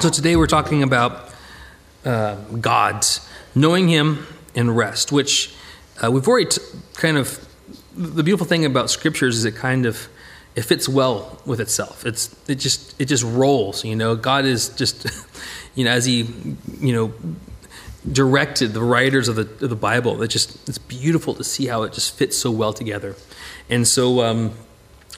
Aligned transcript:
So 0.00 0.08
today 0.08 0.36
we're 0.36 0.46
talking 0.46 0.84
about 0.84 1.27
uh, 2.58 2.60
God, 2.60 3.06
knowing 3.54 3.88
Him 3.88 4.26
and 4.54 4.76
rest, 4.76 5.12
which 5.12 5.54
uh, 6.02 6.10
we've 6.10 6.26
already 6.26 6.50
t- 6.50 6.62
kind 6.94 7.16
of. 7.16 7.44
The 7.96 8.22
beautiful 8.22 8.46
thing 8.46 8.64
about 8.64 8.90
scriptures 8.90 9.36
is 9.36 9.44
it 9.44 9.56
kind 9.56 9.84
of 9.84 10.08
it 10.54 10.62
fits 10.62 10.88
well 10.88 11.40
with 11.46 11.60
itself. 11.60 12.04
It's 12.04 12.34
it 12.48 12.56
just 12.56 13.00
it 13.00 13.06
just 13.06 13.24
rolls. 13.24 13.84
You 13.84 13.96
know, 13.96 14.16
God 14.16 14.44
is 14.44 14.68
just 14.70 15.06
you 15.74 15.84
know 15.84 15.90
as 15.90 16.04
He 16.04 16.28
you 16.80 16.92
know 16.92 17.12
directed 18.10 18.74
the 18.74 18.82
writers 18.82 19.28
of 19.28 19.36
the 19.36 19.42
of 19.64 19.70
the 19.70 19.76
Bible. 19.76 20.20
It 20.22 20.28
just 20.28 20.68
it's 20.68 20.78
beautiful 20.78 21.34
to 21.34 21.44
see 21.44 21.66
how 21.66 21.82
it 21.82 21.92
just 21.92 22.16
fits 22.16 22.36
so 22.36 22.50
well 22.50 22.72
together, 22.72 23.16
and 23.70 23.86
so. 23.86 24.22
Um, 24.22 24.52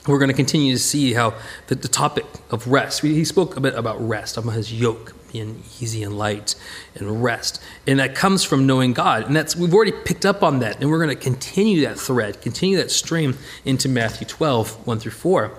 we're 0.07 0.17
going 0.17 0.29
to 0.29 0.35
continue 0.35 0.73
to 0.73 0.79
see 0.79 1.13
how 1.13 1.35
the, 1.67 1.75
the 1.75 1.87
topic 1.87 2.25
of 2.49 2.65
rest, 2.65 3.03
he 3.03 3.23
spoke 3.23 3.55
a 3.55 3.59
bit 3.59 3.75
about 3.75 4.01
rest, 4.01 4.35
about 4.35 4.53
his 4.53 4.73
yoke 4.73 5.13
being 5.31 5.63
easy 5.79 6.03
and 6.03 6.17
light 6.17 6.55
and 6.95 7.23
rest. 7.23 7.61
And 7.87 7.99
that 7.99 8.15
comes 8.15 8.43
from 8.43 8.65
knowing 8.65 8.93
God. 8.93 9.25
And 9.25 9.35
that's 9.35 9.55
we've 9.55 9.73
already 9.73 9.91
picked 9.91 10.25
up 10.25 10.43
on 10.43 10.59
that. 10.59 10.81
And 10.81 10.89
we're 10.89 11.03
going 11.03 11.15
to 11.15 11.21
continue 11.21 11.81
that 11.81 11.99
thread, 11.99 12.41
continue 12.41 12.77
that 12.77 12.91
stream 12.91 13.37
into 13.65 13.89
Matthew 13.89 14.27
12, 14.27 14.87
1 14.87 14.99
through 14.99 15.11
4, 15.11 15.51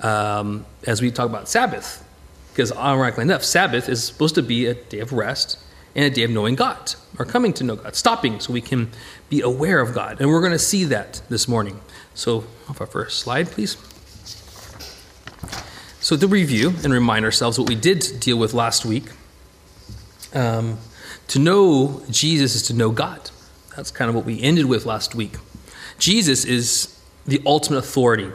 um, 0.00 0.66
as 0.86 1.00
we 1.00 1.10
talk 1.10 1.28
about 1.28 1.48
Sabbath. 1.48 2.04
Because 2.52 2.72
ironically 2.72 3.22
enough, 3.22 3.44
Sabbath 3.44 3.88
is 3.88 4.04
supposed 4.04 4.34
to 4.34 4.42
be 4.42 4.66
a 4.66 4.74
day 4.74 5.00
of 5.00 5.12
rest 5.12 5.58
and 5.94 6.04
a 6.04 6.10
day 6.10 6.22
of 6.22 6.30
knowing 6.30 6.54
God, 6.54 6.94
or 7.18 7.24
coming 7.24 7.52
to 7.54 7.64
know 7.64 7.76
God, 7.76 7.94
stopping 7.94 8.40
so 8.40 8.52
we 8.52 8.60
can 8.60 8.90
be 9.28 9.40
aware 9.40 9.80
of 9.80 9.94
God. 9.94 10.20
And 10.20 10.30
we're 10.30 10.40
going 10.40 10.52
to 10.52 10.58
see 10.58 10.84
that 10.84 11.22
this 11.28 11.46
morning. 11.46 11.80
So, 12.14 12.44
off 12.68 12.80
our 12.80 12.86
first 12.86 13.20
slide, 13.20 13.48
please. 13.48 13.76
So, 16.00 16.16
to 16.16 16.26
review 16.26 16.74
and 16.82 16.92
remind 16.92 17.24
ourselves 17.24 17.58
what 17.58 17.68
we 17.68 17.74
did 17.74 18.20
deal 18.20 18.36
with 18.36 18.54
last 18.54 18.84
week, 18.84 19.04
um, 20.34 20.78
to 21.28 21.38
know 21.38 22.02
Jesus 22.10 22.54
is 22.54 22.62
to 22.64 22.74
know 22.74 22.90
God. 22.90 23.30
That's 23.76 23.90
kind 23.90 24.08
of 24.08 24.14
what 24.14 24.24
we 24.24 24.40
ended 24.42 24.66
with 24.66 24.86
last 24.86 25.14
week. 25.14 25.34
Jesus 25.98 26.44
is 26.44 26.98
the 27.26 27.40
ultimate 27.46 27.78
authority. 27.78 28.30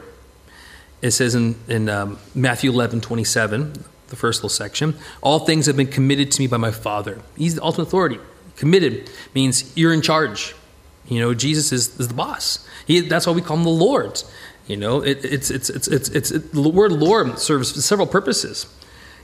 It 1.00 1.12
says 1.12 1.34
in, 1.34 1.56
in 1.68 1.88
um, 1.88 2.18
Matthew 2.34 2.70
11 2.70 3.00
27, 3.00 3.84
the 4.08 4.16
first 4.16 4.38
little 4.38 4.48
section, 4.48 4.96
all 5.20 5.40
things 5.40 5.66
have 5.66 5.76
been 5.76 5.86
committed 5.86 6.32
to 6.32 6.40
me 6.40 6.46
by 6.46 6.56
my 6.56 6.70
Father. 6.70 7.20
He's 7.36 7.54
the 7.54 7.62
ultimate 7.62 7.88
authority. 7.88 8.18
Committed 8.56 9.10
means 9.34 9.76
you're 9.76 9.92
in 9.92 10.02
charge. 10.02 10.54
You 11.06 11.20
know, 11.20 11.34
Jesus 11.34 11.72
is, 11.72 11.98
is 12.00 12.08
the 12.08 12.14
boss. 12.14 12.66
He, 12.86 13.00
that's 13.00 13.26
why 13.26 13.32
we 13.32 13.42
call 13.42 13.56
him 13.56 13.64
the 13.64 13.70
Lord. 13.70 14.22
You 14.66 14.76
know, 14.76 15.00
it, 15.00 15.24
it's, 15.24 15.50
it's, 15.50 15.70
it's, 15.70 15.88
it's, 15.88 16.08
it's, 16.10 16.30
it, 16.30 16.52
the 16.52 16.68
word 16.68 16.92
Lord 16.92 17.38
serves 17.38 17.84
several 17.84 18.06
purposes. 18.06 18.66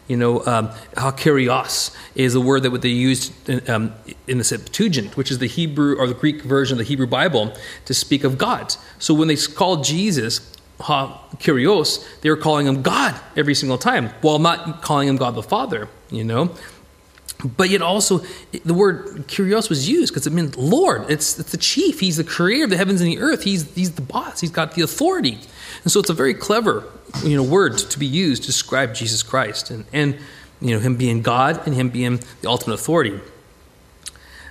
You 0.06 0.18
know, 0.18 0.44
um, 0.44 0.68
hakirios 0.96 1.94
is 2.14 2.34
the 2.34 2.40
word 2.40 2.62
that 2.64 2.82
they 2.82 2.88
used 2.88 3.32
in, 3.48 3.68
um, 3.70 3.94
in 4.26 4.38
the 4.38 4.44
Septuagint, 4.44 5.16
which 5.16 5.30
is 5.30 5.38
the 5.38 5.46
Hebrew 5.46 5.96
or 5.98 6.06
the 6.06 6.14
Greek 6.14 6.42
version 6.42 6.74
of 6.74 6.78
the 6.78 6.84
Hebrew 6.84 7.06
Bible, 7.06 7.54
to 7.86 7.94
speak 7.94 8.22
of 8.22 8.36
God. 8.36 8.74
So 8.98 9.14
when 9.14 9.28
they 9.28 9.36
called 9.36 9.84
Jesus 9.84 10.40
hakirios, 10.80 12.04
they 12.20 12.28
were 12.28 12.36
calling 12.36 12.66
him 12.66 12.82
God 12.82 13.18
every 13.36 13.54
single 13.54 13.78
time, 13.78 14.10
while 14.20 14.38
not 14.38 14.82
calling 14.82 15.08
him 15.08 15.16
God 15.16 15.34
the 15.34 15.42
Father. 15.42 15.88
You 16.10 16.24
know, 16.24 16.54
but 17.44 17.70
yet 17.70 17.82
also 17.82 18.18
the 18.64 18.74
word 18.74 19.26
"kurios" 19.28 19.68
was 19.68 19.88
used 19.88 20.12
because 20.12 20.26
it 20.26 20.32
meant 20.32 20.56
Lord. 20.56 21.10
It's, 21.10 21.38
it's 21.38 21.50
the 21.50 21.58
chief. 21.58 22.00
He's 22.00 22.16
the 22.16 22.24
creator 22.24 22.64
of 22.64 22.70
the 22.70 22.76
heavens 22.76 23.00
and 23.00 23.10
the 23.10 23.18
earth. 23.18 23.42
He's, 23.42 23.72
he's 23.74 23.92
the 23.92 24.02
boss. 24.02 24.40
He's 24.40 24.50
got 24.50 24.74
the 24.74 24.82
authority. 24.82 25.38
And 25.82 25.92
so 25.92 26.00
it's 26.00 26.10
a 26.10 26.14
very 26.14 26.34
clever 26.34 26.84
you 27.22 27.36
know, 27.36 27.42
word 27.42 27.78
to 27.78 27.98
be 27.98 28.06
used 28.06 28.42
to 28.42 28.46
describe 28.46 28.94
Jesus 28.94 29.22
Christ 29.22 29.70
and, 29.70 29.84
and 29.92 30.18
you 30.60 30.74
know, 30.74 30.80
him 30.80 30.96
being 30.96 31.22
God 31.22 31.60
and 31.66 31.74
him 31.74 31.90
being 31.90 32.20
the 32.40 32.48
ultimate 32.48 32.74
authority. 32.74 33.20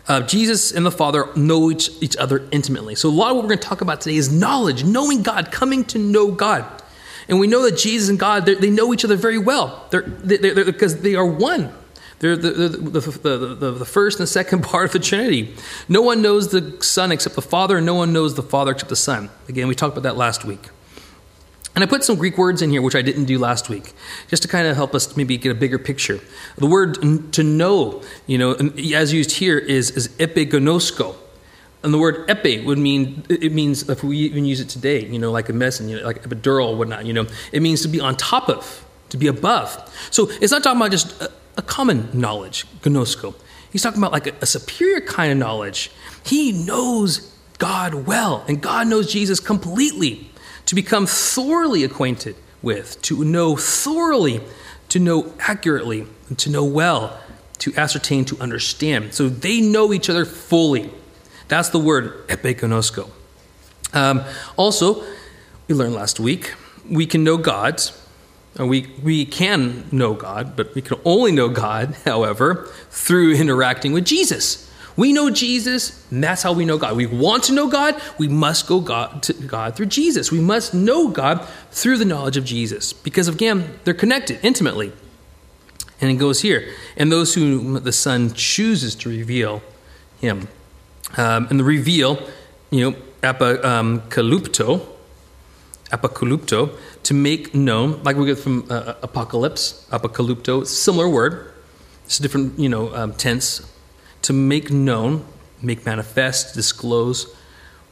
Uh, 0.08 0.22
Jesus 0.22 0.72
and 0.72 0.86
the 0.86 0.92
Father 0.92 1.28
know 1.36 1.72
each, 1.72 1.90
each 2.02 2.18
other 2.18 2.48
intimately. 2.52 2.94
So 2.94 3.10
a 3.10 3.12
lot 3.12 3.32
of 3.32 3.38
what 3.38 3.44
we're 3.44 3.50
going 3.50 3.60
to 3.60 3.68
talk 3.68 3.82
about 3.82 4.02
today 4.02 4.18
is 4.18 4.32
knowledge, 4.32 4.84
knowing 4.84 5.24
God, 5.24 5.52
coming 5.52 5.86
to 5.86 5.98
know 5.98 6.32
God. 6.32 6.66
And 7.30 7.40
we 7.40 7.48
know 7.48 7.64
that 7.64 7.78
Jesus 7.78 8.10
and 8.10 8.20
God, 8.20 8.46
they 8.46 8.70
know 8.70 8.94
each 8.94 9.06
other 9.06 9.16
very 9.16 9.38
well 9.38 9.88
they're, 9.92 10.02
they're, 10.02 10.54
they're, 10.54 10.66
because 10.66 11.02
they 11.02 11.16
are 11.16 11.26
one. 11.26 11.74
They're 12.24 12.38
the, 12.38 12.52
the, 12.52 13.02
the, 13.58 13.72
the, 13.72 13.86
first 13.86 14.22
and 14.22 14.30
second 14.30 14.64
part 14.64 14.86
of 14.86 14.92
the 14.94 15.00
Trinity. 15.00 15.54
No 15.90 16.02
one 16.02 16.22
knows 16.22 16.52
the 16.52 16.82
Son 16.82 17.12
except 17.12 17.36
the 17.36 17.42
Father, 17.42 17.76
and 17.76 17.86
no 17.86 17.96
one 17.96 18.14
knows 18.14 18.36
the 18.36 18.42
Father 18.42 18.72
except 18.72 18.88
the 18.88 18.96
Son. 18.96 19.30
Again, 19.50 19.68
we 19.68 19.76
talked 19.76 19.92
about 19.92 20.04
that 20.04 20.16
last 20.16 20.46
week. 20.46 20.70
And 21.76 21.84
I 21.84 21.86
put 21.86 22.06
some 22.06 22.16
Greek 22.16 22.38
words 22.38 22.62
in 22.62 22.70
here, 22.70 22.82
which 22.82 22.96
I 22.96 23.02
didn't 23.02 23.26
do 23.26 23.38
last 23.38 23.68
week, 23.68 23.92
just 24.30 24.42
to 24.44 24.48
kind 24.48 24.70
of 24.70 24.78
help 24.78 24.96
us 24.96 25.18
maybe 25.18 25.36
get 25.36 25.52
a 25.52 25.56
bigger 25.56 25.78
picture. 25.78 26.22
The 26.56 26.66
word 26.66 27.34
to 27.34 27.44
know, 27.44 28.02
you 28.26 28.38
know, 28.38 28.54
as 28.96 29.12
used 29.12 29.32
here 29.34 29.58
is, 29.58 29.92
is 29.92 30.08
epiginosko. 30.08 31.18
And 31.84 31.94
the 31.94 31.98
word 31.98 32.30
epi 32.30 32.62
would 32.62 32.78
mean, 32.78 33.26
it 33.28 33.52
means, 33.52 33.90
if 33.90 34.02
we 34.02 34.20
even 34.20 34.46
use 34.46 34.62
it 34.62 34.70
today, 34.70 35.06
you 35.06 35.20
know, 35.20 35.30
like 35.30 35.50
a 35.50 35.54
medicine, 35.54 35.90
you 35.90 36.00
know, 36.00 36.06
like 36.06 36.24
epidural 36.24 36.70
or 36.70 36.78
whatnot, 36.78 37.06
you 37.06 37.12
know, 37.12 37.28
it 37.52 37.62
means 37.62 37.82
to 37.82 37.90
be 37.90 38.00
on 38.00 38.16
top 38.16 38.48
of, 38.48 38.86
to 39.10 39.18
be 39.18 39.28
above. 39.28 39.76
So 40.10 40.30
it's 40.30 40.54
not 40.54 40.64
talking 40.64 40.80
about 40.80 40.92
just 40.92 41.22
uh, 41.22 41.28
a, 41.58 41.62
common 41.62 42.10
knowledge, 42.14 42.66
gnosko. 42.82 43.36
He's 43.72 43.82
talking 43.82 44.00
about 44.00 44.12
like 44.12 44.28
a, 44.28 44.34
a 44.42 44.46
superior 44.46 45.02
kind 45.02 45.32
of 45.32 45.38
knowledge. 45.38 45.92
He 46.26 46.52
knows 46.52 47.34
God 47.58 47.94
well, 47.94 48.44
and 48.48 48.62
God 48.62 48.88
knows 48.88 49.12
Jesus 49.12 49.40
completely 49.40 50.30
to 50.66 50.76
become 50.76 51.06
thoroughly 51.06 51.84
acquainted 51.84 52.36
with, 52.62 53.02
to 53.04 53.24
know 53.24 53.56
thoroughly, 53.56 54.42
to 54.90 55.00
know 55.00 55.34
accurately, 55.40 56.08
and 56.30 56.38
to 56.40 56.50
know 56.50 56.64
well, 56.64 57.20
to 57.60 57.74
ascertain, 57.76 58.26
to 58.26 58.40
understand. 58.40 59.14
So 59.14 59.30
they 59.30 59.62
know 59.62 59.94
each 59.94 60.10
other 60.10 60.26
fully. 60.26 60.92
That's 61.48 61.70
the 61.70 61.80
word 61.80 62.28
epiginosko. 62.28 63.10
Um, 63.94 64.24
also, 64.58 65.04
we 65.68 65.76
learned 65.76 65.94
last 65.94 66.20
week, 66.20 66.54
we 66.90 67.06
can 67.06 67.24
know 67.24 67.38
God. 67.38 67.82
We, 68.58 68.88
we 69.02 69.26
can 69.26 69.86
know 69.92 70.14
God, 70.14 70.56
but 70.56 70.76
we 70.76 70.82
can 70.82 71.00
only 71.06 71.32
know 71.32 71.50
God, 71.50 71.96
however, 72.06 72.70
through 72.90 73.34
interacting 73.36 73.94
with 73.94 74.06
Jesus. 74.06 74.70
We 74.96 75.12
know 75.12 75.32
Jesus, 75.32 76.06
and 76.12 76.24
that's 76.24 76.44
how 76.44 76.54
we 76.54 76.66
know 76.66 76.78
God. 76.78 76.96
We 76.96 77.08
want 77.08 77.46
to 77.46 77.54
know 77.54 77.68
God, 77.68 78.00
we 78.20 78.28
must 78.28 78.68
go 78.68 78.80
God, 78.80 79.24
to 79.24 79.34
God 79.34 79.76
through 79.76 79.88
Jesus. 79.88 80.32
We 80.32 80.40
must 80.40 80.74
know 80.74 81.08
God 81.08 81.48
through 81.72 81.98
the 81.98 82.06
knowledge 82.06 82.38
of 82.38 82.46
Jesus, 82.46 82.94
because 82.94 83.28
again, 83.28 83.80
they're 83.86 83.96
connected 83.96 84.40
intimately. 84.44 84.94
And 86.00 86.12
it 86.12 86.16
goes 86.16 86.42
here, 86.42 86.72
and 86.96 87.12
those 87.12 87.34
whom 87.34 87.74
the 87.84 87.92
Son 87.92 88.34
chooses 88.34 88.94
to 88.96 89.10
reveal 89.10 89.64
Him. 90.20 90.48
Um, 91.18 91.48
and 91.50 91.60
the 91.60 91.64
reveal, 91.64 92.20
you 92.70 92.92
know, 92.92 92.98
apokalupto, 93.22 94.86
apokalupto, 95.90 96.78
to 97.04 97.14
make 97.14 97.54
known, 97.54 98.02
like 98.04 98.16
we 98.16 98.26
get 98.26 98.40
from 98.40 98.66
uh, 98.70 98.96
apocalypse, 99.02 99.88
apokalupto, 99.92 100.66
similar 100.66 101.10
word. 101.10 101.54
It's 102.06 102.20
a 102.20 102.22
different, 102.22 102.58
you 102.60 102.70
know, 102.70 102.94
um, 102.96 103.14
tense 103.14 103.70
to 104.24 104.34
make 104.34 104.72
known, 104.72 105.26
make 105.62 105.86
manifest, 105.86 106.56
disclose 106.56 107.34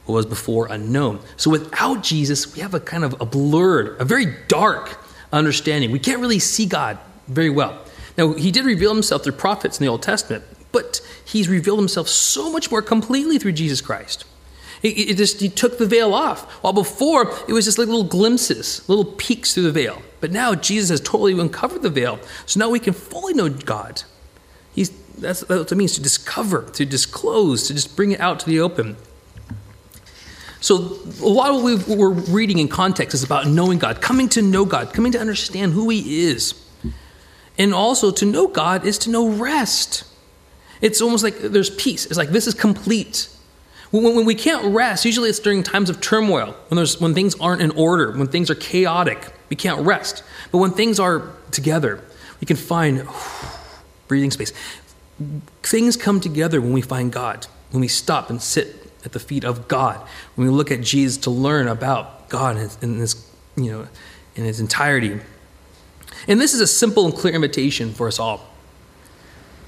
what 0.04 0.14
was 0.14 0.26
before 0.26 0.66
unknown. 0.66 1.20
So 1.36 1.50
without 1.50 2.02
Jesus, 2.02 2.54
we 2.54 2.62
have 2.62 2.74
a 2.74 2.80
kind 2.80 3.04
of 3.04 3.20
a 3.20 3.26
blurred, 3.26 4.00
a 4.00 4.04
very 4.04 4.26
dark 4.48 4.98
understanding. 5.32 5.90
We 5.90 5.98
can't 5.98 6.20
really 6.20 6.38
see 6.38 6.66
God 6.66 6.98
very 7.28 7.50
well. 7.50 7.84
Now, 8.18 8.32
he 8.32 8.50
did 8.50 8.64
reveal 8.64 8.92
himself 8.92 9.24
through 9.24 9.34
prophets 9.34 9.78
in 9.78 9.84
the 9.84 9.90
Old 9.90 10.02
Testament, 10.02 10.44
but 10.70 11.00
he's 11.24 11.48
revealed 11.48 11.78
himself 11.78 12.08
so 12.08 12.50
much 12.50 12.70
more 12.70 12.82
completely 12.82 13.38
through 13.38 13.52
Jesus 13.52 13.80
Christ. 13.80 14.24
It 14.82 15.16
just 15.16 15.40
he 15.40 15.48
took 15.48 15.78
the 15.78 15.86
veil 15.86 16.12
off. 16.12 16.50
While 16.62 16.72
before 16.72 17.32
it 17.46 17.52
was 17.52 17.64
just 17.64 17.78
like 17.78 17.86
little 17.86 18.02
glimpses, 18.02 18.88
little 18.88 19.04
peeks 19.04 19.54
through 19.54 19.64
the 19.64 19.72
veil. 19.72 20.02
But 20.20 20.32
now 20.32 20.54
Jesus 20.54 20.90
has 20.90 21.00
totally 21.00 21.38
uncovered 21.38 21.82
the 21.82 21.90
veil. 21.90 22.18
So 22.46 22.58
now 22.58 22.68
we 22.68 22.80
can 22.80 22.92
fully 22.92 23.32
know 23.32 23.48
God. 23.48 24.02
He's 24.74 24.90
that's, 25.18 25.40
that's 25.40 25.50
what 25.50 25.72
it 25.72 25.74
means 25.76 25.94
to 25.94 26.02
discover, 26.02 26.68
to 26.72 26.84
disclose, 26.84 27.66
to 27.68 27.74
just 27.74 27.96
bring 27.96 28.12
it 28.12 28.20
out 28.20 28.40
to 28.40 28.46
the 28.46 28.60
open. 28.60 28.96
So, 30.60 30.98
a 31.20 31.26
lot 31.26 31.50
of 31.50 31.62
what 31.62 31.88
we 31.88 32.02
are 32.02 32.10
reading 32.10 32.58
in 32.58 32.68
context 32.68 33.14
is 33.14 33.24
about 33.24 33.48
knowing 33.48 33.78
God, 33.78 34.00
coming 34.00 34.28
to 34.30 34.42
know 34.42 34.64
God, 34.64 34.94
coming 34.94 35.12
to 35.12 35.18
understand 35.18 35.72
who 35.72 35.88
He 35.88 36.26
is. 36.26 36.54
And 37.58 37.74
also, 37.74 38.10
to 38.12 38.24
know 38.24 38.46
God 38.46 38.86
is 38.86 38.98
to 38.98 39.10
know 39.10 39.28
rest. 39.28 40.04
It's 40.80 41.00
almost 41.00 41.24
like 41.24 41.38
there's 41.38 41.70
peace. 41.70 42.06
It's 42.06 42.16
like 42.16 42.30
this 42.30 42.46
is 42.46 42.54
complete. 42.54 43.28
When, 43.92 44.16
when 44.16 44.24
we 44.24 44.34
can't 44.34 44.74
rest, 44.74 45.04
usually 45.04 45.30
it's 45.30 45.38
during 45.38 45.62
times 45.62 45.88
of 45.88 46.00
turmoil, 46.00 46.56
when, 46.68 46.76
there's, 46.76 47.00
when 47.00 47.14
things 47.14 47.36
aren't 47.36 47.62
in 47.62 47.70
order, 47.72 48.10
when 48.10 48.26
things 48.26 48.50
are 48.50 48.56
chaotic, 48.56 49.32
we 49.48 49.54
can't 49.54 49.80
rest. 49.82 50.24
But 50.50 50.58
when 50.58 50.72
things 50.72 50.98
are 50.98 51.30
together, 51.52 52.02
we 52.40 52.46
can 52.46 52.56
find 52.56 53.06
breathing 54.08 54.32
space. 54.32 54.52
Things 55.62 55.96
come 55.96 56.18
together 56.18 56.60
when 56.60 56.72
we 56.72 56.82
find 56.82 57.12
God, 57.12 57.46
when 57.70 57.80
we 57.80 57.88
stop 57.88 58.30
and 58.30 58.42
sit 58.42 58.90
at 59.04 59.12
the 59.12 59.20
feet 59.20 59.44
of 59.44 59.68
God, 59.68 60.00
when 60.34 60.48
we 60.48 60.52
look 60.52 60.72
at 60.72 60.80
Jesus 60.80 61.18
to 61.18 61.30
learn 61.30 61.68
about 61.68 62.28
God 62.28 62.56
in 62.56 62.70
in 62.80 62.98
his 62.98 63.30
you 63.56 63.70
know, 63.70 63.88
in 64.34 64.44
his 64.44 64.60
entirety. 64.60 65.20
And 66.28 66.40
this 66.40 66.54
is 66.54 66.60
a 66.60 66.66
simple 66.66 67.06
and 67.06 67.14
clear 67.14 67.34
invitation 67.34 67.92
for 67.92 68.06
us 68.08 68.18
all 68.18 68.48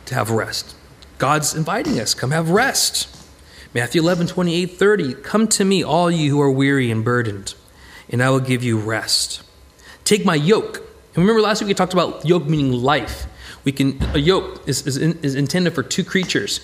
to 0.07 0.15
have 0.15 0.31
rest. 0.31 0.75
God's 1.19 1.55
inviting 1.55 1.99
us, 2.01 2.15
come 2.15 2.31
have 2.31 2.51
rest. 2.51 3.24
Matthew 3.75 4.01
11, 4.01 4.29
28, 4.29 4.67
30. 4.67 5.15
Come 5.15 5.49
to 5.49 5.65
me, 5.65 5.83
all 5.83 6.09
you 6.09 6.31
who 6.31 6.41
are 6.41 6.51
weary 6.51 6.93
and 6.93 7.05
burdened, 7.05 7.55
and 8.09 8.23
I 8.23 8.31
will 8.31 8.41
give 8.41 8.63
you 8.63 8.79
rest. 8.79 9.43
Take 10.05 10.25
my 10.25 10.37
yoke. 10.37 10.77
And 10.77 11.25
remember 11.25 11.41
last 11.43 11.61
week 11.61 11.69
we 11.69 11.75
talked 11.75 11.93
about 11.93 12.25
yoke 12.25 12.47
meaning 12.47 12.73
life. 12.73 13.27
We 13.65 13.73
can 13.73 14.01
a 14.15 14.19
yoke 14.19 14.63
is, 14.69 14.87
is, 14.87 14.97
in, 14.97 15.19
is 15.23 15.35
intended 15.35 15.75
for 15.75 15.83
two 15.83 16.05
creatures, 16.05 16.61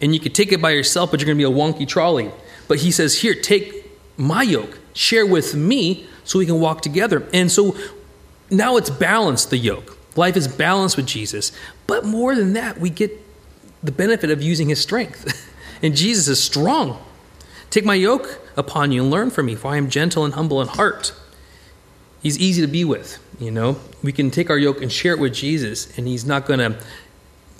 and 0.00 0.14
you 0.14 0.20
could 0.20 0.34
take 0.34 0.52
it 0.52 0.62
by 0.62 0.70
yourself, 0.70 1.10
but 1.10 1.20
you're 1.20 1.26
going 1.26 1.38
to 1.38 1.48
be 1.48 1.52
a 1.52 1.54
wonky 1.54 1.86
trolley. 1.86 2.30
But 2.66 2.78
he 2.78 2.90
says, 2.90 3.20
here, 3.20 3.34
take 3.34 3.84
my 4.16 4.42
yoke, 4.42 4.78
share 4.94 5.26
with 5.26 5.54
me, 5.54 6.06
so 6.24 6.38
we 6.38 6.46
can 6.46 6.60
walk 6.60 6.80
together. 6.80 7.28
And 7.34 7.52
so 7.52 7.76
now 8.50 8.76
it's 8.76 8.90
balanced. 8.90 9.50
The 9.50 9.58
yoke, 9.58 9.98
life 10.16 10.36
is 10.36 10.48
balanced 10.48 10.96
with 10.96 11.06
Jesus. 11.06 11.52
But 11.86 12.06
more 12.06 12.34
than 12.34 12.54
that, 12.54 12.78
we 12.78 12.88
get 12.88 13.20
the 13.82 13.92
benefit 13.92 14.30
of 14.30 14.42
using 14.42 14.70
His 14.70 14.80
strength, 14.80 15.50
and 15.84 15.94
Jesus 15.94 16.28
is 16.28 16.42
strong. 16.42 16.98
Take 17.68 17.84
my 17.84 17.94
yoke 17.94 18.40
upon 18.56 18.90
you 18.90 19.02
and 19.02 19.10
learn 19.10 19.30
from 19.30 19.46
me, 19.46 19.54
for 19.54 19.68
I 19.68 19.76
am 19.76 19.90
gentle 19.90 20.24
and 20.24 20.32
humble 20.32 20.62
in 20.62 20.68
heart. 20.68 21.12
He's 22.22 22.38
easy 22.38 22.62
to 22.62 22.66
be 22.66 22.86
with. 22.86 23.18
You 23.38 23.50
know, 23.50 23.76
we 24.02 24.10
can 24.10 24.30
take 24.30 24.48
our 24.48 24.56
yoke 24.56 24.80
and 24.80 24.90
share 24.90 25.12
it 25.12 25.20
with 25.20 25.34
Jesus, 25.34 25.96
and 25.98 26.08
He's 26.08 26.24
not 26.24 26.46
going 26.46 26.60
to 26.60 26.78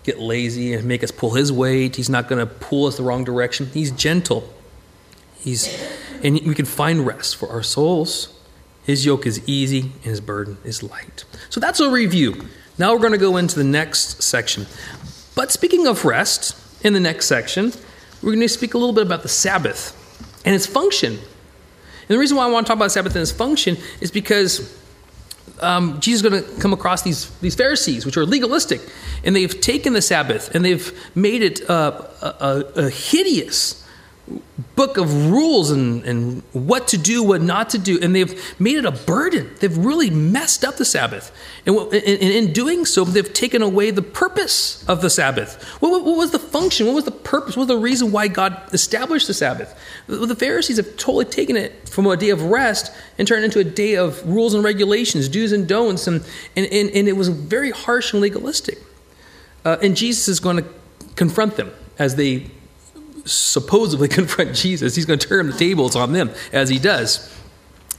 get 0.04 0.18
lazy 0.18 0.72
and 0.72 0.86
make 0.86 1.04
us 1.04 1.10
pull 1.10 1.34
His 1.34 1.52
weight. 1.52 1.96
He's 1.96 2.08
not 2.08 2.26
going 2.26 2.38
to 2.38 2.46
pull 2.46 2.86
us 2.86 2.96
the 2.96 3.02
wrong 3.02 3.24
direction. 3.24 3.66
He's 3.66 3.90
gentle. 3.90 4.50
He's, 5.36 5.68
and 6.22 6.40
we 6.46 6.54
can 6.54 6.64
find 6.64 7.06
rest 7.06 7.36
for 7.36 7.50
our 7.50 7.62
souls. 7.62 8.32
His 8.84 9.04
yoke 9.04 9.26
is 9.26 9.46
easy 9.46 9.80
and 9.80 10.04
His 10.04 10.22
burden 10.22 10.56
is 10.64 10.82
light. 10.82 11.24
So 11.50 11.60
that's 11.60 11.80
a 11.80 11.90
review. 11.90 12.48
Now 12.78 12.94
we're 12.94 13.00
going 13.00 13.12
to 13.12 13.18
go 13.18 13.36
into 13.36 13.56
the 13.56 13.64
next 13.64 14.22
section. 14.22 14.66
But 15.34 15.52
speaking 15.52 15.86
of 15.86 16.06
rest, 16.06 16.56
in 16.84 16.92
the 16.92 17.00
next 17.00 17.26
section, 17.26 17.72
we're 18.24 18.32
going 18.32 18.40
to 18.40 18.48
speak 18.48 18.74
a 18.74 18.78
little 18.78 18.94
bit 18.94 19.06
about 19.06 19.22
the 19.22 19.28
Sabbath 19.28 20.00
and 20.44 20.54
its 20.54 20.66
function. 20.66 21.12
And 21.12 22.08
the 22.08 22.18
reason 22.18 22.36
why 22.36 22.44
I 22.44 22.50
want 22.50 22.66
to 22.66 22.68
talk 22.70 22.78
about 22.78 22.90
Sabbath 22.90 23.14
and 23.14 23.22
its 23.22 23.32
function 23.32 23.76
is 24.00 24.10
because 24.10 24.74
um, 25.60 26.00
Jesus 26.00 26.22
is 26.24 26.30
going 26.30 26.42
to 26.42 26.60
come 26.60 26.72
across 26.72 27.02
these, 27.02 27.30
these 27.40 27.54
Pharisees, 27.54 28.06
which 28.06 28.16
are 28.16 28.24
legalistic, 28.24 28.80
and 29.24 29.36
they've 29.36 29.60
taken 29.60 29.92
the 29.92 30.02
Sabbath 30.02 30.54
and 30.54 30.64
they've 30.64 30.92
made 31.14 31.42
it 31.42 31.68
uh, 31.68 32.02
a, 32.22 32.26
a, 32.26 32.84
a 32.86 32.90
hideous 32.90 33.86
book 34.76 34.96
of 34.96 35.30
rules 35.30 35.70
and, 35.70 36.04
and 36.04 36.42
what 36.52 36.88
to 36.88 36.98
do, 36.98 37.22
what 37.22 37.40
not 37.40 37.70
to 37.70 37.78
do, 37.78 37.98
and 38.00 38.14
they've 38.14 38.60
made 38.60 38.76
it 38.76 38.84
a 38.84 38.90
burden. 38.90 39.50
They've 39.60 39.76
really 39.76 40.10
messed 40.10 40.64
up 40.64 40.76
the 40.76 40.84
Sabbath. 40.84 41.30
And, 41.64 41.76
in 41.92 42.52
doing 42.52 42.84
so, 42.84 43.04
they've 43.04 43.32
taken 43.32 43.62
away 43.62 43.90
the 43.92 44.02
purpose 44.02 44.84
of 44.88 45.00
the 45.00 45.10
Sabbath. 45.10 45.62
What, 45.80 46.04
was 46.04 46.32
the 46.32 46.38
function? 46.38 46.86
What 46.86 46.96
was 46.96 47.04
the 47.04 47.12
purpose? 47.12 47.56
What 47.56 47.68
was 47.68 47.68
the 47.68 47.78
reason 47.78 48.10
why 48.10 48.28
God 48.28 48.60
established 48.72 49.28
the 49.28 49.34
Sabbath? 49.34 49.78
The 50.06 50.36
Pharisees 50.36 50.78
have 50.78 50.96
totally 50.96 51.26
taken 51.26 51.56
it 51.56 51.88
from 51.88 52.06
a 52.06 52.16
day 52.16 52.30
of 52.30 52.42
rest 52.42 52.92
and 53.18 53.28
turned 53.28 53.44
it 53.44 53.46
into 53.46 53.60
a 53.60 53.64
day 53.64 53.94
of 53.94 54.26
rules 54.26 54.54
and 54.54 54.64
regulations, 54.64 55.28
do's 55.28 55.52
and 55.52 55.68
don'ts, 55.68 56.06
and, 56.06 56.24
and, 56.56 56.66
and, 56.66 56.90
and 56.90 57.08
it 57.08 57.16
was 57.16 57.28
very 57.28 57.70
harsh 57.70 58.12
and 58.12 58.20
legalistic. 58.20 58.78
Uh, 59.64 59.76
and 59.82 59.96
Jesus 59.96 60.28
is 60.28 60.40
going 60.40 60.56
to 60.56 60.64
confront 61.14 61.56
them 61.56 61.72
as 61.98 62.16
they 62.16 62.50
supposedly 63.24 64.08
confront 64.20 64.54
Jesus, 64.54 64.94
he's 64.94 65.06
going 65.06 65.18
to 65.18 65.28
turn 65.28 65.46
the 65.46 65.56
tables 65.56 65.96
on 65.96 66.12
them 66.12 66.30
as 66.52 66.68
he 66.68 66.78
does. 66.78 67.30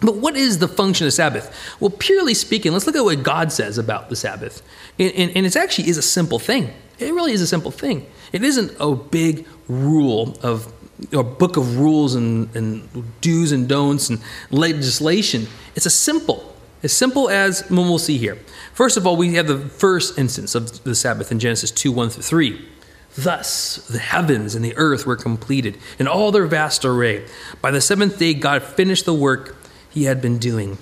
But 0.01 0.17
what 0.17 0.35
is 0.35 0.59
the 0.59 0.67
function 0.67 1.07
of 1.07 1.13
Sabbath? 1.13 1.55
Well, 1.79 1.89
purely 1.89 2.33
speaking, 2.33 2.73
let's 2.73 2.85
look 2.85 2.95
at 2.95 3.03
what 3.03 3.23
God 3.23 3.51
says 3.51 3.77
about 3.77 4.09
the 4.09 4.15
Sabbath. 4.15 4.61
And, 4.99 5.13
and, 5.13 5.31
and 5.35 5.45
it 5.45 5.55
actually 5.55 5.87
is 5.87 5.97
a 5.97 6.01
simple 6.01 6.37
thing. 6.37 6.73
It 6.99 7.13
really 7.13 7.31
is 7.31 7.41
a 7.41 7.47
simple 7.47 7.71
thing. 7.71 8.05
It 8.31 8.43
isn't 8.43 8.75
a 8.79 8.93
big 8.95 9.47
rule 9.67 10.37
of 10.41 10.71
a 11.11 11.23
book 11.23 11.57
of 11.57 11.77
rules 11.77 12.15
and, 12.15 12.53
and 12.55 13.21
do's 13.21 13.51
and 13.51 13.67
don'ts 13.67 14.09
and 14.09 14.21
legislation. 14.49 15.47
It's 15.75 15.85
a 15.85 15.89
simple, 15.89 16.55
as 16.83 16.93
simple 16.93 17.29
as 17.29 17.69
we'll 17.69 17.97
see 17.97 18.17
here. 18.17 18.37
First 18.73 18.97
of 18.97 19.05
all, 19.05 19.17
we 19.17 19.35
have 19.35 19.47
the 19.47 19.57
first 19.57 20.17
instance 20.17 20.55
of 20.55 20.83
the 20.83 20.95
Sabbath 20.95 21.31
in 21.31 21.39
Genesis 21.39 21.71
2 21.71 21.91
1 21.91 22.09
through 22.09 22.23
3. 22.23 22.69
Thus 23.17 23.77
the 23.87 23.99
heavens 23.99 24.55
and 24.55 24.65
the 24.65 24.75
earth 24.75 25.05
were 25.05 25.15
completed 25.15 25.77
in 25.97 26.07
all 26.07 26.31
their 26.31 26.45
vast 26.45 26.83
array. 26.83 27.25
By 27.61 27.71
the 27.71 27.81
seventh 27.81 28.19
day, 28.19 28.33
God 28.33 28.61
finished 28.61 29.05
the 29.05 29.13
work 29.13 29.55
he 29.89 30.03
had 30.03 30.21
been 30.21 30.37
doing. 30.37 30.77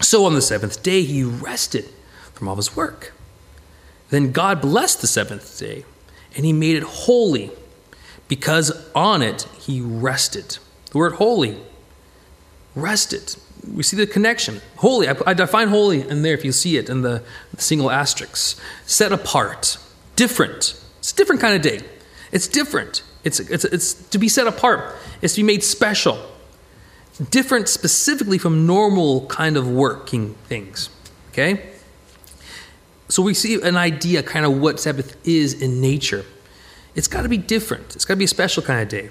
So 0.00 0.24
on 0.24 0.34
the 0.34 0.42
seventh 0.42 0.82
day, 0.82 1.02
he 1.02 1.22
rested 1.22 1.88
from 2.32 2.48
all 2.48 2.56
his 2.56 2.74
work. 2.74 3.12
Then 4.08 4.32
God 4.32 4.62
blessed 4.62 5.00
the 5.00 5.06
seventh 5.06 5.58
day, 5.58 5.84
and 6.34 6.46
he 6.46 6.52
made 6.52 6.76
it 6.76 6.82
holy, 6.82 7.50
because 8.28 8.88
on 8.94 9.20
it 9.20 9.42
he 9.58 9.80
rested. 9.80 10.58
The 10.92 10.98
word 10.98 11.14
holy, 11.14 11.58
rested. 12.74 13.36
We 13.70 13.82
see 13.82 13.96
the 13.96 14.06
connection. 14.06 14.60
Holy, 14.76 15.08
I, 15.08 15.34
define 15.34 15.68
holy 15.68 16.08
in 16.08 16.22
there 16.22 16.34
if 16.34 16.44
you 16.44 16.52
see 16.52 16.76
it 16.76 16.88
in 16.88 17.02
the 17.02 17.22
single 17.58 17.90
asterisk. 17.90 18.60
Set 18.86 19.12
apart, 19.12 19.78
different 20.14 20.80
it's 21.06 21.12
a 21.12 21.16
different 21.16 21.40
kind 21.40 21.54
of 21.54 21.62
day. 21.62 21.86
It's 22.32 22.48
different. 22.48 23.04
It's, 23.22 23.38
it's, 23.38 23.64
it's 23.64 23.94
to 24.08 24.18
be 24.18 24.28
set 24.28 24.48
apart. 24.48 24.96
It's 25.22 25.34
to 25.34 25.42
be 25.42 25.46
made 25.46 25.62
special. 25.62 26.18
Different 27.30 27.68
specifically 27.68 28.38
from 28.38 28.66
normal 28.66 29.24
kind 29.26 29.56
of 29.56 29.70
working 29.70 30.34
things. 30.48 30.90
Okay? 31.30 31.70
So 33.08 33.22
we 33.22 33.34
see 33.34 33.54
an 33.62 33.76
idea 33.76 34.24
kind 34.24 34.44
of 34.44 34.60
what 34.60 34.80
Sabbath 34.80 35.16
is 35.24 35.62
in 35.62 35.80
nature. 35.80 36.24
It's 36.96 37.06
got 37.06 37.22
to 37.22 37.28
be 37.28 37.38
different. 37.38 37.94
It's 37.94 38.04
got 38.04 38.14
to 38.14 38.18
be 38.18 38.24
a 38.24 38.28
special 38.28 38.64
kind 38.64 38.82
of 38.82 38.88
day. 38.88 39.10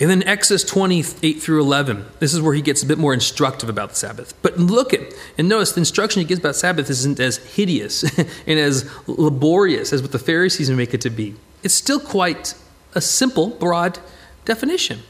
And 0.00 0.10
then 0.10 0.24
Exodus 0.24 0.64
28 0.64 1.40
through 1.40 1.60
11, 1.60 2.04
this 2.18 2.34
is 2.34 2.40
where 2.40 2.54
he 2.54 2.62
gets 2.62 2.82
a 2.82 2.86
bit 2.86 2.98
more 2.98 3.14
instructive 3.14 3.68
about 3.68 3.90
the 3.90 3.94
Sabbath. 3.94 4.34
But 4.42 4.58
look 4.58 4.92
at, 4.92 5.00
and 5.38 5.48
notice 5.48 5.72
the 5.72 5.80
instruction 5.80 6.20
he 6.20 6.26
gives 6.26 6.40
about 6.40 6.56
Sabbath 6.56 6.90
isn't 6.90 7.20
as 7.20 7.36
hideous 7.36 8.02
and 8.46 8.58
as 8.58 8.90
laborious 9.06 9.92
as 9.92 10.02
what 10.02 10.10
the 10.10 10.18
Pharisees 10.18 10.68
make 10.70 10.94
it 10.94 11.00
to 11.02 11.10
be. 11.10 11.36
It's 11.62 11.74
still 11.74 12.00
quite 12.00 12.54
a 12.94 13.00
simple, 13.00 13.50
broad 13.50 14.00
definition. 14.44 15.00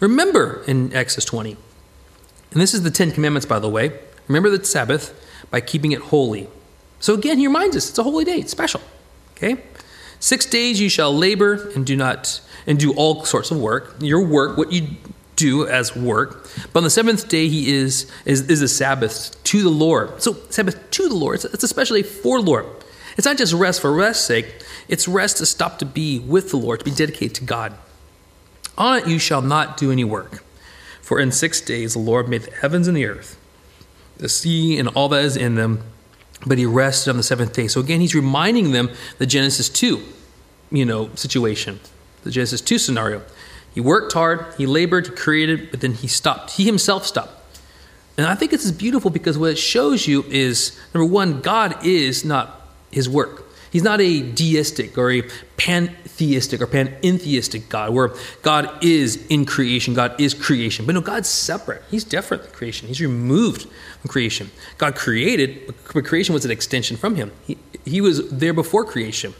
Remember 0.00 0.62
in 0.66 0.92
Exodus 0.92 1.24
20, 1.24 1.56
and 2.52 2.60
this 2.60 2.74
is 2.74 2.82
the 2.82 2.90
Ten 2.90 3.10
Commandments, 3.10 3.46
by 3.46 3.58
the 3.58 3.70
way, 3.70 3.98
remember 4.28 4.50
the 4.50 4.62
Sabbath 4.64 5.18
by 5.50 5.60
keeping 5.60 5.92
it 5.92 6.00
holy. 6.00 6.48
So 7.00 7.14
again, 7.14 7.38
he 7.38 7.46
reminds 7.46 7.74
us 7.74 7.88
it's 7.88 7.98
a 7.98 8.02
holy 8.02 8.24
day, 8.24 8.36
it's 8.36 8.50
special. 8.50 8.82
Okay? 9.32 9.62
Six 10.20 10.46
days 10.46 10.80
you 10.80 10.88
shall 10.88 11.14
labor 11.14 11.70
and 11.74 11.84
do 11.84 11.96
not 11.96 12.40
and 12.66 12.78
do 12.78 12.94
all 12.94 13.24
sorts 13.24 13.50
of 13.50 13.60
work. 13.60 13.96
Your 14.00 14.26
work, 14.26 14.56
what 14.56 14.72
you 14.72 14.88
do 15.36 15.66
as 15.66 15.94
work. 15.94 16.48
But 16.72 16.80
on 16.80 16.84
the 16.84 16.90
seventh 16.90 17.28
day, 17.28 17.48
he 17.48 17.74
is 17.74 18.10
is, 18.24 18.48
is 18.48 18.62
a 18.62 18.68
Sabbath 18.68 19.42
to 19.44 19.62
the 19.62 19.70
Lord. 19.70 20.22
So 20.22 20.34
Sabbath 20.50 20.90
to 20.92 21.08
the 21.08 21.14
Lord. 21.14 21.36
It's, 21.36 21.44
it's 21.44 21.72
for 22.22 22.40
the 22.40 22.46
Lord. 22.46 22.66
It's 23.16 23.26
not 23.26 23.36
just 23.36 23.52
rest 23.52 23.80
for 23.80 23.92
rest's 23.92 24.24
sake. 24.24 24.46
It's 24.88 25.06
rest 25.06 25.38
to 25.38 25.46
stop 25.46 25.78
to 25.78 25.86
be 25.86 26.18
with 26.18 26.50
the 26.50 26.56
Lord, 26.56 26.80
to 26.80 26.84
be 26.84 26.90
dedicated 26.90 27.34
to 27.36 27.44
God. 27.44 27.74
On 28.76 28.98
it 28.98 29.06
you 29.06 29.18
shall 29.18 29.42
not 29.42 29.76
do 29.76 29.92
any 29.92 30.04
work. 30.04 30.42
For 31.00 31.20
in 31.20 31.30
six 31.32 31.60
days 31.60 31.92
the 31.92 32.00
Lord 32.00 32.28
made 32.28 32.42
the 32.42 32.50
heavens 32.50 32.88
and 32.88 32.96
the 32.96 33.04
earth, 33.04 33.38
the 34.16 34.28
sea 34.28 34.78
and 34.78 34.88
all 34.88 35.08
that 35.10 35.24
is 35.24 35.36
in 35.36 35.54
them, 35.54 35.82
but 36.46 36.58
he 36.58 36.66
rested 36.66 37.10
on 37.10 37.16
the 37.16 37.22
seventh 37.22 37.52
day. 37.52 37.68
So 37.68 37.80
again, 37.80 38.00
he's 38.00 38.14
reminding 38.14 38.72
them 38.72 38.90
the 39.18 39.26
Genesis 39.26 39.68
2, 39.68 40.02
you 40.70 40.84
know, 40.84 41.10
situation 41.14 41.80
the 42.24 42.30
Genesis 42.30 42.60
2 42.60 42.78
scenario. 42.78 43.22
He 43.72 43.80
worked 43.80 44.12
hard, 44.12 44.46
he 44.56 44.66
labored, 44.66 45.06
he 45.06 45.12
created, 45.14 45.70
but 45.70 45.80
then 45.80 45.92
he 45.94 46.08
stopped. 46.08 46.52
He 46.52 46.64
himself 46.64 47.06
stopped. 47.06 47.32
And 48.16 48.26
I 48.26 48.34
think 48.34 48.50
this 48.50 48.64
is 48.64 48.72
beautiful 48.72 49.10
because 49.10 49.36
what 49.36 49.50
it 49.50 49.58
shows 49.58 50.06
you 50.06 50.24
is 50.28 50.78
number 50.94 51.12
one, 51.12 51.40
God 51.40 51.84
is 51.84 52.24
not 52.24 52.68
his 52.90 53.08
work. 53.08 53.43
He's 53.74 53.82
not 53.82 54.00
a 54.00 54.22
deistic 54.22 54.96
or 54.96 55.10
a 55.10 55.22
pantheistic 55.56 56.60
or 56.60 56.68
panentheistic 56.68 57.68
God 57.68 57.92
where 57.92 58.14
God 58.42 58.84
is 58.84 59.26
in 59.26 59.44
creation, 59.44 59.94
God 59.94 60.14
is 60.20 60.32
creation. 60.32 60.86
But 60.86 60.94
no, 60.94 61.00
God's 61.00 61.28
separate. 61.28 61.82
He's 61.90 62.04
different 62.04 62.44
than 62.44 62.52
creation. 62.52 62.86
He's 62.86 63.00
removed 63.00 63.62
from 63.62 64.08
creation. 64.08 64.52
God 64.78 64.94
created, 64.94 65.74
but 65.92 66.04
creation 66.04 66.34
was 66.34 66.44
an 66.44 66.52
extension 66.52 66.96
from 66.96 67.16
him. 67.16 67.32
He, 67.48 67.58
he 67.84 68.00
was 68.00 68.30
there 68.30 68.52
before 68.52 68.84
creation. 68.84 69.34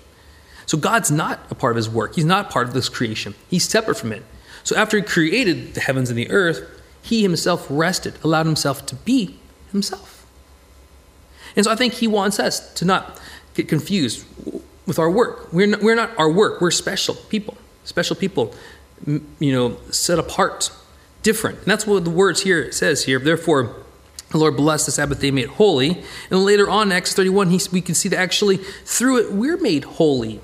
So 0.67 0.79
God's 0.79 1.13
not 1.13 1.39
a 1.49 1.55
part 1.55 1.71
of 1.71 1.77
his 1.77 1.89
work. 1.89 2.17
He's 2.17 2.25
not 2.25 2.51
part 2.51 2.67
of 2.67 2.75
this 2.75 2.89
creation. 2.89 3.37
He's 3.49 3.63
separate 3.63 3.95
from 3.95 4.11
it. 4.11 4.25
So 4.65 4.75
after 4.75 4.97
he 4.97 5.05
created 5.05 5.75
the 5.75 5.81
heavens 5.81 6.11
and 6.11 6.19
the 6.19 6.29
earth, 6.33 6.83
he 7.03 7.23
himself 7.23 7.69
rested, 7.71 8.15
allowed 8.25 8.47
himself 8.47 8.85
to 8.87 8.97
be 8.97 9.39
himself. 9.71 10.27
And 11.55 11.65
so 11.65 11.71
I 11.71 11.77
think 11.77 11.93
he 11.93 12.09
wants 12.09 12.41
us 12.41 12.75
to 12.75 12.85
not 12.85 13.21
get 13.55 13.69
confused 13.69 14.25
with 14.87 14.99
our 14.99 15.11
work. 15.11 15.53
We're 15.53 15.67
not, 15.67 15.83
we're 15.83 15.95
not 15.95 16.17
our 16.19 16.31
work. 16.31 16.61
We're 16.61 16.71
special 16.71 17.15
people, 17.15 17.57
special 17.85 18.17
people, 18.17 18.55
you 19.07 19.53
know, 19.53 19.79
set 19.91 20.19
apart, 20.19 20.71
different. 21.23 21.59
And 21.59 21.67
that's 21.67 21.87
what 21.87 22.05
the 22.05 22.11
words 22.11 22.43
here 22.43 22.71
says 22.73 23.05
here. 23.05 23.19
Therefore, 23.19 23.77
the 24.31 24.39
Lord 24.39 24.57
blessed 24.57 24.87
the 24.87 24.93
Sabbath 24.93 25.21
day, 25.21 25.31
made 25.31 25.49
holy. 25.49 26.03
And 26.31 26.45
later 26.45 26.69
on, 26.69 26.91
Exodus 26.91 27.17
31, 27.17 27.51
he, 27.51 27.61
we 27.73 27.81
can 27.81 27.95
see 27.95 28.09
that 28.09 28.19
actually 28.19 28.57
through 28.57 29.19
it, 29.19 29.33
we're 29.33 29.57
made 29.57 29.85
holy. 29.85 30.41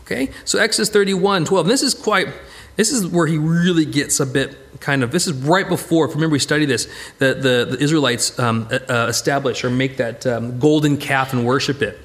Okay? 0.00 0.30
So 0.44 0.58
Exodus 0.58 0.88
31, 0.88 1.44
12. 1.44 1.66
This 1.66 1.82
is 1.82 1.94
quite, 1.94 2.28
this 2.76 2.90
is 2.90 3.06
where 3.06 3.26
he 3.26 3.38
really 3.38 3.84
gets 3.84 4.20
a 4.20 4.26
bit 4.26 4.80
kind 4.80 5.02
of, 5.02 5.12
this 5.12 5.26
is 5.26 5.32
right 5.32 5.68
before, 5.68 6.08
remember 6.08 6.32
we 6.32 6.38
studied 6.38 6.66
this, 6.66 6.88
that 7.18 7.42
the, 7.42 7.66
the 7.70 7.82
Israelites 7.82 8.38
um, 8.38 8.68
uh, 8.70 9.06
establish 9.08 9.64
or 9.64 9.70
make 9.70 9.98
that 9.98 10.26
um, 10.26 10.58
golden 10.58 10.96
calf 10.96 11.32
and 11.32 11.46
worship 11.46 11.82
it. 11.82 11.98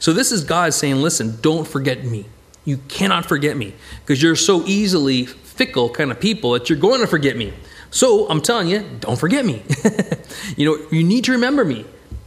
So 0.00 0.12
this 0.12 0.32
is 0.32 0.42
God 0.42 0.74
saying, 0.74 0.96
listen, 0.96 1.38
don't 1.40 1.68
forget 1.68 2.04
me. 2.04 2.26
You 2.64 2.78
cannot 2.88 3.26
forget 3.26 3.56
me 3.56 3.74
because 4.00 4.22
you're 4.22 4.34
so 4.34 4.64
easily 4.66 5.26
fickle 5.26 5.90
kind 5.90 6.10
of 6.10 6.18
people 6.18 6.52
that 6.52 6.68
you're 6.68 6.78
going 6.78 7.00
to 7.00 7.06
forget 7.06 7.36
me. 7.36 7.52
So 7.90 8.28
I'm 8.28 8.40
telling 8.40 8.68
you, 8.68 8.84
don't 9.00 9.18
forget 9.18 9.44
me. 9.44 9.62
you 10.56 10.66
know, 10.66 10.86
you 10.90 11.04
need 11.04 11.24
to 11.24 11.32
remember 11.32 11.64
me. 11.64 11.84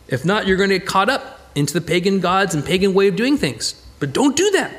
If 0.08 0.24
not, 0.24 0.46
you're 0.46 0.58
going 0.58 0.70
to 0.70 0.80
get 0.80 0.88
caught 0.88 1.10
up 1.10 1.52
into 1.56 1.74
the 1.74 1.82
pagan 1.82 2.20
gods 2.20 2.54
and 2.54 2.64
pagan 2.64 2.94
way 2.94 3.08
of 3.08 3.16
doing 3.16 3.38
things. 3.38 3.74
But 4.00 4.14
don't 4.14 4.36
do 4.36 4.52
that. 4.52 4.72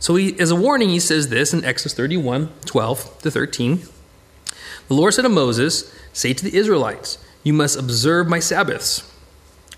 So 0.00 0.16
he, 0.16 0.38
as 0.40 0.50
a 0.50 0.56
warning, 0.56 0.88
he 0.88 1.00
says 1.00 1.28
this 1.28 1.54
in 1.54 1.64
Exodus 1.64 1.94
31, 1.94 2.50
12 2.64 3.22
to 3.22 3.30
13. 3.30 3.82
The 4.88 4.94
Lord 4.94 5.14
said 5.14 5.22
to 5.22 5.28
Moses, 5.28 5.94
Say 6.12 6.34
to 6.34 6.44
the 6.44 6.56
Israelites, 6.56 7.18
You 7.42 7.52
must 7.52 7.78
observe 7.78 8.28
my 8.28 8.40
Sabbaths. 8.40 9.10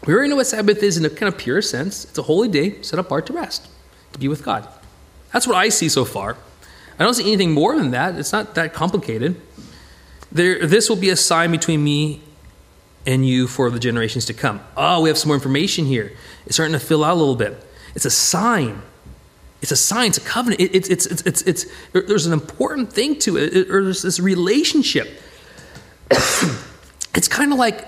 We 0.05 0.13
already 0.13 0.29
know 0.29 0.37
what 0.37 0.47
Sabbath 0.47 0.83
is 0.83 0.97
in 0.97 1.05
a 1.05 1.11
kind 1.11 1.33
of 1.33 1.39
pure 1.39 1.63
sense. 1.63 2.05
It's 2.05 2.19
a 2.19 2.23
holy 2.23 2.49
day 2.49 2.83
set 2.83 2.99
apart 2.99 3.27
to 3.27 3.33
rest, 3.33 3.69
to 4.13 4.19
be 4.19 4.29
with 4.29 4.45
God. 4.45 4.69
That's 5.33 5.47
what 5.47 5.57
I 5.57 5.69
see 5.69 5.89
so 5.89 6.05
far. 6.05 6.37
I 6.99 7.05
don't 7.05 7.15
see 7.15 7.27
anything 7.27 7.53
more 7.53 7.77
than 7.77 7.91
that. 7.91 8.17
It's 8.17 8.33
not 8.33 8.55
that 8.55 8.73
complicated. 8.73 9.41
There, 10.33 10.67
this 10.67 10.89
will 10.89 10.97
be 10.97 11.11
a 11.11 11.17
sign 11.17 11.51
between 11.51 11.83
me 11.83 12.23
and 13.07 13.27
you 13.27 13.47
for 13.47 13.71
the 13.71 13.79
generations 13.79 14.25
to 14.27 14.35
come. 14.35 14.61
Oh, 14.77 15.03
we 15.03 15.09
have 15.09 15.19
some 15.19 15.29
more 15.29 15.37
information 15.37 15.87
here. 15.87 16.13
It's 16.47 16.57
starting 16.57 16.73
to 16.73 16.85
fill 16.85 17.05
out 17.05 17.15
a 17.15 17.19
little 17.19 17.37
bit. 17.37 17.63
It's 17.95 18.05
a 18.05 18.11
sign. 18.11 18.83
It's 19.63 19.73
a 19.73 19.77
sign. 19.77 20.09
It's 20.09 20.19
a 20.19 20.23
covenant. 20.23 20.61
It, 20.61 20.75
it's, 20.75 20.89
it's, 20.89 21.07
it's, 21.23 21.43
it's, 21.43 21.67
there's 21.93 22.27
an 22.27 22.33
important 22.33 22.93
thing 22.93 23.19
to 23.21 23.37
it. 23.37 23.55
it 23.57 23.71
or 23.71 23.85
there's 23.85 24.03
this 24.03 24.21
relationship. 24.21 25.09
it's 26.11 27.29
kind 27.29 27.53
of 27.53 27.59
like 27.59 27.87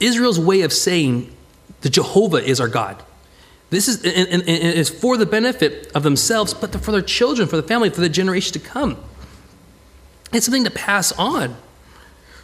Israel's 0.00 0.38
way 0.38 0.62
of 0.62 0.72
saying 0.72 1.34
the 1.80 1.90
Jehovah 1.90 2.44
is 2.44 2.60
our 2.60 2.68
God. 2.68 3.02
This 3.70 3.88
is 3.88 4.04
and, 4.04 4.28
and, 4.28 4.42
and 4.42 4.78
it's 4.78 4.90
for 4.90 5.16
the 5.16 5.26
benefit 5.26 5.90
of 5.94 6.02
themselves, 6.02 6.52
but 6.52 6.74
for 6.84 6.92
their 6.92 7.02
children, 7.02 7.48
for 7.48 7.56
the 7.56 7.62
family, 7.62 7.88
for 7.88 8.02
the 8.02 8.08
generation 8.08 8.52
to 8.52 8.58
come. 8.58 8.98
It's 10.32 10.44
something 10.46 10.64
to 10.64 10.70
pass 10.70 11.12
on. 11.12 11.56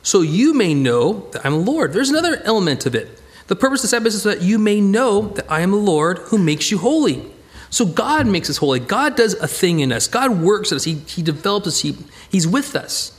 So 0.02 0.22
you 0.22 0.54
may 0.54 0.74
know 0.74 1.28
that 1.32 1.44
I'm 1.44 1.52
the 1.52 1.70
Lord. 1.70 1.92
There's 1.92 2.10
another 2.10 2.40
element 2.44 2.86
of 2.86 2.94
it. 2.94 3.20
The 3.48 3.56
purpose 3.56 3.84
of 3.84 3.90
Sabbath 3.90 4.14
is 4.14 4.22
so 4.22 4.30
that 4.30 4.42
you 4.42 4.58
may 4.58 4.80
know 4.80 5.28
that 5.28 5.50
I 5.50 5.60
am 5.60 5.70
the 5.70 5.76
Lord 5.76 6.18
who 6.18 6.38
makes 6.38 6.70
you 6.70 6.78
holy. 6.78 7.30
So 7.70 7.84
God 7.84 8.26
makes 8.26 8.48
us 8.48 8.58
holy. 8.58 8.80
God 8.80 9.16
does 9.16 9.34
a 9.34 9.48
thing 9.48 9.80
in 9.80 9.92
us. 9.92 10.06
God 10.06 10.40
works 10.40 10.70
in 10.70 10.76
us. 10.76 10.84
He, 10.84 10.94
he 10.94 11.22
develops 11.22 11.66
us. 11.66 11.80
He, 11.80 11.96
he's 12.30 12.46
with 12.46 12.74
us. 12.74 13.17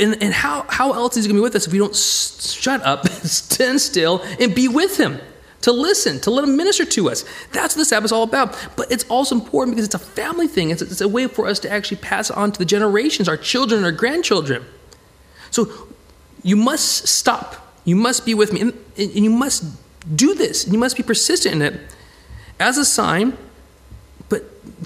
And, 0.00 0.22
and 0.22 0.32
how, 0.32 0.64
how 0.68 0.92
else 0.92 1.16
is 1.16 1.24
he 1.24 1.28
going 1.28 1.36
to 1.36 1.40
be 1.40 1.42
with 1.42 1.54
us 1.54 1.66
if 1.66 1.72
we 1.72 1.78
don't 1.78 1.94
shut 1.94 2.82
up, 2.82 3.06
stand 3.08 3.80
still, 3.80 4.22
and 4.40 4.54
be 4.54 4.68
with 4.68 4.98
him? 4.98 5.20
To 5.62 5.72
listen, 5.72 6.18
to 6.20 6.30
let 6.30 6.44
him 6.44 6.56
minister 6.56 6.84
to 6.84 7.08
us. 7.08 7.24
That's 7.52 7.76
what 7.76 7.82
the 7.82 7.84
Sabbath 7.84 8.06
is 8.06 8.12
all 8.12 8.24
about. 8.24 8.58
But 8.76 8.90
it's 8.90 9.04
also 9.04 9.36
important 9.36 9.76
because 9.76 9.84
it's 9.86 9.94
a 9.94 9.98
family 9.98 10.48
thing. 10.48 10.70
It's, 10.70 10.82
it's 10.82 11.00
a 11.00 11.08
way 11.08 11.28
for 11.28 11.46
us 11.46 11.60
to 11.60 11.70
actually 11.70 11.98
pass 11.98 12.30
on 12.30 12.50
to 12.52 12.58
the 12.58 12.64
generations, 12.64 13.28
our 13.28 13.36
children 13.36 13.84
our 13.84 13.92
grandchildren. 13.92 14.64
So 15.52 15.70
you 16.42 16.56
must 16.56 17.06
stop. 17.06 17.74
You 17.84 17.94
must 17.94 18.26
be 18.26 18.34
with 18.34 18.52
me. 18.52 18.60
And, 18.60 18.72
and 18.96 19.24
you 19.24 19.30
must 19.30 19.64
do 20.16 20.34
this. 20.34 20.66
You 20.66 20.78
must 20.78 20.96
be 20.96 21.04
persistent 21.04 21.56
in 21.56 21.62
it 21.62 21.80
as 22.58 22.76
a 22.76 22.84
sign. 22.84 23.36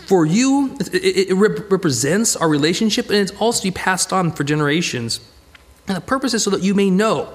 For 0.06 0.24
you, 0.24 0.76
it, 0.80 1.30
it 1.30 1.34
rep- 1.34 1.70
represents 1.70 2.36
our 2.36 2.48
relationship 2.48 3.10
and 3.10 3.16
it's 3.16 3.32
also 3.32 3.62
to 3.62 3.66
be 3.66 3.70
passed 3.72 4.12
on 4.12 4.30
for 4.30 4.44
generations. 4.44 5.20
And 5.88 5.96
the 5.96 6.00
purpose 6.00 6.32
is 6.32 6.44
so 6.44 6.50
that 6.50 6.62
you 6.62 6.74
may 6.74 6.90
know. 6.90 7.32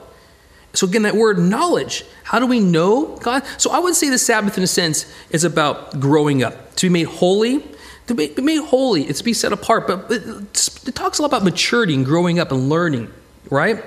So 0.73 0.87
again, 0.87 1.01
that 1.01 1.15
word 1.15 1.37
knowledge. 1.37 2.05
How 2.23 2.39
do 2.39 2.47
we 2.47 2.61
know 2.61 3.17
God? 3.17 3.43
So 3.57 3.71
I 3.71 3.79
would 3.79 3.95
say 3.95 4.09
the 4.09 4.17
Sabbath, 4.17 4.57
in 4.57 4.63
a 4.63 4.67
sense, 4.67 5.05
is 5.31 5.43
about 5.43 5.99
growing 5.99 6.43
up, 6.43 6.75
to 6.77 6.85
be 6.85 6.93
made 6.93 7.07
holy. 7.07 7.63
To 8.07 8.15
be 8.15 8.33
made 8.41 8.63
holy, 8.63 9.03
it's 9.03 9.19
to 9.19 9.25
be 9.25 9.33
set 9.33 9.51
apart. 9.51 9.87
But 9.87 10.09
it 10.09 10.95
talks 10.95 11.19
a 11.19 11.21
lot 11.21 11.27
about 11.27 11.43
maturity 11.43 11.93
and 11.93 12.05
growing 12.05 12.39
up 12.39 12.51
and 12.51 12.69
learning, 12.69 13.11
right? 13.49 13.83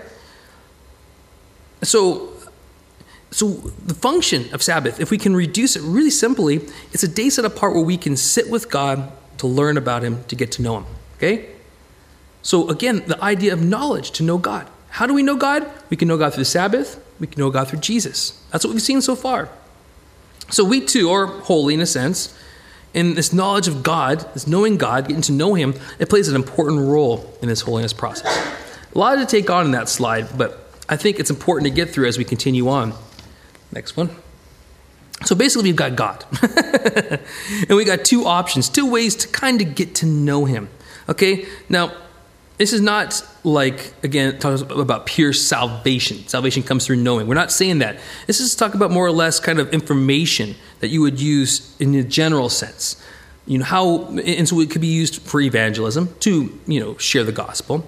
So, 1.82 2.33
so 3.34 3.48
the 3.84 3.94
function 3.94 4.54
of 4.54 4.62
Sabbath, 4.62 5.00
if 5.00 5.10
we 5.10 5.18
can 5.18 5.34
reduce 5.34 5.74
it 5.74 5.82
really 5.82 6.10
simply, 6.10 6.60
it's 6.92 7.02
a 7.02 7.08
day 7.08 7.30
set 7.30 7.44
apart 7.44 7.74
where 7.74 7.82
we 7.82 7.96
can 7.96 8.16
sit 8.16 8.48
with 8.48 8.70
God 8.70 9.10
to 9.38 9.48
learn 9.48 9.76
about 9.76 10.04
Him, 10.04 10.22
to 10.26 10.36
get 10.36 10.52
to 10.52 10.62
know 10.62 10.76
Him. 10.76 10.86
Okay? 11.16 11.48
So 12.42 12.68
again, 12.68 13.02
the 13.08 13.20
idea 13.20 13.52
of 13.52 13.60
knowledge, 13.60 14.12
to 14.12 14.22
know 14.22 14.38
God. 14.38 14.68
How 14.88 15.08
do 15.08 15.14
we 15.14 15.24
know 15.24 15.34
God? 15.34 15.68
We 15.90 15.96
can 15.96 16.06
know 16.06 16.16
God 16.16 16.32
through 16.32 16.42
the 16.42 16.48
Sabbath. 16.48 17.04
We 17.18 17.26
can 17.26 17.40
know 17.40 17.50
God 17.50 17.66
through 17.66 17.80
Jesus. 17.80 18.40
That's 18.52 18.64
what 18.64 18.72
we've 18.72 18.80
seen 18.80 19.02
so 19.02 19.16
far. 19.16 19.48
So 20.50 20.62
we 20.62 20.80
too 20.80 21.10
are 21.10 21.26
holy 21.26 21.74
in 21.74 21.80
a 21.80 21.86
sense. 21.86 22.38
And 22.94 23.16
this 23.16 23.32
knowledge 23.32 23.66
of 23.66 23.82
God, 23.82 24.20
this 24.34 24.46
knowing 24.46 24.76
God, 24.76 25.08
getting 25.08 25.22
to 25.22 25.32
know 25.32 25.54
Him, 25.54 25.74
it 25.98 26.08
plays 26.08 26.28
an 26.28 26.36
important 26.36 26.82
role 26.82 27.36
in 27.42 27.48
this 27.48 27.62
holiness 27.62 27.92
process. 27.92 28.32
A 28.94 28.96
lot 28.96 29.16
to 29.16 29.26
take 29.26 29.50
on 29.50 29.66
in 29.66 29.72
that 29.72 29.88
slide, 29.88 30.38
but 30.38 30.70
I 30.88 30.96
think 30.96 31.18
it's 31.18 31.30
important 31.30 31.66
to 31.66 31.74
get 31.74 31.90
through 31.90 32.06
as 32.06 32.16
we 32.16 32.22
continue 32.22 32.68
on. 32.68 32.94
Next 33.74 33.96
one. 33.96 34.08
So 35.24 35.34
basically, 35.34 35.68
we've 35.68 35.76
got 35.76 35.96
God. 35.96 36.24
and 37.68 37.76
we 37.76 37.84
got 37.84 38.04
two 38.04 38.24
options, 38.24 38.68
two 38.68 38.88
ways 38.88 39.16
to 39.16 39.28
kind 39.28 39.60
of 39.60 39.74
get 39.74 39.96
to 39.96 40.06
know 40.06 40.44
Him. 40.44 40.68
Okay? 41.08 41.46
Now, 41.68 41.92
this 42.56 42.72
is 42.72 42.80
not 42.80 43.20
like, 43.42 43.92
again, 44.04 44.38
talking 44.38 44.80
about 44.80 45.06
pure 45.06 45.32
salvation. 45.32 46.26
Salvation 46.28 46.62
comes 46.62 46.86
through 46.86 46.96
knowing. 46.96 47.26
We're 47.26 47.34
not 47.34 47.50
saying 47.50 47.80
that. 47.80 47.98
This 48.28 48.38
is 48.38 48.54
talking 48.54 48.76
about 48.76 48.92
more 48.92 49.04
or 49.04 49.12
less 49.12 49.40
kind 49.40 49.58
of 49.58 49.72
information 49.72 50.54
that 50.78 50.88
you 50.88 51.00
would 51.00 51.20
use 51.20 51.74
in 51.80 51.94
a 51.96 52.04
general 52.04 52.48
sense. 52.48 53.02
You 53.46 53.58
know, 53.58 53.64
how, 53.64 54.04
and 54.18 54.48
so 54.48 54.60
it 54.60 54.70
could 54.70 54.80
be 54.80 54.86
used 54.86 55.20
for 55.22 55.40
evangelism 55.40 56.14
to, 56.20 56.58
you 56.66 56.80
know, 56.80 56.96
share 56.98 57.24
the 57.24 57.32
gospel. 57.32 57.86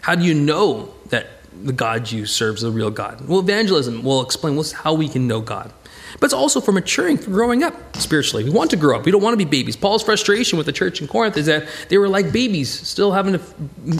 How 0.00 0.14
do 0.14 0.24
you 0.24 0.34
know 0.34 0.94
that 1.10 1.26
the 1.62 1.72
God 1.72 2.10
you 2.10 2.26
serve 2.26 2.56
is 2.56 2.62
the 2.62 2.70
real 2.70 2.90
God? 2.90 3.26
Well, 3.28 3.40
evangelism 3.40 4.02
will 4.02 4.22
explain 4.22 4.56
what's 4.56 4.72
how 4.72 4.94
we 4.94 5.08
can 5.08 5.26
know 5.26 5.40
God. 5.40 5.72
But 6.14 6.26
it's 6.26 6.34
also 6.34 6.60
for 6.60 6.72
maturing, 6.72 7.18
for 7.18 7.30
growing 7.30 7.62
up 7.62 7.96
spiritually. 7.96 8.44
We 8.44 8.50
want 8.50 8.70
to 8.70 8.76
grow 8.76 8.98
up. 8.98 9.04
We 9.04 9.12
don't 9.12 9.22
want 9.22 9.34
to 9.34 9.44
be 9.44 9.44
babies. 9.44 9.76
Paul's 9.76 10.02
frustration 10.02 10.56
with 10.56 10.66
the 10.66 10.72
church 10.72 11.00
in 11.00 11.06
Corinth 11.06 11.36
is 11.36 11.46
that 11.46 11.68
they 11.88 11.98
were 11.98 12.08
like 12.08 12.32
babies, 12.32 12.70
still 12.70 13.12
having 13.12 13.34
to 13.34 13.38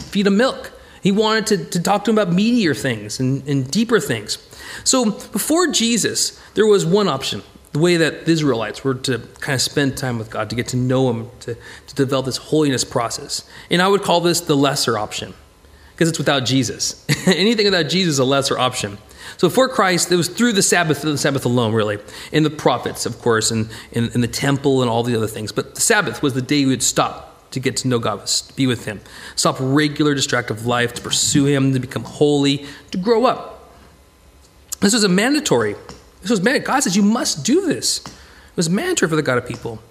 feed 0.01 0.25
them 0.25 0.37
milk. 0.37 0.71
He 1.01 1.11
wanted 1.11 1.47
to, 1.47 1.65
to 1.65 1.81
talk 1.81 2.03
to 2.05 2.11
them 2.11 2.17
about 2.17 2.35
meatier 2.35 2.79
things 2.79 3.19
and, 3.19 3.47
and 3.47 3.69
deeper 3.69 3.99
things. 3.99 4.37
So 4.83 5.11
before 5.11 5.67
Jesus, 5.67 6.39
there 6.55 6.65
was 6.65 6.85
one 6.85 7.07
option 7.07 7.41
the 7.71 7.79
way 7.79 7.97
that 7.97 8.25
the 8.25 8.31
Israelites 8.31 8.83
were 8.83 8.95
to 8.95 9.19
kind 9.39 9.55
of 9.55 9.61
spend 9.61 9.95
time 9.95 10.17
with 10.17 10.31
God, 10.31 10.49
to 10.49 10.55
get 10.55 10.67
to 10.69 10.77
know 10.77 11.09
Him, 11.09 11.29
to, 11.41 11.55
to 11.87 11.95
develop 11.95 12.25
this 12.25 12.37
holiness 12.37 12.83
process. 12.83 13.47
And 13.69 13.81
I 13.81 13.87
would 13.87 14.01
call 14.01 14.21
this 14.21 14.41
the 14.41 14.55
lesser 14.55 14.97
option 14.97 15.35
because 15.99 16.07
it's 16.07 16.17
without 16.17 16.45
Jesus. 16.45 17.05
Anything 17.27 17.65
without 17.65 17.89
Jesus 17.89 18.13
is 18.13 18.19
a 18.19 18.23
lesser 18.23 18.57
option. 18.57 18.97
So 19.35 19.49
before 19.49 19.67
Christ, 19.67 20.09
it 20.09 20.15
was 20.15 20.29
through 20.29 20.53
the 20.53 20.61
Sabbath, 20.61 21.01
the 21.01 21.17
Sabbath 21.17 21.43
alone, 21.43 21.73
really, 21.73 21.97
and 22.31 22.45
the 22.45 22.49
prophets, 22.49 23.05
of 23.05 23.19
course, 23.19 23.51
and, 23.51 23.69
and 23.91 24.23
the 24.23 24.27
temple 24.29 24.81
and 24.81 24.89
all 24.89 25.03
the 25.03 25.13
other 25.13 25.27
things. 25.27 25.51
But 25.51 25.75
the 25.75 25.81
Sabbath 25.81 26.23
was 26.23 26.35
the 26.35 26.41
day 26.41 26.63
we 26.63 26.69
would 26.69 26.83
stop 26.83 27.51
to 27.51 27.59
get 27.59 27.75
to 27.77 27.89
know 27.89 27.99
God, 27.99 28.25
to 28.25 28.53
be 28.55 28.65
with 28.65 28.85
Him, 28.85 29.01
stop 29.35 29.57
regular 29.59 30.15
distractive 30.15 30.65
life, 30.65 30.93
to 30.93 31.01
pursue 31.01 31.47
Him, 31.47 31.73
to 31.73 31.81
become 31.81 32.05
holy, 32.05 32.65
to 32.91 32.97
grow 32.97 33.25
up. 33.25 33.69
This 34.79 34.93
was 34.93 35.03
a 35.03 35.09
mandatory. 35.09 35.75
This 36.21 36.29
was 36.29 36.41
mandatory. 36.41 36.65
God 36.65 36.83
says 36.83 36.95
you 36.95 37.03
must 37.03 37.43
do 37.43 37.67
this. 37.67 37.99
It 38.05 38.55
was 38.55 38.69
mandatory 38.69 39.09
for 39.09 39.17
the 39.17 39.21
God 39.21 39.37
of 39.37 39.45
people. 39.45 39.83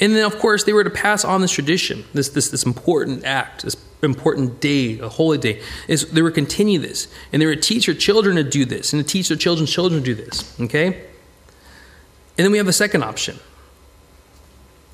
And 0.00 0.14
then, 0.14 0.24
of 0.24 0.38
course, 0.38 0.64
they 0.64 0.72
were 0.72 0.84
to 0.84 0.90
pass 0.90 1.24
on 1.24 1.40
this 1.40 1.50
tradition, 1.50 2.04
this, 2.14 2.28
this, 2.28 2.50
this 2.50 2.64
important 2.64 3.24
act, 3.24 3.62
this 3.62 3.76
important 4.02 4.60
day, 4.60 4.98
a 5.00 5.08
holy 5.08 5.38
day. 5.38 5.60
Is 5.88 6.10
they 6.10 6.22
were 6.22 6.30
continue 6.30 6.78
this. 6.78 7.08
And 7.32 7.42
they 7.42 7.46
were 7.46 7.56
to 7.56 7.60
teach 7.60 7.86
their 7.86 7.94
children 7.94 8.36
to 8.36 8.44
do 8.44 8.64
this, 8.64 8.92
and 8.92 9.04
to 9.04 9.12
teach 9.12 9.28
their 9.28 9.36
children's 9.36 9.72
children 9.72 10.02
to 10.02 10.14
do 10.14 10.14
this. 10.14 10.58
Okay? 10.60 10.86
And 10.86 12.44
then 12.44 12.52
we 12.52 12.58
have 12.58 12.66
the 12.66 12.72
second 12.72 13.02
option. 13.02 13.38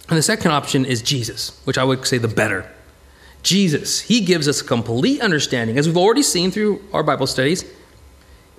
And 0.08 0.18
the 0.18 0.22
second 0.22 0.50
option 0.50 0.84
is 0.84 1.02
Jesus, 1.02 1.60
which 1.64 1.78
I 1.78 1.84
would 1.84 2.06
say 2.06 2.18
the 2.18 2.28
better. 2.28 2.70
Jesus, 3.42 4.00
he 4.00 4.22
gives 4.22 4.48
us 4.48 4.62
a 4.62 4.64
complete 4.64 5.20
understanding, 5.20 5.76
as 5.76 5.86
we've 5.86 5.98
already 5.98 6.22
seen 6.22 6.50
through 6.50 6.82
our 6.94 7.02
Bible 7.02 7.26
studies, 7.26 7.64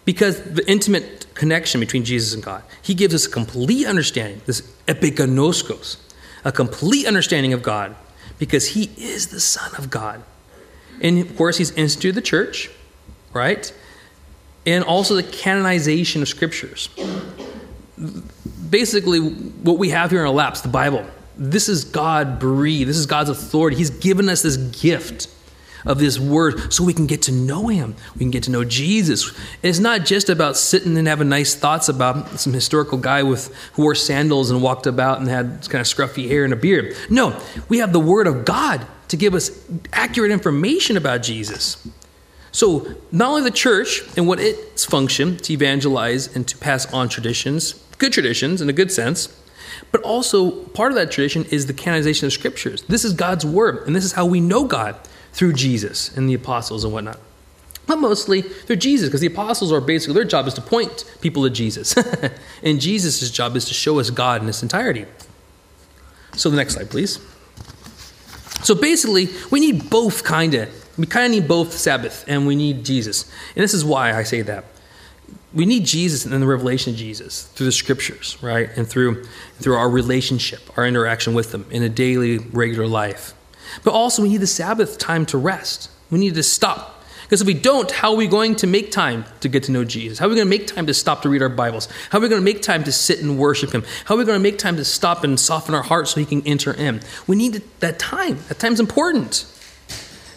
because 0.05 0.41
the 0.43 0.69
intimate 0.69 1.25
connection 1.33 1.79
between 1.79 2.05
Jesus 2.05 2.33
and 2.33 2.43
God. 2.43 2.63
He 2.81 2.93
gives 2.93 3.13
us 3.13 3.25
a 3.25 3.29
complete 3.29 3.87
understanding, 3.87 4.41
this 4.45 4.61
epignoskos, 4.87 5.97
a 6.45 6.51
complete 6.51 7.05
understanding 7.05 7.51
of 7.51 7.61
God, 7.61 7.95
because 8.39 8.69
he 8.69 8.89
is 8.97 9.27
the 9.27 9.39
Son 9.39 9.71
of 9.77 9.89
God. 9.89 10.23
And 11.01 11.19
of 11.19 11.35
course, 11.35 11.57
he's 11.57 11.71
instituted 11.71 12.15
the 12.15 12.21
church, 12.21 12.69
right? 13.33 13.73
And 14.65 14.83
also 14.83 15.15
the 15.15 15.23
canonization 15.23 16.21
of 16.21 16.29
scriptures. 16.29 16.89
Basically, 18.69 19.19
what 19.19 19.77
we 19.77 19.89
have 19.89 20.11
here 20.11 20.21
in 20.21 20.27
our 20.27 20.33
laps, 20.33 20.61
the 20.61 20.69
Bible, 20.69 21.05
this 21.37 21.67
is 21.67 21.83
God 21.83 22.39
breathed. 22.39 22.89
This 22.89 22.97
is 22.97 23.05
God's 23.05 23.29
authority. 23.29 23.75
He's 23.75 23.89
given 23.89 24.29
us 24.29 24.41
this 24.41 24.57
gift 24.57 25.27
of 25.85 25.99
this 25.99 26.19
word 26.19 26.73
so 26.73 26.83
we 26.83 26.93
can 26.93 27.07
get 27.07 27.21
to 27.23 27.31
know 27.31 27.67
him. 27.67 27.95
We 28.15 28.19
can 28.19 28.31
get 28.31 28.43
to 28.43 28.51
know 28.51 28.63
Jesus. 28.63 29.31
It's 29.61 29.79
not 29.79 30.05
just 30.05 30.29
about 30.29 30.57
sitting 30.57 30.97
and 30.97 31.07
having 31.07 31.29
nice 31.29 31.55
thoughts 31.55 31.89
about 31.89 32.39
some 32.39 32.53
historical 32.53 32.97
guy 32.97 33.23
with 33.23 33.53
who 33.73 33.83
wore 33.83 33.95
sandals 33.95 34.51
and 34.51 34.61
walked 34.61 34.87
about 34.87 35.19
and 35.19 35.27
had 35.27 35.67
kind 35.69 35.81
of 35.81 35.87
scruffy 35.87 36.27
hair 36.27 36.43
and 36.43 36.53
a 36.53 36.57
beard. 36.57 36.95
No, 37.09 37.39
we 37.69 37.79
have 37.79 37.93
the 37.93 37.99
word 37.99 38.27
of 38.27 38.45
God 38.45 38.85
to 39.09 39.17
give 39.17 39.33
us 39.33 39.51
accurate 39.93 40.31
information 40.31 40.97
about 40.97 41.21
Jesus. 41.21 41.87
So, 42.51 42.87
not 43.11 43.29
only 43.29 43.41
the 43.41 43.51
church 43.51 44.01
and 44.15 44.27
what 44.27 44.39
its 44.39 44.85
function 44.85 45.35
to 45.37 45.53
evangelize 45.53 46.33
and 46.33 46.47
to 46.47 46.57
pass 46.57 46.91
on 46.93 47.09
traditions, 47.09 47.73
good 47.97 48.13
traditions 48.13 48.61
in 48.61 48.69
a 48.69 48.73
good 48.73 48.91
sense, 48.91 49.27
but 49.91 50.01
also 50.03 50.51
part 50.51 50.91
of 50.91 50.95
that 50.95 51.11
tradition 51.11 51.43
is 51.51 51.67
the 51.67 51.73
canonization 51.73 52.27
of 52.27 52.33
scriptures. 52.33 52.83
This 52.83 53.03
is 53.03 53.11
God's 53.13 53.45
word, 53.45 53.85
and 53.85 53.95
this 53.95 54.05
is 54.05 54.13
how 54.13 54.25
we 54.25 54.39
know 54.39 54.63
God 54.63 54.95
through 55.35 55.51
Jesus 55.51 56.15
and 56.15 56.29
the 56.29 56.33
apostles 56.33 56.85
and 56.85 56.93
whatnot. 56.93 57.19
But 57.87 57.97
mostly 57.97 58.41
through 58.41 58.77
Jesus, 58.77 59.09
because 59.09 59.19
the 59.19 59.27
apostles 59.27 59.71
are 59.71 59.81
basically 59.81 60.15
their 60.15 60.23
job 60.23 60.47
is 60.47 60.53
to 60.55 60.61
point 60.61 61.03
people 61.19 61.43
to 61.43 61.49
Jesus. 61.49 61.93
and 62.63 62.79
Jesus' 62.79 63.29
job 63.29 63.55
is 63.55 63.65
to 63.65 63.73
show 63.73 63.99
us 63.99 64.09
God 64.09 64.41
in 64.41 64.47
its 64.49 64.63
entirety. 64.63 65.05
So 66.35 66.49
the 66.49 66.55
next 66.55 66.75
slide, 66.75 66.89
please. 66.89 67.19
So 68.63 68.75
basically, 68.75 69.27
we 69.51 69.59
need 69.59 69.89
both 69.89 70.23
kind 70.23 70.53
of. 70.55 70.69
We 70.97 71.05
kind 71.05 71.25
of 71.25 71.31
need 71.31 71.47
both 71.49 71.73
Sabbath 71.73 72.23
and 72.27 72.47
we 72.47 72.55
need 72.55 72.85
Jesus. 72.85 73.29
And 73.55 73.63
this 73.63 73.73
is 73.73 73.83
why 73.83 74.13
I 74.13 74.23
say 74.23 74.41
that. 74.41 74.63
We 75.53 75.65
need 75.65 75.85
Jesus 75.85 76.23
and 76.23 76.33
then 76.33 76.39
the 76.39 76.47
revelation 76.47 76.93
of 76.93 76.99
Jesus 76.99 77.43
through 77.43 77.65
the 77.65 77.71
scriptures, 77.73 78.37
right? 78.41 78.69
And 78.77 78.87
through 78.87 79.25
through 79.59 79.75
our 79.75 79.89
relationship, 79.89 80.61
our 80.77 80.87
interaction 80.87 81.33
with 81.33 81.51
them 81.51 81.65
in 81.71 81.83
a 81.83 81.89
daily 81.89 82.37
regular 82.37 82.87
life. 82.87 83.33
But 83.83 83.93
also, 83.93 84.21
we 84.21 84.29
need 84.29 84.41
the 84.41 84.47
Sabbath 84.47 84.97
time 84.97 85.25
to 85.27 85.37
rest. 85.37 85.89
We 86.09 86.19
need 86.19 86.35
to 86.35 86.43
stop. 86.43 86.95
Because 87.25 87.41
if 87.41 87.47
we 87.47 87.55
don't, 87.55 87.89
how 87.89 88.11
are 88.11 88.15
we 88.15 88.27
going 88.27 88.55
to 88.57 88.67
make 88.67 88.91
time 88.91 89.25
to 89.39 89.49
get 89.49 89.63
to 89.63 89.71
know 89.71 89.83
Jesus? 89.83 90.19
How 90.19 90.27
are 90.27 90.29
we 90.29 90.35
going 90.35 90.45
to 90.45 90.57
make 90.57 90.67
time 90.67 90.85
to 90.85 90.93
stop 90.93 91.23
to 91.23 91.29
read 91.29 91.41
our 91.41 91.49
Bibles? 91.49 91.87
How 92.11 92.19
are 92.19 92.21
we 92.21 92.29
going 92.29 92.39
to 92.39 92.45
make 92.45 92.61
time 92.61 92.83
to 92.83 92.91
sit 92.91 93.19
and 93.19 93.39
worship 93.39 93.71
Him? 93.71 93.83
How 94.05 94.13
are 94.13 94.19
we 94.19 94.25
going 94.25 94.37
to 94.37 94.43
make 94.43 94.59
time 94.59 94.75
to 94.77 94.85
stop 94.85 95.23
and 95.23 95.39
soften 95.39 95.73
our 95.73 95.81
hearts 95.81 96.11
so 96.11 96.19
He 96.19 96.25
can 96.27 96.45
enter 96.45 96.71
in? 96.71 97.01
We 97.25 97.35
need 97.35 97.63
that 97.79 97.97
time. 97.97 98.37
That 98.47 98.59
time's 98.59 98.79
important. 98.79 99.51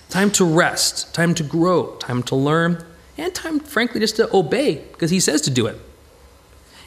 Time 0.09 0.31
to 0.33 0.47
rest, 0.47 1.15
time 1.15 1.35
to 1.35 1.43
grow, 1.43 1.95
time 1.97 2.23
to 2.25 2.35
learn, 2.35 2.83
and 3.19 3.35
time, 3.35 3.61
frankly, 3.61 4.01
just 4.01 4.17
to 4.17 4.35
obey 4.35 4.77
because 4.93 5.11
He 5.11 5.21
says 5.21 5.43
to 5.43 5.51
do 5.51 5.67
it. 5.67 5.79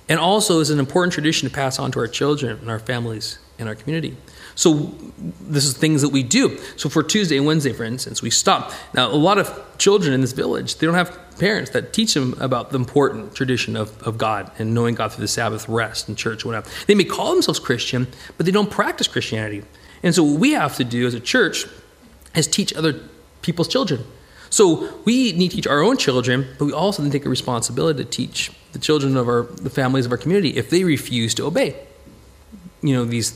And 0.09 0.19
also 0.19 0.61
is 0.61 0.71
an 0.71 0.79
important 0.79 1.13
tradition 1.13 1.47
to 1.47 1.53
pass 1.53 1.77
on 1.77 1.91
to 1.91 1.99
our 1.99 2.07
children 2.07 2.57
and 2.57 2.71
our 2.71 2.79
families 2.79 3.37
and 3.61 3.69
our 3.69 3.75
community. 3.75 4.17
So 4.55 4.93
this 5.39 5.63
is 5.63 5.77
things 5.77 6.01
that 6.01 6.09
we 6.09 6.23
do. 6.23 6.57
So 6.75 6.89
for 6.89 7.03
Tuesday 7.03 7.37
and 7.37 7.45
Wednesday, 7.45 7.71
for 7.71 7.83
instance, 7.83 8.21
we 8.21 8.29
stop. 8.29 8.73
Now, 8.93 9.09
a 9.09 9.15
lot 9.15 9.37
of 9.37 9.77
children 9.77 10.13
in 10.13 10.21
this 10.21 10.33
village, 10.33 10.75
they 10.75 10.85
don't 10.85 10.95
have 10.95 11.17
parents 11.39 11.71
that 11.71 11.93
teach 11.93 12.13
them 12.13 12.35
about 12.39 12.71
the 12.71 12.77
important 12.77 13.33
tradition 13.33 13.75
of, 13.75 14.01
of 14.03 14.17
God 14.17 14.51
and 14.59 14.73
knowing 14.73 14.95
God 14.95 15.13
through 15.13 15.21
the 15.21 15.27
Sabbath 15.27 15.69
rest 15.69 16.07
and 16.09 16.17
church, 16.17 16.43
whatever. 16.43 16.69
They 16.87 16.95
may 16.95 17.05
call 17.05 17.33
themselves 17.33 17.59
Christian, 17.59 18.07
but 18.35 18.45
they 18.45 18.51
don't 18.51 18.69
practice 18.69 19.07
Christianity. 19.07 19.63
And 20.03 20.13
so 20.13 20.23
what 20.23 20.39
we 20.39 20.51
have 20.51 20.75
to 20.77 20.83
do 20.83 21.07
as 21.07 21.13
a 21.13 21.19
church 21.19 21.65
is 22.35 22.47
teach 22.47 22.73
other 22.73 22.99
people's 23.41 23.67
children. 23.67 24.03
So 24.49 24.93
we 25.05 25.31
need 25.31 25.49
to 25.49 25.55
teach 25.55 25.67
our 25.67 25.81
own 25.81 25.97
children, 25.97 26.45
but 26.59 26.65
we 26.65 26.73
also 26.73 27.01
need 27.01 27.11
to 27.11 27.17
take 27.17 27.25
a 27.25 27.29
responsibility 27.29 28.03
to 28.03 28.09
teach 28.09 28.51
the 28.73 28.79
children 28.79 29.15
of 29.15 29.27
our 29.27 29.43
the 29.43 29.69
families 29.69 30.05
of 30.05 30.11
our 30.11 30.17
community 30.17 30.49
if 30.57 30.69
they 30.69 30.83
refuse 30.83 31.33
to 31.35 31.45
obey. 31.45 31.75
You 32.81 32.95
know, 32.95 33.05
these 33.05 33.31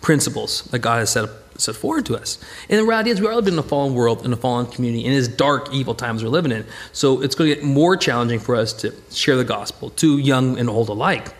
principles 0.00 0.62
that 0.64 0.80
God 0.80 0.98
has 0.98 1.10
set, 1.10 1.28
set 1.56 1.74
forward 1.74 2.06
to 2.06 2.16
us. 2.16 2.38
And 2.68 2.78
the 2.78 2.84
reality 2.84 3.10
is, 3.10 3.20
we 3.20 3.26
are 3.26 3.34
living 3.34 3.54
in 3.54 3.58
a 3.58 3.62
fallen 3.62 3.94
world, 3.94 4.24
in 4.24 4.32
a 4.32 4.36
fallen 4.36 4.66
community, 4.66 5.04
in 5.04 5.12
these 5.12 5.28
dark, 5.28 5.72
evil 5.72 5.94
times 5.94 6.22
we're 6.22 6.30
living 6.30 6.52
in. 6.52 6.66
So 6.92 7.22
it's 7.22 7.34
going 7.34 7.50
to 7.50 7.56
get 7.56 7.64
more 7.64 7.96
challenging 7.96 8.40
for 8.40 8.56
us 8.56 8.72
to 8.74 8.94
share 9.10 9.36
the 9.36 9.44
gospel 9.44 9.90
to 9.90 10.18
young 10.18 10.58
and 10.58 10.68
old 10.68 10.88
alike. 10.88 11.34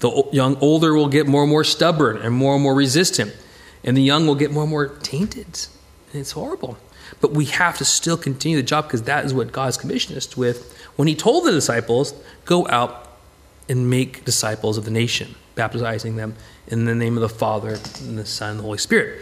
The 0.00 0.28
young, 0.32 0.56
older 0.58 0.94
will 0.94 1.08
get 1.08 1.26
more 1.26 1.42
and 1.42 1.50
more 1.50 1.64
stubborn 1.64 2.18
and 2.18 2.34
more 2.34 2.54
and 2.54 2.62
more 2.62 2.74
resistant, 2.74 3.34
and 3.84 3.96
the 3.96 4.02
young 4.02 4.26
will 4.26 4.36
get 4.36 4.52
more 4.52 4.62
and 4.62 4.70
more 4.70 4.88
tainted. 4.88 5.66
And 6.12 6.20
it's 6.20 6.32
horrible. 6.32 6.78
But 7.20 7.32
we 7.32 7.46
have 7.46 7.78
to 7.78 7.84
still 7.84 8.16
continue 8.16 8.58
the 8.58 8.62
job 8.62 8.84
because 8.84 9.02
that 9.02 9.24
is 9.24 9.34
what 9.34 9.50
God's 9.50 9.76
commissioned 9.76 10.16
us 10.16 10.36
with 10.36 10.76
when 10.96 11.08
He 11.08 11.14
told 11.14 11.44
the 11.44 11.52
disciples, 11.52 12.12
Go 12.44 12.66
out 12.68 13.08
and 13.68 13.90
make 13.90 14.24
disciples 14.24 14.78
of 14.78 14.84
the 14.84 14.90
nation, 14.90 15.34
baptizing 15.54 16.16
them 16.16 16.34
in 16.68 16.84
the 16.84 16.94
name 16.94 17.16
of 17.16 17.22
the 17.22 17.28
Father, 17.28 17.78
and 18.00 18.18
the 18.18 18.26
Son, 18.26 18.50
and 18.50 18.58
the 18.60 18.62
Holy 18.62 18.78
Spirit. 18.78 19.20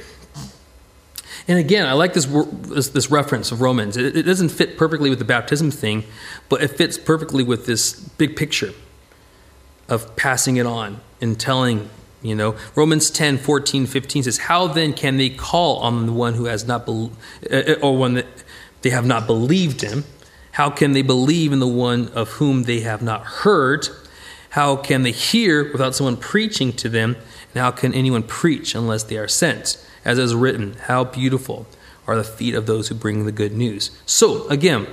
And 1.49 1.59
again, 1.59 1.87
I 1.87 1.93
like 1.93 2.13
this, 2.13 2.27
this, 2.27 3.11
reference 3.11 3.53
of 3.53 3.61
Romans. 3.61 3.97
It, 3.97 4.17
it, 4.17 4.23
doesn't 4.25 4.49
fit 4.49 4.77
perfectly 4.77 5.11
with 5.11 5.21
the 5.21 5.25
baptism 5.25 5.71
thing, 5.71 6.05
but 6.49 6.61
it 6.61 6.69
fits 6.69 6.99
perfectly 6.99 7.45
with 7.45 7.67
this 7.67 7.95
big 7.95 8.35
picture 8.35 8.73
of 9.89 10.17
passing 10.17 10.57
it 10.57 10.67
on 10.67 11.01
and 11.21 11.39
telling, 11.39 11.89
you 12.21 12.35
know. 12.35 12.57
Romans 12.75 13.11
10, 13.11 13.39
14, 13.39 13.87
15 13.87 14.25
says, 14.25 14.39
How 14.39 14.67
then 14.67 14.93
can 14.93 15.19
they 15.19 15.31
call 15.31 15.79
on 15.79 16.07
the 16.07 16.13
one 16.13 16.35
who 16.35 16.47
has 16.47 16.67
not, 16.67 16.85
be- 16.85 17.11
uh, 17.51 17.75
or 17.81 17.97
one 17.97 18.15
that 18.15 18.27
they 18.83 18.91
have 18.91 19.07
not 19.07 19.29
believed 19.29 19.85
in? 19.85 20.03
How 20.53 20.71
can 20.71 20.93
they 20.93 21.03
believe 21.03 21.53
in 21.53 21.61
the 21.61 21.69
one 21.69 22.09
of 22.09 22.31
whom 22.31 22.65
they 22.65 22.81
have 22.81 23.03
not 23.03 23.23
heard? 23.25 23.89
How 24.51 24.75
can 24.75 25.03
they 25.03 25.13
hear 25.13 25.71
without 25.71 25.95
someone 25.95 26.17
preaching 26.17 26.73
to 26.75 26.89
them? 26.89 27.17
How 27.57 27.71
can 27.71 27.95
anyone 27.95 28.23
preach 28.23 28.75
unless 28.75 29.03
they 29.05 29.17
are 29.17 29.29
sent? 29.29 29.85
As 30.05 30.19
is 30.19 30.35
written, 30.35 30.75
how 30.85 31.05
beautiful 31.05 31.67
are 32.07 32.17
the 32.17 32.25
feet 32.25 32.55
of 32.55 32.67
those 32.67 32.89
who 32.89 32.95
bring 32.95 33.25
the 33.25 33.33
good 33.33 33.53
news. 33.53 33.91
So, 34.07 34.47
again, 34.49 34.87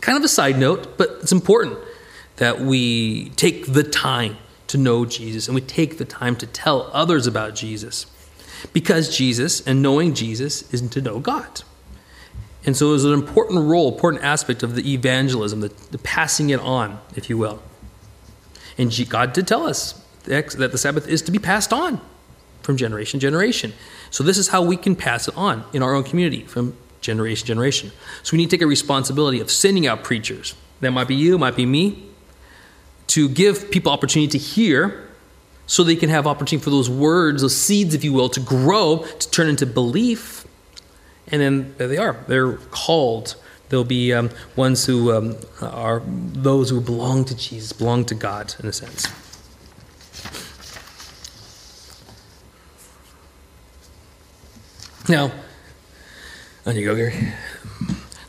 kind 0.00 0.16
of 0.16 0.24
a 0.24 0.28
side 0.28 0.58
note, 0.58 0.96
but 0.96 1.18
it's 1.22 1.32
important 1.32 1.78
that 2.36 2.60
we 2.60 3.30
take 3.30 3.72
the 3.72 3.82
time 3.82 4.36
to 4.68 4.78
know 4.78 5.04
Jesus 5.04 5.48
and 5.48 5.54
we 5.54 5.60
take 5.60 5.98
the 5.98 6.04
time 6.04 6.36
to 6.36 6.46
tell 6.46 6.90
others 6.92 7.26
about 7.26 7.54
Jesus. 7.54 8.06
Because 8.72 9.16
Jesus 9.16 9.66
and 9.66 9.82
knowing 9.82 10.14
Jesus 10.14 10.72
is 10.72 10.80
to 10.88 11.00
know 11.00 11.18
God. 11.20 11.62
And 12.64 12.76
so 12.76 12.94
it's 12.94 13.04
an 13.04 13.12
important 13.12 13.64
role, 13.64 13.92
important 13.92 14.24
aspect 14.24 14.62
of 14.62 14.74
the 14.74 14.92
evangelism, 14.92 15.60
the, 15.60 15.72
the 15.90 15.98
passing 15.98 16.50
it 16.50 16.60
on, 16.60 17.00
if 17.16 17.30
you 17.30 17.38
will. 17.38 17.62
And 18.76 18.92
God 19.08 19.32
did 19.32 19.48
tell 19.48 19.66
us 19.66 20.04
that 20.28 20.72
the 20.72 20.78
Sabbath 20.78 21.08
is 21.08 21.22
to 21.22 21.32
be 21.32 21.38
passed 21.38 21.72
on 21.72 22.00
from 22.62 22.76
generation 22.76 23.18
to 23.18 23.26
generation. 23.26 23.72
So 24.10 24.22
this 24.22 24.38
is 24.38 24.48
how 24.48 24.62
we 24.62 24.76
can 24.76 24.94
pass 24.94 25.28
it 25.28 25.36
on 25.36 25.64
in 25.72 25.82
our 25.82 25.94
own 25.94 26.04
community 26.04 26.42
from 26.42 26.76
generation 27.00 27.46
to 27.46 27.48
generation. 27.48 27.92
So 28.22 28.36
we 28.36 28.38
need 28.38 28.50
to 28.50 28.56
take 28.56 28.62
a 28.62 28.66
responsibility 28.66 29.40
of 29.40 29.50
sending 29.50 29.86
out 29.86 30.04
preachers. 30.04 30.54
That 30.80 30.90
might 30.90 31.08
be 31.08 31.14
you, 31.14 31.38
might 31.38 31.56
be 31.56 31.66
me, 31.66 32.04
to 33.08 33.28
give 33.28 33.70
people 33.70 33.90
opportunity 33.90 34.38
to 34.38 34.38
hear 34.38 35.08
so 35.66 35.82
they 35.82 35.96
can 35.96 36.08
have 36.08 36.26
opportunity 36.26 36.62
for 36.62 36.70
those 36.70 36.88
words, 36.88 37.42
those 37.42 37.56
seeds, 37.56 37.94
if 37.94 38.04
you 38.04 38.12
will, 38.12 38.28
to 38.30 38.40
grow, 38.40 39.04
to 39.18 39.30
turn 39.30 39.48
into 39.48 39.66
belief. 39.66 40.46
And 41.28 41.40
then 41.40 41.74
there 41.78 41.88
they 41.88 41.98
are. 41.98 42.16
They're 42.26 42.54
called. 42.54 43.36
There'll 43.68 43.84
be 43.84 44.14
um, 44.14 44.30
ones 44.56 44.86
who 44.86 45.12
um, 45.12 45.36
are 45.60 46.02
those 46.06 46.70
who 46.70 46.80
belong 46.80 47.26
to 47.26 47.36
Jesus, 47.36 47.72
belong 47.72 48.06
to 48.06 48.14
God, 48.14 48.54
in 48.62 48.68
a 48.68 48.72
sense. 48.72 49.08
Now, 55.08 55.32
on 56.66 56.76
you 56.76 56.84
go, 56.84 56.94
Gary. 56.94 57.14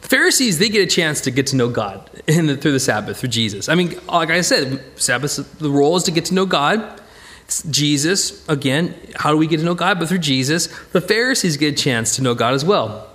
The 0.01 0.07
Pharisees, 0.07 0.59
they 0.59 0.69
get 0.69 0.81
a 0.81 0.87
chance 0.87 1.21
to 1.21 1.31
get 1.31 1.47
to 1.47 1.55
know 1.55 1.69
God 1.69 2.09
the, 2.25 2.57
through 2.57 2.71
the 2.71 2.79
Sabbath, 2.79 3.19
through 3.19 3.29
Jesus. 3.29 3.67
I 3.67 3.75
mean, 3.75 3.99
like 4.07 4.29
I 4.29 4.41
said, 4.41 4.81
Sabbath, 4.95 5.59
the 5.59 5.69
role 5.69 5.97
is 5.97 6.03
to 6.03 6.11
get 6.11 6.25
to 6.25 6.33
know 6.33 6.45
God. 6.45 7.01
It's 7.43 7.63
Jesus, 7.63 8.47
again, 8.47 8.95
how 9.15 9.31
do 9.31 9.37
we 9.37 9.47
get 9.47 9.57
to 9.57 9.63
know 9.63 9.75
God? 9.75 9.99
But 9.99 10.07
through 10.07 10.19
Jesus. 10.19 10.67
The 10.91 11.01
Pharisees 11.01 11.57
get 11.57 11.73
a 11.73 11.77
chance 11.77 12.15
to 12.15 12.21
know 12.21 12.33
God 12.33 12.53
as 12.53 12.63
well. 12.63 13.09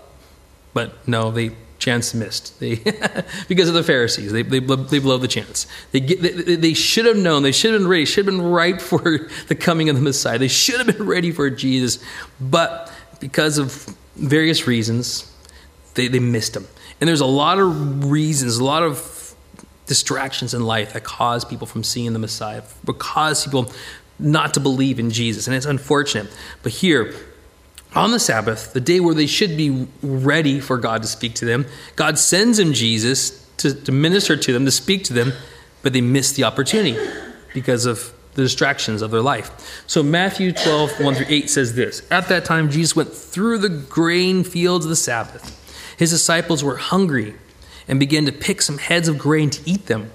But 0.72 1.08
no, 1.08 1.30
they 1.30 1.52
chance 1.78 2.14
missed. 2.14 2.58
They, 2.60 2.76
because 3.48 3.68
of 3.68 3.74
the 3.74 3.82
Pharisees, 3.82 4.32
they, 4.32 4.42
they, 4.42 4.58
they 4.58 4.98
blow 4.98 5.18
the 5.18 5.28
chance. 5.28 5.66
They, 5.92 6.00
get, 6.00 6.20
they, 6.20 6.56
they 6.56 6.74
should 6.74 7.06
have 7.06 7.16
known, 7.16 7.42
they 7.42 7.52
should 7.52 7.72
have 7.72 7.80
been 7.80 7.88
ready, 7.88 8.04
should 8.04 8.26
have 8.26 8.34
been 8.34 8.44
ripe 8.44 8.80
for 8.82 9.28
the 9.48 9.54
coming 9.54 9.88
of 9.88 9.96
the 9.96 10.02
Messiah. 10.02 10.38
They 10.38 10.48
should 10.48 10.84
have 10.84 10.96
been 10.96 11.06
ready 11.06 11.30
for 11.30 11.48
Jesus. 11.50 12.02
But 12.40 12.90
because 13.20 13.58
of 13.58 13.86
various 14.16 14.66
reasons, 14.66 15.30
they, 15.94 16.08
they 16.08 16.18
missed 16.18 16.56
him. 16.56 16.66
And 17.00 17.08
there's 17.08 17.20
a 17.20 17.26
lot 17.26 17.58
of 17.58 18.10
reasons, 18.10 18.58
a 18.58 18.64
lot 18.64 18.82
of 18.82 19.34
distractions 19.86 20.54
in 20.54 20.64
life 20.64 20.92
that 20.94 21.04
cause 21.04 21.44
people 21.44 21.66
from 21.66 21.84
seeing 21.84 22.12
the 22.12 22.18
Messiah, 22.18 22.62
but 22.84 22.98
cause 22.98 23.44
people 23.44 23.70
not 24.18 24.54
to 24.54 24.60
believe 24.60 24.98
in 24.98 25.10
Jesus. 25.10 25.46
And 25.46 25.56
it's 25.56 25.66
unfortunate. 25.66 26.32
But 26.62 26.72
here, 26.72 27.14
on 27.94 28.10
the 28.10 28.18
Sabbath, 28.18 28.72
the 28.72 28.80
day 28.80 29.00
where 29.00 29.14
they 29.14 29.26
should 29.26 29.56
be 29.56 29.86
ready 30.02 30.60
for 30.60 30.78
God 30.78 31.02
to 31.02 31.08
speak 31.08 31.34
to 31.34 31.44
them, 31.44 31.66
God 31.96 32.18
sends 32.18 32.58
him 32.58 32.72
Jesus 32.72 33.44
to, 33.58 33.74
to 33.74 33.92
minister 33.92 34.36
to 34.36 34.52
them, 34.52 34.64
to 34.64 34.70
speak 34.70 35.04
to 35.04 35.12
them, 35.12 35.32
but 35.82 35.92
they 35.92 36.00
miss 36.00 36.32
the 36.32 36.44
opportunity 36.44 36.98
because 37.52 37.86
of 37.86 38.13
the 38.34 38.42
distractions 38.42 39.02
of 39.02 39.10
their 39.10 39.20
life. 39.20 39.84
So 39.86 40.02
Matthew 40.02 40.52
12, 40.52 41.00
1 41.00 41.14
through 41.14 41.26
8 41.28 41.50
says 41.50 41.74
this 41.74 42.02
At 42.10 42.28
that 42.28 42.44
time, 42.44 42.70
Jesus 42.70 42.96
went 42.96 43.12
through 43.12 43.58
the 43.58 43.68
grain 43.68 44.44
fields 44.44 44.84
of 44.84 44.90
the 44.90 44.96
Sabbath. 44.96 45.60
His 45.98 46.10
disciples 46.10 46.64
were 46.64 46.76
hungry 46.76 47.34
and 47.86 48.00
began 48.00 48.26
to 48.26 48.32
pick 48.32 48.62
some 48.62 48.78
heads 48.78 49.08
of 49.08 49.18
grain 49.18 49.50
to 49.50 49.70
eat 49.70 49.86
them. 49.86 50.10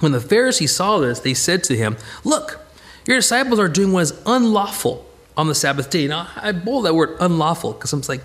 When 0.00 0.12
the 0.12 0.20
Pharisees 0.20 0.74
saw 0.74 0.98
this, 0.98 1.20
they 1.20 1.34
said 1.34 1.64
to 1.64 1.76
him, 1.76 1.96
Look, 2.24 2.60
your 3.06 3.16
disciples 3.16 3.58
are 3.58 3.68
doing 3.68 3.92
what 3.92 4.00
is 4.00 4.20
unlawful 4.26 5.06
on 5.36 5.48
the 5.48 5.54
Sabbath 5.54 5.90
day. 5.90 6.06
Now, 6.06 6.28
I 6.36 6.52
bold 6.52 6.84
that 6.84 6.94
word 6.94 7.16
unlawful 7.20 7.72
because 7.72 7.92
I'm 7.92 8.02
like, 8.08 8.20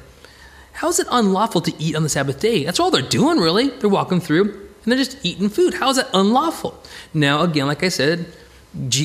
how 0.74 0.90
is 0.90 1.00
it 1.00 1.08
unlawful 1.10 1.62
to 1.62 1.74
eat 1.80 1.96
on 1.96 2.04
the 2.04 2.10
Sabbath 2.10 2.40
day? 2.40 2.64
That's 2.64 2.80
all 2.80 2.92
they're 2.92 3.02
doing, 3.02 3.40
really. 3.40 3.70
They're 3.70 3.90
walking 3.90 4.20
through 4.20 4.44
and 4.44 4.92
they're 4.92 4.98
just 4.98 5.18
eating 5.26 5.50
food. 5.50 5.74
How 5.74 5.90
is 5.90 5.98
that 5.98 6.10
unlawful? 6.14 6.80
Now, 7.14 7.42
again, 7.42 7.66
like 7.66 7.84
I 7.84 7.90
said, 7.90 8.32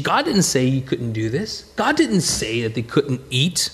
God 0.02 0.24
didn't 0.24 0.42
say 0.42 0.66
you 0.66 0.82
couldn't 0.82 1.12
do 1.12 1.30
this. 1.30 1.62
God 1.76 1.96
didn't 1.96 2.20
say 2.22 2.62
that 2.62 2.74
they 2.74 2.82
couldn't 2.82 3.20
eat 3.30 3.70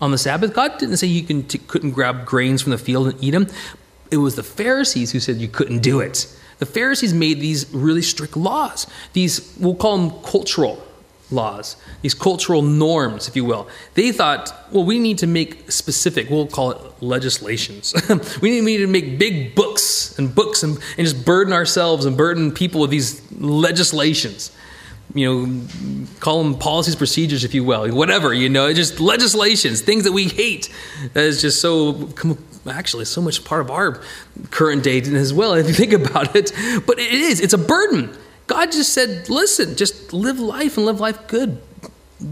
on 0.00 0.10
the 0.10 0.18
Sabbath. 0.18 0.54
God 0.54 0.78
didn't 0.78 0.96
say 0.96 1.06
you 1.06 1.24
can 1.24 1.42
t- 1.42 1.58
couldn't 1.58 1.92
grab 1.92 2.24
grains 2.24 2.62
from 2.62 2.70
the 2.70 2.78
field 2.78 3.08
and 3.08 3.24
eat 3.24 3.32
them. 3.32 3.46
It 4.10 4.18
was 4.18 4.36
the 4.36 4.42
Pharisees 4.42 5.12
who 5.12 5.20
said 5.20 5.36
you 5.36 5.48
couldn't 5.48 5.80
do 5.80 6.00
it. 6.00 6.26
The 6.58 6.66
Pharisees 6.66 7.12
made 7.12 7.40
these 7.40 7.72
really 7.72 8.02
strict 8.02 8.36
laws. 8.36 8.86
These, 9.12 9.56
we'll 9.60 9.74
call 9.74 9.98
them 9.98 10.22
cultural 10.22 10.82
laws, 11.30 11.76
these 12.02 12.14
cultural 12.14 12.62
norms, 12.62 13.28
if 13.28 13.34
you 13.34 13.44
will. 13.44 13.68
They 13.94 14.12
thought, 14.12 14.52
well, 14.70 14.84
we 14.84 14.98
need 14.98 15.18
to 15.18 15.26
make 15.26 15.70
specific, 15.70 16.30
we'll 16.30 16.46
call 16.46 16.70
it 16.70 16.80
legislations. 17.02 17.94
we 18.40 18.60
need 18.60 18.78
to 18.78 18.86
make 18.86 19.18
big 19.18 19.54
books 19.54 20.16
and 20.18 20.32
books 20.34 20.62
and, 20.62 20.78
and 20.96 21.06
just 21.06 21.24
burden 21.24 21.52
ourselves 21.52 22.06
and 22.06 22.16
burden 22.16 22.52
people 22.52 22.80
with 22.80 22.90
these 22.90 23.20
legislations. 23.32 24.55
You 25.16 25.46
know, 25.46 26.06
call 26.20 26.42
them 26.42 26.58
policies, 26.58 26.94
procedures, 26.94 27.42
if 27.42 27.54
you 27.54 27.64
will, 27.64 27.90
whatever, 27.94 28.34
you 28.34 28.50
know, 28.50 28.72
just 28.74 29.00
legislations, 29.00 29.80
things 29.80 30.04
that 30.04 30.12
we 30.12 30.28
hate. 30.28 30.70
That 31.14 31.24
is 31.24 31.40
just 31.40 31.60
so, 31.60 32.10
actually, 32.68 33.06
so 33.06 33.22
much 33.22 33.42
part 33.42 33.62
of 33.62 33.70
our 33.70 34.02
current 34.50 34.82
day 34.82 35.00
as 35.00 35.32
well, 35.32 35.54
if 35.54 35.66
you 35.68 35.72
think 35.72 35.94
about 35.94 36.36
it. 36.36 36.52
But 36.86 36.98
it 36.98 37.12
is, 37.12 37.40
it's 37.40 37.54
a 37.54 37.58
burden. 37.58 38.14
God 38.46 38.72
just 38.72 38.92
said, 38.92 39.30
listen, 39.30 39.76
just 39.76 40.12
live 40.12 40.38
life 40.38 40.76
and 40.76 40.84
live 40.84 41.00
life 41.00 41.26
good, 41.28 41.62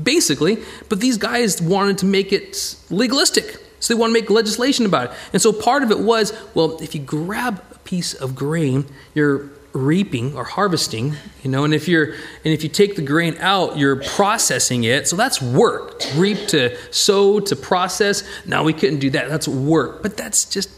basically. 0.03 0.59
But 0.90 1.01
these 1.01 1.16
guys 1.16 1.62
wanted 1.62 1.99
to 1.99 2.07
make 2.07 2.33
it 2.33 2.77
legalistic. 2.90 3.57
So 3.81 3.94
they 3.94 4.01
want 4.01 4.11
to 4.14 4.20
make 4.20 4.31
legislation 4.31 4.87
about 4.87 5.11
it. 5.11 5.16
And 5.33 5.42
so 5.42 5.53
part 5.53 5.83
of 5.83 5.90
it 5.90 6.01
was 6.01 6.33
well, 6.55 6.79
if 6.83 6.94
you 6.94 7.01
grab 7.01 7.62
a 7.73 7.79
piece 7.79 8.14
of 8.14 8.35
grain, 8.35 8.87
you're 9.14 9.51
reaping 9.74 10.37
or 10.37 10.44
harvesting, 10.44 11.16
you 11.42 11.50
know, 11.50 11.64
and 11.64 11.74
if 11.74 11.88
you're 11.88 12.12
and 12.12 12.54
if 12.54 12.62
you 12.62 12.68
take 12.68 12.96
the 12.96 13.02
grain 13.02 13.37
out, 13.40 13.76
you're 13.76 13.96
processing 13.96 14.84
it. 14.84 15.06
So 15.08 15.16
that's 15.16 15.42
work. 15.42 15.98
To 16.00 16.18
reap 16.18 16.46
to 16.48 16.76
sow 16.92 17.40
to 17.40 17.56
process. 17.56 18.22
Now 18.46 18.64
we 18.64 18.72
couldn't 18.72 19.00
do 19.00 19.10
that. 19.10 19.28
That's 19.28 19.48
work. 19.48 20.02
But 20.02 20.16
that's 20.16 20.44
just 20.44 20.70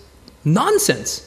nonsense. 0.45 1.23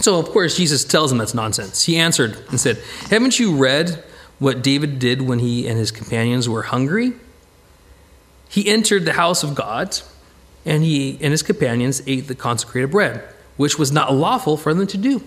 So, 0.00 0.18
of 0.18 0.26
course, 0.26 0.56
Jesus 0.56 0.84
tells 0.84 1.12
him 1.12 1.18
that's 1.18 1.34
nonsense. 1.34 1.84
He 1.84 1.96
answered 1.96 2.36
and 2.50 2.58
said, 2.58 2.78
Haven't 3.10 3.38
you 3.38 3.56
read 3.56 4.02
what 4.38 4.62
David 4.62 4.98
did 4.98 5.22
when 5.22 5.38
he 5.38 5.68
and 5.68 5.78
his 5.78 5.90
companions 5.90 6.48
were 6.48 6.62
hungry? 6.62 7.12
He 8.48 8.68
entered 8.68 9.04
the 9.04 9.14
house 9.14 9.42
of 9.42 9.54
God, 9.54 9.98
and 10.64 10.82
he 10.82 11.18
and 11.20 11.32
his 11.32 11.42
companions 11.42 12.02
ate 12.06 12.28
the 12.28 12.34
consecrated 12.34 12.90
bread, 12.90 13.22
which 13.56 13.78
was 13.78 13.92
not 13.92 14.12
lawful 14.12 14.56
for 14.56 14.74
them 14.74 14.86
to 14.88 14.98
do, 14.98 15.22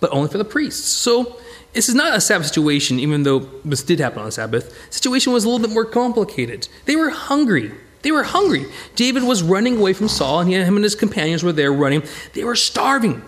but 0.00 0.10
only 0.10 0.28
for 0.28 0.38
the 0.38 0.44
priests. 0.44 0.86
So, 0.86 1.36
this 1.72 1.88
is 1.88 1.94
not 1.94 2.16
a 2.16 2.20
Sabbath 2.20 2.48
situation, 2.48 2.98
even 2.98 3.22
though 3.22 3.40
this 3.64 3.82
did 3.82 4.00
happen 4.00 4.22
on 4.22 4.32
Sabbath. 4.32 4.70
The 4.88 4.92
situation 4.92 5.32
was 5.32 5.44
a 5.44 5.48
little 5.48 5.64
bit 5.64 5.72
more 5.72 5.84
complicated. 5.84 6.68
They 6.86 6.96
were 6.96 7.10
hungry. 7.10 7.72
They 8.02 8.10
were 8.10 8.24
hungry. 8.24 8.66
David 8.96 9.22
was 9.22 9.42
running 9.42 9.78
away 9.78 9.92
from 9.92 10.08
Saul, 10.08 10.40
and 10.40 10.50
he, 10.50 10.56
him 10.56 10.76
and 10.76 10.82
his 10.82 10.94
companions 10.94 11.42
were 11.44 11.52
there 11.52 11.72
running. 11.72 12.02
They 12.34 12.44
were 12.44 12.56
starving. 12.56 13.22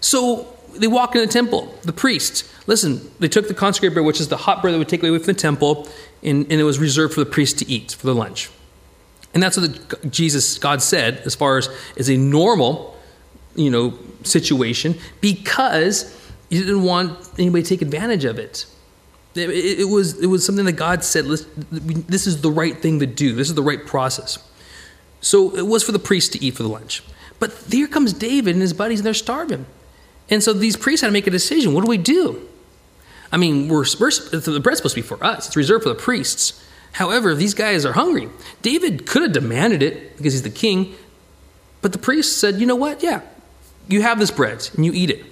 So 0.00 0.54
they 0.74 0.86
walk 0.86 1.16
in 1.16 1.22
the 1.22 1.26
temple. 1.26 1.74
The 1.82 1.92
priest, 1.92 2.48
listen, 2.66 3.10
they 3.18 3.28
took 3.28 3.48
the 3.48 3.54
consecrated 3.54 3.94
bread, 3.94 4.06
which 4.06 4.20
is 4.20 4.28
the 4.28 4.36
hot 4.36 4.62
bread 4.62 4.74
that 4.74 4.78
would 4.78 4.88
take 4.88 5.02
away 5.02 5.16
from 5.18 5.26
the 5.26 5.34
temple, 5.34 5.88
and, 6.22 6.44
and 6.50 6.60
it 6.60 6.64
was 6.64 6.78
reserved 6.78 7.14
for 7.14 7.20
the 7.20 7.30
priest 7.30 7.58
to 7.60 7.68
eat 7.70 7.92
for 7.92 8.06
the 8.06 8.14
lunch. 8.14 8.50
And 9.34 9.42
that's 9.42 9.56
what 9.56 9.90
the, 9.90 10.08
Jesus, 10.08 10.58
God 10.58 10.82
said, 10.82 11.18
as 11.24 11.34
far 11.34 11.58
as 11.58 11.68
is 11.96 12.10
a 12.10 12.16
normal, 12.16 12.96
you 13.54 13.70
know, 13.70 13.98
situation, 14.24 14.98
because 15.20 16.18
He 16.50 16.58
didn't 16.58 16.82
want 16.82 17.18
anybody 17.38 17.62
to 17.62 17.68
take 17.68 17.82
advantage 17.82 18.24
of 18.24 18.38
it. 18.38 18.66
It, 19.34 19.48
it, 19.48 19.80
it 19.80 19.88
was 19.88 20.18
it 20.20 20.26
was 20.26 20.44
something 20.44 20.64
that 20.66 20.72
God 20.72 21.04
said. 21.04 21.24
This 21.24 22.26
is 22.26 22.42
the 22.42 22.50
right 22.50 22.76
thing 22.76 23.00
to 23.00 23.06
do. 23.06 23.34
This 23.34 23.48
is 23.48 23.54
the 23.54 23.62
right 23.62 23.86
process. 23.86 24.38
So 25.20 25.56
it 25.56 25.66
was 25.66 25.82
for 25.84 25.92
the 25.92 25.98
priest 25.98 26.32
to 26.32 26.44
eat 26.44 26.54
for 26.54 26.62
the 26.62 26.68
lunch. 26.68 27.02
But 27.38 27.52
here 27.70 27.88
comes 27.88 28.12
David 28.12 28.54
and 28.54 28.62
his 28.62 28.72
buddies, 28.72 29.00
and 29.00 29.06
they're 29.06 29.14
starving. 29.14 29.66
And 30.28 30.42
so 30.42 30.52
these 30.52 30.76
priests 30.76 31.00
had 31.00 31.08
to 31.08 31.12
make 31.12 31.26
a 31.26 31.30
decision. 31.30 31.74
What 31.74 31.84
do 31.84 31.88
we 31.88 31.98
do? 31.98 32.48
I 33.32 33.36
mean, 33.36 33.68
we're, 33.68 33.84
we're, 33.98 34.10
the 34.10 34.60
bread's 34.62 34.78
supposed 34.78 34.94
to 34.94 35.00
be 35.00 35.06
for 35.06 35.22
us, 35.24 35.46
it's 35.46 35.56
reserved 35.56 35.84
for 35.84 35.88
the 35.88 35.94
priests. 35.94 36.62
However, 36.92 37.34
these 37.34 37.54
guys 37.54 37.86
are 37.86 37.94
hungry. 37.94 38.28
David 38.60 39.06
could 39.06 39.22
have 39.22 39.32
demanded 39.32 39.82
it 39.82 40.16
because 40.18 40.34
he's 40.34 40.42
the 40.42 40.50
king, 40.50 40.94
but 41.80 41.92
the 41.92 41.98
priest 41.98 42.38
said, 42.38 42.60
you 42.60 42.66
know 42.66 42.76
what? 42.76 43.02
Yeah, 43.02 43.22
you 43.88 44.02
have 44.02 44.18
this 44.18 44.30
bread 44.30 44.68
and 44.76 44.84
you 44.84 44.92
eat 44.92 45.10
it. 45.10 45.24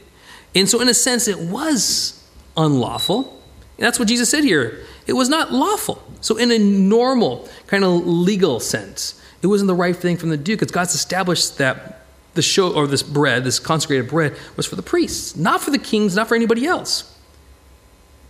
And 0.54 0.68
so, 0.68 0.80
in 0.80 0.88
a 0.88 0.94
sense, 0.94 1.28
it 1.28 1.38
was 1.38 2.28
unlawful. 2.56 3.40
That's 3.78 3.98
what 3.98 4.08
Jesus 4.08 4.28
said 4.28 4.44
here. 4.44 4.84
It 5.06 5.14
was 5.14 5.28
not 5.28 5.52
lawful. 5.52 6.02
So, 6.20 6.36
in 6.36 6.50
a 6.50 6.58
normal, 6.58 7.48
kind 7.66 7.84
of 7.84 8.06
legal 8.06 8.60
sense, 8.60 9.20
it 9.42 9.46
wasn't 9.46 9.68
the 9.68 9.74
right 9.74 9.96
thing 9.96 10.16
from 10.16 10.30
the 10.30 10.36
do 10.36 10.54
because 10.56 10.70
God's 10.70 10.94
established 10.94 11.58
that 11.58 12.04
the 12.34 12.42
show 12.42 12.72
or 12.72 12.86
this 12.86 13.02
bread, 13.02 13.44
this 13.44 13.58
consecrated 13.58 14.08
bread, 14.08 14.36
was 14.56 14.66
for 14.66 14.76
the 14.76 14.82
priests, 14.82 15.36
not 15.36 15.60
for 15.60 15.70
the 15.70 15.78
kings, 15.78 16.14
not 16.14 16.28
for 16.28 16.34
anybody 16.34 16.66
else. 16.66 17.16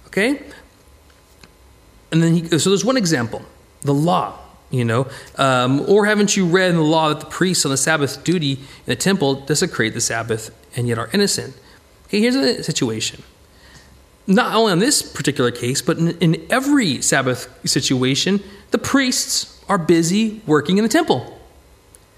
Okay? 0.07 0.43
And 2.11 2.23
then 2.23 2.35
he, 2.35 2.59
so 2.59 2.71
there's 2.71 2.85
one 2.85 2.97
example, 2.97 3.43
the 3.83 3.95
law. 3.95 4.39
You 4.71 4.85
know, 4.85 5.09
um, 5.37 5.81
or 5.89 6.07
haven't 6.07 6.37
you 6.37 6.47
read 6.47 6.71
in 6.71 6.77
the 6.77 6.83
law 6.83 7.09
that 7.09 7.19
the 7.19 7.27
priests 7.27 7.65
on 7.65 7.73
the 7.73 7.77
Sabbath 7.77 8.23
duty 8.23 8.53
in 8.53 8.87
the 8.87 8.95
temple 8.95 9.35
desecrate 9.35 9.95
the 9.95 10.01
Sabbath 10.01 10.57
and 10.77 10.87
yet 10.87 10.97
are 10.97 11.11
innocent? 11.13 11.57
Okay, 12.07 12.21
here's 12.21 12.35
the 12.35 12.63
situation. 12.63 13.23
Not 14.29 14.55
only 14.55 14.71
on 14.71 14.79
this 14.79 15.03
particular 15.03 15.51
case, 15.51 15.83
but 15.83 15.99
in, 15.99 16.11
in 16.19 16.47
every 16.51 17.03
Sabbath 17.03 17.49
situation, 17.69 18.41
the 18.71 18.79
priests 18.79 19.61
are 19.69 19.79
busy 19.79 20.41
working 20.47 20.79
in 20.79 20.85
the 20.85 20.89
temple. 20.89 21.41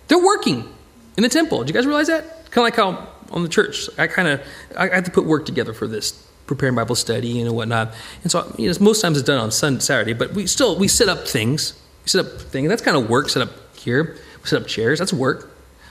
They're 0.08 0.22
working 0.22 0.68
in 1.16 1.22
the 1.22 1.28
temple. 1.28 1.64
do 1.64 1.68
you 1.68 1.74
guys 1.74 1.86
realize 1.86 2.08
that? 2.08 2.50
Kind 2.50 2.58
of 2.58 2.64
like 2.64 2.76
how 2.76 3.08
on 3.30 3.42
the 3.42 3.48
church, 3.48 3.88
I 3.98 4.06
kind 4.06 4.28
of 4.28 4.40
I 4.76 4.88
have 4.88 5.04
to 5.04 5.10
put 5.10 5.24
work 5.24 5.46
together 5.46 5.72
for 5.72 5.86
this, 5.86 6.12
preparing 6.46 6.74
Bible 6.74 6.94
study 6.94 7.40
and 7.40 7.50
whatnot. 7.54 7.94
And 8.22 8.30
so, 8.30 8.54
you 8.58 8.70
know, 8.70 8.76
most 8.80 9.00
times 9.00 9.16
it's 9.16 9.26
done 9.26 9.38
on 9.38 9.50
Sunday, 9.50 9.80
Saturday, 9.80 10.12
but 10.12 10.32
we 10.32 10.46
still 10.46 10.78
we 10.78 10.88
set 10.88 11.08
up 11.08 11.26
things. 11.26 11.74
Set 12.06 12.24
up 12.24 12.40
things. 12.40 12.68
That's 12.68 12.82
kind 12.82 12.96
of 12.96 13.08
work. 13.08 13.28
Set 13.28 13.42
up 13.42 13.50
here. 13.76 14.16
Set 14.44 14.60
up 14.60 14.68
chairs. 14.68 14.98
That's 14.98 15.12
work. 15.12 15.50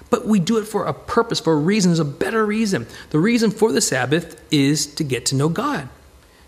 But 0.10 0.28
we 0.28 0.40
do 0.40 0.58
it 0.58 0.66
for 0.66 0.86
a 0.86 0.94
purpose, 0.94 1.40
for 1.40 1.54
a 1.54 1.58
reason. 1.58 1.92
There's 1.92 2.00
a 2.00 2.06
better 2.06 2.46
reason. 2.46 2.86
The 3.12 3.20
reason 3.20 3.50
for 3.50 3.72
the 3.72 3.82
Sabbath 3.82 4.42
is 4.52 4.86
to 4.96 5.04
get 5.04 5.26
to 5.28 5.36
know 5.36 5.48
God. 5.48 5.88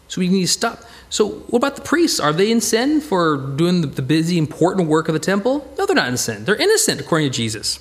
So 0.10 0.20
we 0.20 0.28
need 0.28 0.42
to 0.42 0.48
stop. 0.48 0.84
So, 1.10 1.30
what 1.30 1.58
about 1.58 1.76
the 1.76 1.82
priests? 1.82 2.20
Are 2.20 2.34
they 2.34 2.52
in 2.52 2.60
sin 2.60 3.00
for 3.00 3.38
doing 3.38 3.82
the, 3.82 4.02
busy, 4.02 4.38
important 4.38 4.88
work 4.88 5.08
of 5.08 5.14
the 5.14 5.20
temple? 5.20 5.72
No, 5.78 5.86
they're 5.86 5.96
not 5.96 6.08
in 6.08 6.18
sin. 6.18 6.44
They're 6.44 6.56
innocent, 6.56 7.00
according 7.00 7.32
to 7.32 7.36
Jesus. 7.36 7.80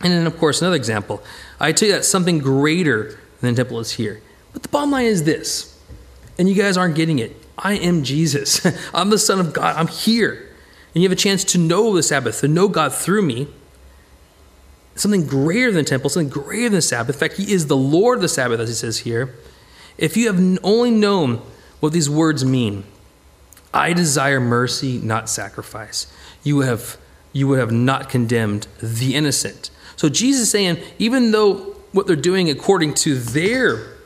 And 0.00 0.12
then, 0.12 0.26
of 0.26 0.38
course, 0.38 0.62
another 0.62 0.76
example. 0.76 1.22
I 1.58 1.72
tell 1.72 1.88
you 1.88 1.94
that 1.94 2.04
something 2.04 2.38
greater 2.38 3.18
than 3.40 3.54
the 3.54 3.62
temple 3.62 3.80
is 3.80 3.92
here. 3.92 4.22
But 4.52 4.62
the 4.62 4.68
bottom 4.68 4.90
line 4.90 5.06
is 5.06 5.24
this, 5.24 5.78
and 6.38 6.48
you 6.48 6.54
guys 6.54 6.76
aren't 6.76 6.94
getting 6.94 7.18
it. 7.18 7.36
I 7.60 7.74
am 7.74 8.02
Jesus. 8.02 8.66
I'm 8.94 9.10
the 9.10 9.18
Son 9.18 9.38
of 9.38 9.52
God. 9.52 9.76
I'm 9.76 9.88
here. 9.88 10.48
And 10.94 11.02
you 11.02 11.08
have 11.08 11.16
a 11.16 11.20
chance 11.20 11.44
to 11.44 11.58
know 11.58 11.94
the 11.94 12.02
Sabbath, 12.02 12.40
to 12.40 12.48
know 12.48 12.68
God 12.68 12.92
through 12.92 13.22
me. 13.22 13.48
something 14.96 15.26
greater 15.26 15.70
than 15.70 15.84
temple, 15.84 16.10
something 16.10 16.28
greater 16.28 16.64
than 16.64 16.72
the 16.76 16.82
Sabbath. 16.82 17.16
In 17.16 17.20
fact, 17.20 17.36
he 17.36 17.52
is 17.52 17.68
the 17.68 17.76
Lord 17.76 18.18
of 18.18 18.22
the 18.22 18.28
Sabbath, 18.28 18.60
as 18.60 18.68
he 18.68 18.74
says 18.74 18.98
here. 18.98 19.34
If 19.96 20.16
you 20.16 20.26
have 20.26 20.58
only 20.64 20.90
known 20.90 21.42
what 21.80 21.92
these 21.92 22.10
words 22.10 22.44
mean, 22.44 22.84
I 23.72 23.92
desire 23.92 24.40
mercy, 24.40 24.98
not 24.98 25.28
sacrifice. 25.28 26.12
You 26.42 26.60
have 26.60 26.96
you 27.32 27.46
would 27.46 27.60
have 27.60 27.70
not 27.70 28.08
condemned 28.08 28.66
the 28.82 29.14
innocent. 29.14 29.70
So 29.94 30.08
Jesus 30.08 30.42
is 30.42 30.50
saying, 30.50 30.78
even 30.98 31.30
though 31.30 31.76
what 31.92 32.08
they're 32.08 32.16
doing 32.16 32.50
according 32.50 32.94
to 32.94 33.14
their 33.14 33.98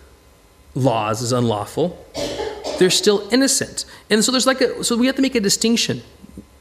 laws 0.75 1.23
is 1.23 1.33
unlawful, 1.33 2.05
they're 2.79 2.91
still 2.91 3.29
innocent. 3.33 3.85
And 4.11 4.25
so 4.25 4.33
there's 4.33 4.47
like 4.47 4.61
a 4.61 4.85
so 4.85 4.97
we 4.97 5.07
have 5.07 5.17
to 5.17 5.23
make 5.23 5.35
a 5.35 5.41
distinction 5.41 6.03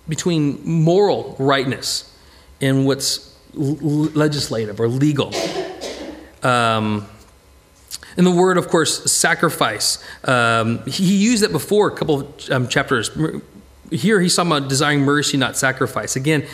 between 0.08 0.60
moral 0.64 1.36
rightness 1.40 2.14
and 2.62 2.86
what's 2.86 3.38
l- 3.56 3.78
legislative 4.14 4.80
or 4.80 4.88
legal. 4.88 5.34
Um, 6.44 7.08
and 8.16 8.28
the 8.28 8.32
word, 8.32 8.58
of 8.58 8.68
course, 8.68 9.12
sacrifice. 9.12 10.04
Um, 10.24 10.84
he 10.86 11.16
used 11.16 11.44
that 11.44 11.52
before 11.52 11.88
a 11.88 11.96
couple 11.96 12.22
of 12.22 12.52
um, 12.52 12.68
chapters. 12.68 13.10
Here 13.90 14.20
he's 14.20 14.36
talking 14.36 14.52
about 14.52 14.70
desiring 14.70 15.02
mercy, 15.02 15.38
not 15.38 15.58
sacrifice. 15.58 16.16
Again, 16.16 16.46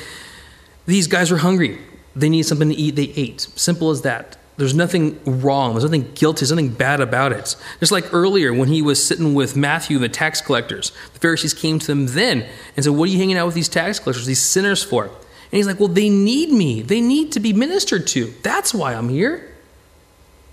these 0.86 1.08
guys 1.08 1.32
were 1.32 1.38
hungry. 1.38 1.80
They 2.15 2.30
needed 2.30 2.48
something 2.48 2.69
to 2.69 2.76
eat. 2.76 2.95
They 2.95 3.13
ate. 3.15 3.41
Simple 3.56 3.89
as 3.91 4.02
that. 4.02 4.38
There's 4.60 4.74
nothing 4.74 5.17
wrong. 5.24 5.72
There's 5.72 5.86
nothing 5.86 6.12
guilty. 6.15 6.39
There's 6.39 6.52
nothing 6.52 6.74
bad 6.74 7.00
about 7.00 7.32
it. 7.32 7.56
Just 7.80 7.93
like 7.93 8.13
earlier 8.13 8.54
when 8.54 8.67
he 8.67 8.82
was 8.82 9.02
sitting 9.04 9.34
with 9.34 9.56
Matthew, 9.56 9.98
the 10.00 10.10
tax 10.10 10.41
collectors, 10.41 10.91
the 11.13 11.19
Pharisees 11.19 11.54
came 11.54 11.80
to 11.80 11.88
them 11.88 12.08
then 12.08 12.45
and 12.76 12.84
said, 12.84 12.91
What 12.91 13.08
are 13.08 13.12
you 13.13 13.17
hanging 13.17 13.38
out 13.38 13.45
with 13.45 13.56
these 13.56 13.69
tax 13.69 14.00
collectors, 14.00 14.26
these 14.26 14.41
sinners 14.41 14.84
for? 14.84 15.06
And 15.06 15.13
he's 15.52 15.65
like, 15.65 15.80
Well, 15.80 15.88
they 15.88 16.10
need 16.10 16.52
me. 16.52 16.82
They 16.82 17.00
need 17.00 17.32
to 17.32 17.39
be 17.39 17.54
ministered 17.54 18.06
to. 18.08 18.34
That's 18.43 18.74
why 18.74 18.95
I'm 18.95 19.08
here. 19.08 19.50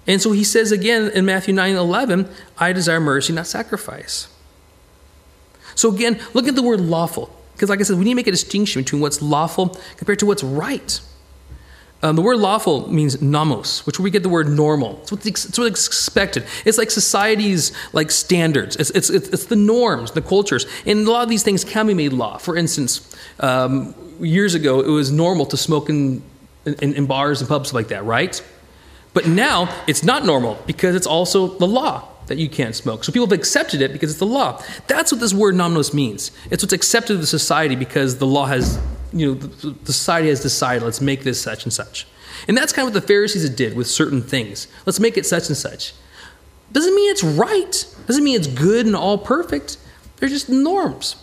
And 0.07 0.23
so 0.23 0.31
he 0.31 0.45
says 0.45 0.71
again 0.71 1.11
in 1.11 1.25
Matthew 1.25 1.53
9 1.53 1.75
11, 1.75 2.29
I 2.59 2.73
desire 2.73 3.01
mercy, 3.01 3.33
not 3.33 3.49
sacrifice. 3.49 4.29
So 5.75 5.93
again, 5.93 6.21
look 6.33 6.47
at 6.47 6.55
the 6.55 6.63
word 6.63 6.81
lawful. 6.81 7.37
Because, 7.55 7.71
like 7.71 7.81
I 7.81 7.83
said, 7.83 7.99
we 7.99 8.05
need 8.05 8.11
to 8.11 8.17
make 8.17 8.29
a 8.29 8.31
distinction 8.31 8.83
between 8.83 9.03
what's 9.03 9.21
lawful 9.21 9.77
compared 9.97 10.21
to 10.21 10.27
what's 10.27 10.45
right. 10.45 11.01
Um, 12.03 12.15
the 12.15 12.23
word 12.23 12.39
lawful 12.39 12.93
means 12.93 13.23
nomos, 13.23 13.87
which 13.87 13.99
we 13.99 14.11
get 14.11 14.23
the 14.23 14.29
word 14.29 14.49
normal. 14.49 14.99
It's 15.03 15.13
what's, 15.13 15.27
it's 15.27 15.59
what's 15.59 15.87
expected. 15.89 16.45
It's 16.65 16.77
like 16.77 16.91
society's 16.91 17.73
like 17.95 18.11
standards. 18.11 18.77
It's, 18.77 18.91
it's, 18.91 19.09
it's, 19.09 19.47
the 19.47 19.57
norms, 19.57 20.11
the 20.13 20.21
cultures. 20.21 20.67
And 20.85 21.07
a 21.07 21.11
lot 21.11 21.23
of 21.23 21.31
these 21.31 21.43
things 21.43 21.65
can 21.65 21.87
be 21.87 21.95
made 21.95 22.13
law. 22.13 22.37
For 22.37 22.57
instance, 22.57 23.17
um, 23.41 23.95
years 24.21 24.55
ago, 24.55 24.81
it 24.81 24.91
was 24.91 25.11
normal 25.11 25.47
to 25.47 25.57
smoke 25.57 25.89
in, 25.89 26.23
in, 26.67 26.95
in 26.95 27.07
bars 27.07 27.41
and 27.41 27.49
pubs 27.49 27.73
like 27.73 27.89
that, 27.89 28.05
right? 28.05 28.43
But 29.15 29.27
now 29.27 29.75
it's 29.87 30.05
not 30.05 30.27
normal 30.27 30.63
because 30.67 30.95
it's 30.95 31.07
also 31.07 31.49
the 31.49 31.67
law 31.67 32.07
that 32.27 32.39
you 32.39 32.49
can't 32.49 32.75
smoke. 32.75 33.05
So 33.05 33.13
people 33.13 33.27
have 33.27 33.39
accepted 33.39 33.81
it 33.81 33.93
because 33.93 34.11
it's 34.11 34.19
the 34.19 34.27
law. 34.27 34.63
That's 34.89 35.13
what 35.13 35.21
this 35.21 35.33
word 35.33 35.55
nomos 35.55 35.95
means. 35.95 36.33
It's 36.51 36.63
what's 36.63 36.73
accepted 36.73 37.15
of 37.15 37.21
the 37.21 37.27
society 37.27 37.77
because 37.77 38.19
the 38.19 38.27
law 38.27 38.47
has, 38.47 38.79
you 39.13 39.27
know, 39.27 39.35
the, 39.35 39.93
society 39.93 40.29
has 40.29 40.41
decided, 40.41 40.83
let's 40.83 41.01
make 41.01 41.23
this 41.23 41.41
such 41.41 41.65
and 41.65 41.73
such. 41.73 42.07
And 42.49 42.57
that's 42.57 42.73
kind 42.73 42.87
of 42.87 42.95
what 42.95 43.01
the 43.01 43.07
Pharisees 43.07 43.49
did 43.51 43.75
with 43.77 43.87
certain 43.87 44.23
things. 44.23 44.69
Let's 44.85 45.01
make 45.01 45.17
it 45.17 45.27
such 45.27 45.49
and 45.49 45.57
such. 45.57 45.95
Doesn't 46.73 46.95
mean 46.95 47.11
it's 47.11 47.25
right. 47.25 47.95
Doesn't 48.07 48.25
mean 48.25 48.37
it's 48.37 48.47
good 48.47 48.87
and 48.87 48.95
all 48.95 49.19
perfect. 49.19 49.79
They're 50.17 50.29
just 50.29 50.49
norms. 50.49 51.17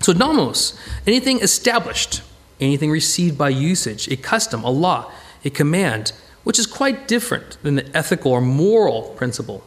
So 0.00 0.12
nomos, 0.12 0.78
anything 1.06 1.40
established, 1.40 2.22
anything 2.60 2.90
received 2.90 3.38
by 3.38 3.50
usage, 3.50 4.08
a 4.08 4.16
custom, 4.16 4.64
a 4.64 4.70
law, 4.70 5.12
a 5.44 5.50
command, 5.50 6.12
which 6.44 6.58
is 6.58 6.66
quite 6.66 7.06
different 7.06 7.56
than 7.62 7.76
the 7.76 7.96
ethical 7.96 8.32
or 8.32 8.40
moral 8.40 9.14
principle. 9.16 9.64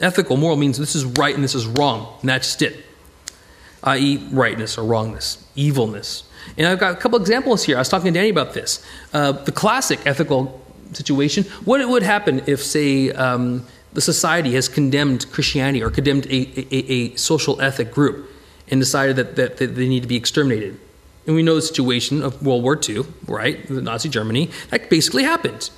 Ethical, 0.00 0.36
moral 0.36 0.56
means 0.56 0.76
this 0.76 0.96
is 0.96 1.04
right 1.04 1.34
and 1.34 1.44
this 1.44 1.54
is 1.54 1.66
wrong, 1.66 2.18
and 2.20 2.28
that's 2.28 2.48
just 2.48 2.62
it. 2.62 2.84
I.e., 3.82 4.28
rightness 4.32 4.76
or 4.76 4.84
wrongness, 4.84 5.44
evilness. 5.54 6.24
And 6.56 6.66
I've 6.66 6.78
got 6.78 6.92
a 6.92 6.96
couple 6.96 7.18
examples 7.18 7.64
here. 7.64 7.76
I 7.76 7.80
was 7.80 7.88
talking 7.88 8.12
to 8.12 8.18
Danny 8.18 8.30
about 8.30 8.54
this. 8.54 8.84
Uh, 9.12 9.32
the 9.32 9.52
classic 9.52 10.00
ethical 10.06 10.62
situation 10.92 11.44
what 11.64 11.86
would 11.88 12.02
happen 12.02 12.42
if, 12.46 12.62
say, 12.62 13.10
um, 13.10 13.66
the 13.92 14.00
society 14.00 14.52
has 14.54 14.68
condemned 14.68 15.30
Christianity 15.32 15.82
or 15.82 15.90
condemned 15.90 16.26
a, 16.26 16.74
a, 16.74 16.92
a 16.92 17.16
social 17.16 17.60
ethic 17.60 17.90
group 17.92 18.30
and 18.68 18.80
decided 18.80 19.16
that, 19.16 19.36
that, 19.36 19.56
that 19.58 19.74
they 19.74 19.88
need 19.88 20.02
to 20.02 20.08
be 20.08 20.16
exterminated? 20.16 20.78
And 21.26 21.34
we 21.34 21.42
know 21.42 21.56
the 21.56 21.62
situation 21.62 22.22
of 22.22 22.44
World 22.44 22.62
War 22.62 22.78
II, 22.88 23.04
right? 23.26 23.66
The 23.66 23.82
Nazi 23.82 24.08
Germany. 24.08 24.50
That 24.70 24.88
basically 24.88 25.24
happened. 25.24 25.70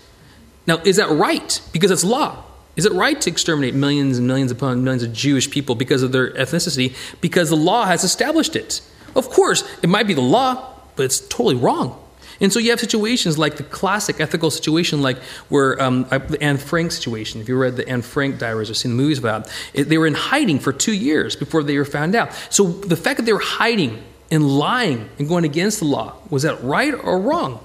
Now, 0.66 0.78
is 0.78 0.96
that 0.96 1.08
right? 1.08 1.60
Because 1.72 1.90
it's 1.90 2.04
law. 2.04 2.44
Is 2.76 2.84
it 2.84 2.92
right 2.92 3.20
to 3.20 3.30
exterminate 3.30 3.74
millions 3.74 4.18
and 4.18 4.26
millions 4.26 4.52
upon 4.52 4.84
millions 4.84 5.02
of 5.02 5.12
Jewish 5.12 5.50
people 5.50 5.74
because 5.74 6.02
of 6.02 6.12
their 6.12 6.32
ethnicity? 6.34 6.94
Because 7.20 7.48
the 7.48 7.56
law 7.56 7.86
has 7.86 8.04
established 8.04 8.54
it. 8.54 8.82
Of 9.18 9.28
course, 9.28 9.68
it 9.82 9.88
might 9.88 10.06
be 10.06 10.14
the 10.14 10.20
law, 10.20 10.74
but 10.96 11.02
it's 11.02 11.20
totally 11.20 11.56
wrong. 11.56 12.02
And 12.40 12.52
so 12.52 12.60
you 12.60 12.70
have 12.70 12.78
situations 12.78 13.36
like 13.36 13.56
the 13.56 13.64
classic 13.64 14.20
ethical 14.20 14.50
situation, 14.50 15.02
like 15.02 15.18
where 15.48 15.80
um, 15.82 16.04
the 16.04 16.38
Anne 16.40 16.56
Frank 16.56 16.92
situation. 16.92 17.40
If 17.40 17.48
you 17.48 17.58
read 17.58 17.76
the 17.76 17.88
Anne 17.88 18.02
Frank 18.02 18.38
diaries 18.38 18.70
or 18.70 18.74
seen 18.74 18.92
the 18.92 18.96
movies 18.96 19.18
about 19.18 19.52
it, 19.74 19.84
they 19.88 19.98
were 19.98 20.06
in 20.06 20.14
hiding 20.14 20.60
for 20.60 20.72
two 20.72 20.92
years 20.92 21.34
before 21.34 21.64
they 21.64 21.76
were 21.76 21.84
found 21.84 22.14
out. 22.14 22.32
So 22.48 22.68
the 22.68 22.96
fact 22.96 23.16
that 23.16 23.26
they 23.26 23.32
were 23.32 23.40
hiding 23.40 24.04
and 24.30 24.48
lying 24.48 25.08
and 25.18 25.28
going 25.28 25.44
against 25.44 25.80
the 25.80 25.86
law 25.86 26.14
was 26.30 26.44
that 26.44 26.62
right 26.62 26.94
or 26.94 27.20
wrong? 27.20 27.64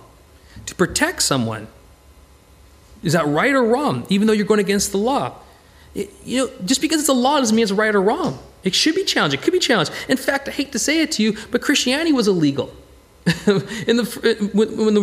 To 0.65 0.75
protect 0.75 1.21
someone 1.21 1.67
is 3.03 3.13
that 3.13 3.27
right 3.27 3.53
or 3.53 3.63
wrong, 3.63 4.07
even 4.09 4.27
though 4.27 4.33
you're 4.33 4.45
going 4.45 4.61
against 4.61 4.91
the 4.91 4.97
law? 4.97 5.35
It, 5.93 6.09
you 6.23 6.47
know, 6.47 6.51
just 6.65 6.81
because 6.81 6.99
it's 6.99 7.09
a 7.09 7.13
law 7.13 7.37
doesn't 7.39 7.55
mean 7.55 7.63
it's 7.63 7.71
right 7.71 7.93
or 7.93 8.01
wrong. 8.01 8.39
It 8.63 8.73
should 8.73 8.95
be 8.95 9.03
challenged. 9.03 9.33
It 9.33 9.41
could 9.41 9.53
be 9.53 9.59
challenged. 9.59 9.91
In 10.07 10.17
fact, 10.17 10.47
I 10.47 10.51
hate 10.51 10.71
to 10.71 10.79
say 10.79 11.01
it 11.01 11.11
to 11.13 11.23
you, 11.23 11.37
but 11.51 11.61
Christianity 11.61 12.13
was 12.13 12.27
illegal. 12.27 12.73
in 13.47 13.95
the 13.95 14.51
when 14.53 14.93
the 14.95 15.01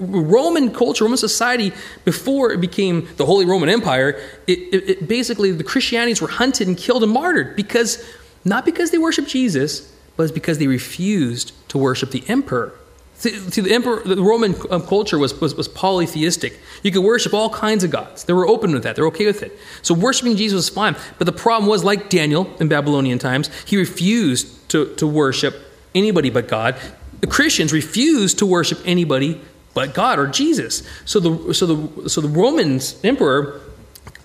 Roman 0.00 0.74
culture, 0.74 1.04
Roman 1.04 1.16
society, 1.16 1.72
before 2.04 2.50
it 2.50 2.60
became 2.60 3.08
the 3.16 3.24
Holy 3.24 3.44
Roman 3.44 3.68
Empire, 3.68 4.20
it, 4.48 4.58
it, 4.58 4.90
it 4.90 5.08
basically 5.08 5.52
the 5.52 5.62
Christianities 5.62 6.20
were 6.20 6.28
hunted 6.28 6.66
and 6.66 6.76
killed 6.76 7.04
and 7.04 7.12
martyred 7.12 7.54
because 7.54 8.04
not 8.44 8.64
because 8.64 8.90
they 8.90 8.98
worshiped 8.98 9.28
Jesus, 9.28 9.94
but 10.16 10.34
because 10.34 10.58
they 10.58 10.66
refused 10.66 11.52
to 11.68 11.78
worship 11.78 12.10
the 12.10 12.24
emperor. 12.26 12.74
See, 13.20 13.38
see, 13.50 13.60
the 13.60 13.74
emperor, 13.74 14.02
the 14.02 14.22
Roman 14.22 14.54
um, 14.70 14.80
culture 14.86 15.18
was, 15.18 15.38
was, 15.42 15.54
was, 15.54 15.68
polytheistic. 15.68 16.58
You 16.82 16.90
could 16.90 17.04
worship 17.04 17.34
all 17.34 17.50
kinds 17.50 17.84
of 17.84 17.90
gods. 17.90 18.24
They 18.24 18.32
were 18.32 18.48
open 18.48 18.72
with 18.72 18.82
that. 18.84 18.96
They're 18.96 19.06
okay 19.08 19.26
with 19.26 19.42
it. 19.42 19.58
So 19.82 19.92
worshiping 19.92 20.36
Jesus 20.36 20.56
was 20.56 20.68
fine. 20.70 20.96
But 21.18 21.26
the 21.26 21.32
problem 21.32 21.68
was, 21.68 21.84
like 21.84 22.08
Daniel 22.08 22.50
in 22.60 22.68
Babylonian 22.68 23.18
times, 23.18 23.50
he 23.66 23.76
refused 23.76 24.70
to, 24.70 24.94
to 24.94 25.06
worship 25.06 25.54
anybody 25.94 26.30
but 26.30 26.48
God. 26.48 26.80
The 27.20 27.26
Christians 27.26 27.74
refused 27.74 28.38
to 28.38 28.46
worship 28.46 28.78
anybody 28.86 29.38
but 29.74 29.92
God 29.92 30.18
or 30.18 30.26
Jesus. 30.26 30.82
So 31.04 31.20
the, 31.20 31.52
so 31.52 31.66
the, 31.66 32.08
so 32.08 32.22
the 32.22 32.28
Roman 32.28 32.80
emperor, 33.04 33.60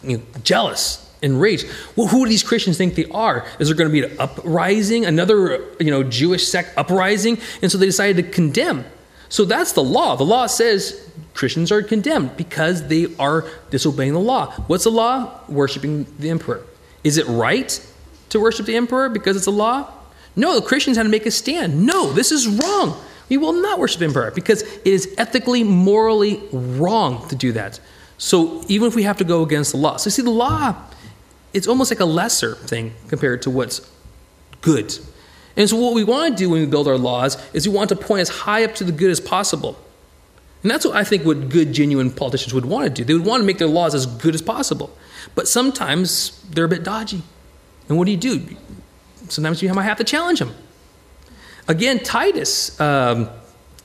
you 0.04 0.20
know, 0.20 0.24
jealous, 0.42 1.05
enraged. 1.26 1.68
Well, 1.96 2.08
who 2.08 2.24
do 2.24 2.30
these 2.30 2.44
Christians 2.44 2.78
think 2.78 2.96
they 2.96 3.06
are? 3.12 3.46
Is 3.60 3.68
there 3.68 3.76
going 3.76 3.90
to 3.90 3.92
be 3.92 4.06
an 4.06 4.18
uprising, 4.20 5.06
another 5.06 5.66
you 5.80 5.92
know 5.92 6.04
Jewish 6.04 6.48
sect 6.48 6.78
uprising? 6.78 7.38
And 7.62 7.72
so 7.72 7.78
they 7.78 7.88
decided 7.88 8.24
to 8.24 8.32
condemn. 8.32 8.86
So 9.28 9.44
that's 9.44 9.74
the 9.74 9.84
law. 9.84 10.16
The 10.16 10.24
law 10.24 10.46
says 10.46 11.10
Christians 11.34 11.72
are 11.72 11.82
condemned 11.82 12.38
because 12.38 12.88
they 12.88 13.14
are 13.18 13.46
disobeying 13.72 14.14
the 14.14 14.20
law. 14.20 14.52
What's 14.68 14.86
the 14.86 14.92
law? 14.92 15.42
Worshipping 15.50 16.06
the 16.20 16.30
emperor. 16.30 16.62
Is 17.04 17.18
it 17.18 17.28
right 17.28 17.86
to 18.30 18.40
worship 18.40 18.66
the 18.68 18.76
emperor 18.76 19.10
because 19.10 19.36
it's 19.36 19.48
a 19.48 19.52
law? 19.52 19.92
No, 20.36 20.56
the 20.56 20.66
Christians 20.66 20.98
had 20.98 21.04
to 21.04 21.10
make 21.10 21.26
a 21.26 21.32
stand. 21.32 21.86
No, 21.86 22.12
this 22.14 22.32
is 22.32 22.48
wrong. 22.48 22.98
We 23.30 23.38
will 23.38 23.54
not 23.54 23.80
worship 23.80 24.02
emperor 24.02 24.32
because 24.32 24.62
it 24.62 24.88
is 24.88 25.14
ethically, 25.18 25.64
morally 25.64 26.42
wrong 26.52 27.28
to 27.30 27.36
do 27.36 27.52
that. 27.54 27.80
So 28.18 28.64
even 28.68 28.88
if 28.88 28.96
we 28.96 29.04
have 29.04 29.18
to 29.18 29.24
go 29.24 29.44
against 29.44 29.72
the 29.72 29.78
law. 29.78 29.98
So 29.98 30.10
see, 30.10 30.22
the 30.22 30.30
law 30.30 30.76
it's 31.56 31.68
almost 31.68 31.90
like 31.90 32.02
a 32.02 32.06
lesser 32.06 32.56
thing 32.56 32.94
compared 33.08 33.42
to 33.44 33.50
what's 33.50 33.90
good. 34.62 34.98
And 35.56 35.70
so, 35.70 35.78
what 35.78 35.94
we 35.94 36.04
want 36.04 36.38
to 36.38 36.44
do 36.44 36.50
when 36.50 36.60
we 36.60 36.68
build 36.68 36.88
our 36.88 36.98
laws 36.98 37.42
is 37.54 37.68
we 37.68 37.74
want 37.74 37.90
to 37.90 37.96
point 37.96 38.22
as 38.22 38.30
high 38.30 38.66
up 38.66 38.76
to 38.76 38.84
the 38.84 38.92
good 38.92 39.10
as 39.10 39.22
possible. 39.22 39.80
And 40.62 40.70
that's 40.70 40.84
what 40.86 40.96
I 40.96 41.04
think 41.04 41.24
what 41.26 41.50
good, 41.50 41.72
genuine 41.72 42.12
politicians 42.12 42.54
would 42.54 42.66
want 42.66 42.86
to 42.86 42.92
do. 42.92 43.06
They 43.06 43.14
would 43.14 43.26
want 43.26 43.42
to 43.42 43.48
make 43.48 43.58
their 43.58 43.70
laws 43.70 43.96
as 43.96 44.06
good 44.06 44.36
as 44.36 44.42
possible. 44.42 44.96
But 45.34 45.48
sometimes 45.48 46.44
they're 46.50 46.66
a 46.66 46.70
bit 46.70 46.84
dodgy. 46.84 47.24
And 47.88 47.98
what 47.98 48.06
do 48.06 48.12
you 48.12 48.18
do? 48.18 48.44
Sometimes 49.30 49.62
you 49.62 49.74
might 49.74 49.84
have 49.84 49.98
to 49.98 50.04
challenge 50.04 50.40
them. 50.40 50.54
Again, 51.68 52.00
Titus, 52.00 52.80
um, 52.82 53.30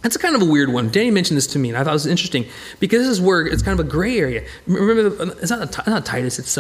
that's 0.03 0.17
a 0.17 0.19
kind 0.19 0.35
of 0.35 0.43
a 0.43 0.47
weird 0.47 0.73
one. 0.73 0.91
Danny 0.91 1.11
mentioned 1.11 1.37
this 1.37 1.47
to 1.49 1.59
me, 1.59 1.69
and 1.69 1.79
I 1.79 1.85
thought 1.85 1.91
it 1.91 1.93
was 1.93 2.07
interesting 2.07 2.47
because 2.81 3.03
this 3.03 3.11
is 3.11 3.21
where 3.21 3.47
it's 3.47 3.63
kind 3.63 3.79
of 3.79 3.87
a 3.87 3.89
gray 3.89 4.19
area. 4.19 4.45
Remember, 4.67 5.35
it's 5.41 5.51
not, 5.51 5.87
not 5.87 6.05
Titus, 6.05 6.39
it's 6.39 6.51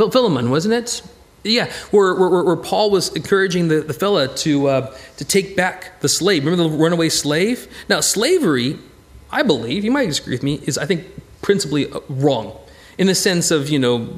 uh, 0.00 0.10
Philemon, 0.10 0.50
wasn't 0.50 0.74
it? 0.74 1.02
Yeah, 1.44 1.70
where, 1.92 2.14
where, 2.14 2.42
where, 2.42 2.56
Paul 2.56 2.90
was 2.90 3.14
encouraging 3.14 3.68
the, 3.68 3.80
the 3.80 3.94
fella 3.94 4.28
to, 4.38 4.66
uh, 4.66 4.96
to 5.18 5.24
take 5.24 5.56
back 5.56 6.00
the 6.00 6.08
slave. 6.08 6.44
Remember 6.44 6.68
the 6.68 6.76
runaway 6.76 7.08
slave? 7.08 7.68
Now, 7.88 8.00
slavery 8.00 8.76
I 9.30 9.42
believe, 9.42 9.84
you 9.84 9.90
might 9.90 10.06
disagree 10.06 10.34
with 10.34 10.42
me, 10.42 10.60
is 10.64 10.78
I 10.78 10.86
think 10.86 11.04
principally 11.42 11.90
uh, 11.90 12.00
wrong 12.08 12.56
in 12.96 13.06
the 13.06 13.14
sense 13.14 13.50
of, 13.50 13.68
you 13.68 13.78
know, 13.78 14.08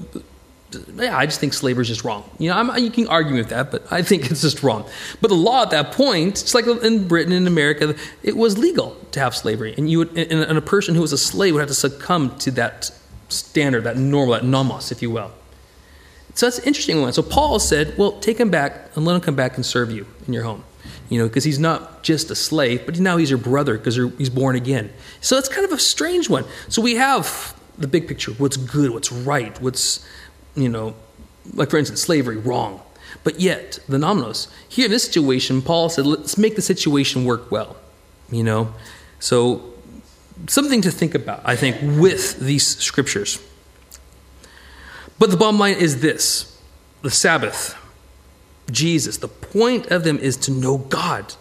yeah, 0.95 1.17
I 1.17 1.27
just 1.27 1.41
think 1.41 1.53
slavery 1.53 1.83
is 1.83 1.89
just 1.89 2.05
wrong. 2.05 2.29
You 2.39 2.51
know, 2.51 2.57
I'm, 2.57 2.83
you 2.83 2.91
can 2.91 3.09
argue 3.09 3.35
with 3.35 3.49
that, 3.49 3.73
but 3.73 3.91
I 3.91 4.03
think 4.03 4.25
it's 4.31 4.43
just 4.43 4.63
wrong. 4.63 4.89
But 5.21 5.29
the 5.29 5.35
law 5.35 5.63
at 5.63 5.71
that 5.71 5.93
point, 5.93 6.41
it's 6.41 6.55
like 6.55 6.67
in 6.67 7.09
Britain 7.09 7.33
and 7.33 7.47
America, 7.47 7.97
it 8.23 8.37
was 8.37 8.57
legal 8.57 8.97
to 9.13 9.21
have 9.21 9.35
slavery, 9.35 9.75
and 9.77 9.91
you 9.91 9.99
would, 9.99 10.17
and 10.17 10.57
a 10.57 10.63
person 10.63 10.95
who 10.95 11.01
was 11.01 11.13
a 11.13 11.19
slave 11.19 11.55
would 11.55 11.61
have 11.61 11.69
to 11.69 11.75
succumb 11.75 12.37
to 12.39 12.51
that 12.53 12.93
standard, 13.29 13.85
that 13.85 13.97
normal, 13.97 14.35
that 14.35 14.45
nomos, 14.45 14.93
if 14.93 15.03
you 15.03 15.11
will. 15.11 15.33
So 16.35 16.47
that's 16.47 16.59
an 16.59 16.65
interesting 16.65 17.01
one. 17.01 17.13
So 17.13 17.23
Paul 17.23 17.59
said, 17.59 17.97
well, 17.99 18.13
take 18.21 18.39
him 18.39 18.51
back 18.51 18.91
and 18.95 19.05
let 19.05 19.15
him 19.15 19.21
come 19.21 19.35
back 19.37 19.57
and 19.57 19.67
serve 19.67 19.91
you 19.91 20.07
in 20.27 20.33
your 20.33 20.45
home. 20.45 20.65
You 21.09 21.19
know, 21.19 21.27
because 21.27 21.45
he's 21.45 21.59
not 21.59 22.03
just 22.03 22.31
a 22.31 22.37
slave, 22.37 22.87
but 22.87 22.99
now 23.01 23.17
he's 23.17 23.31
your 23.31 23.39
brother 23.39 23.77
because 23.77 23.97
he's 23.97 24.31
born 24.31 24.55
again. 24.55 24.93
So 25.21 25.37
it's 25.37 25.49
kind 25.49 25.65
of 25.65 25.73
a 25.73 25.79
strange 25.79 26.31
one. 26.31 26.45
So 26.69 26.81
we 26.81 26.95
have 26.95 27.55
the 27.79 27.89
big 27.89 28.07
picture 28.07 28.33
what's 28.33 28.57
good, 28.57 28.93
what's 28.93 29.11
right, 29.11 29.61
what's, 29.61 30.07
you 30.55 30.69
know, 30.69 30.95
like 31.55 31.71
for 31.71 31.79
instance, 31.79 32.01
slavery, 32.01 32.37
wrong. 32.37 32.81
But 33.25 33.41
yet, 33.41 33.81
the 33.89 33.99
nomos, 33.99 34.49
here 34.69 34.87
in 34.87 34.91
this 34.91 35.05
situation, 35.05 35.63
Paul 35.63 35.89
said, 35.89 36.07
let's 36.07 36.39
make 36.39 36.57
the 36.57 36.63
situation 36.63 37.25
work 37.25 37.51
well. 37.51 37.77
You 38.31 38.45
know? 38.45 38.75
So 39.19 39.75
something 40.47 40.81
to 40.83 40.91
think 40.91 41.15
about, 41.15 41.43
I 41.45 41.57
think, 41.57 41.77
with 42.01 42.39
these 42.39 42.67
scriptures. 42.79 43.43
But 45.21 45.31
the 45.31 45.37
bottom 45.37 45.61
line 45.61 45.77
is 45.77 46.01
this 46.01 46.59
the 47.03 47.11
Sabbath, 47.11 47.77
Jesus, 48.71 49.19
the 49.19 49.29
point 49.29 49.87
of 49.89 50.03
them 50.03 50.19
is 50.19 50.37
to 50.39 50.51
know 50.51 50.79
God. 50.79 51.35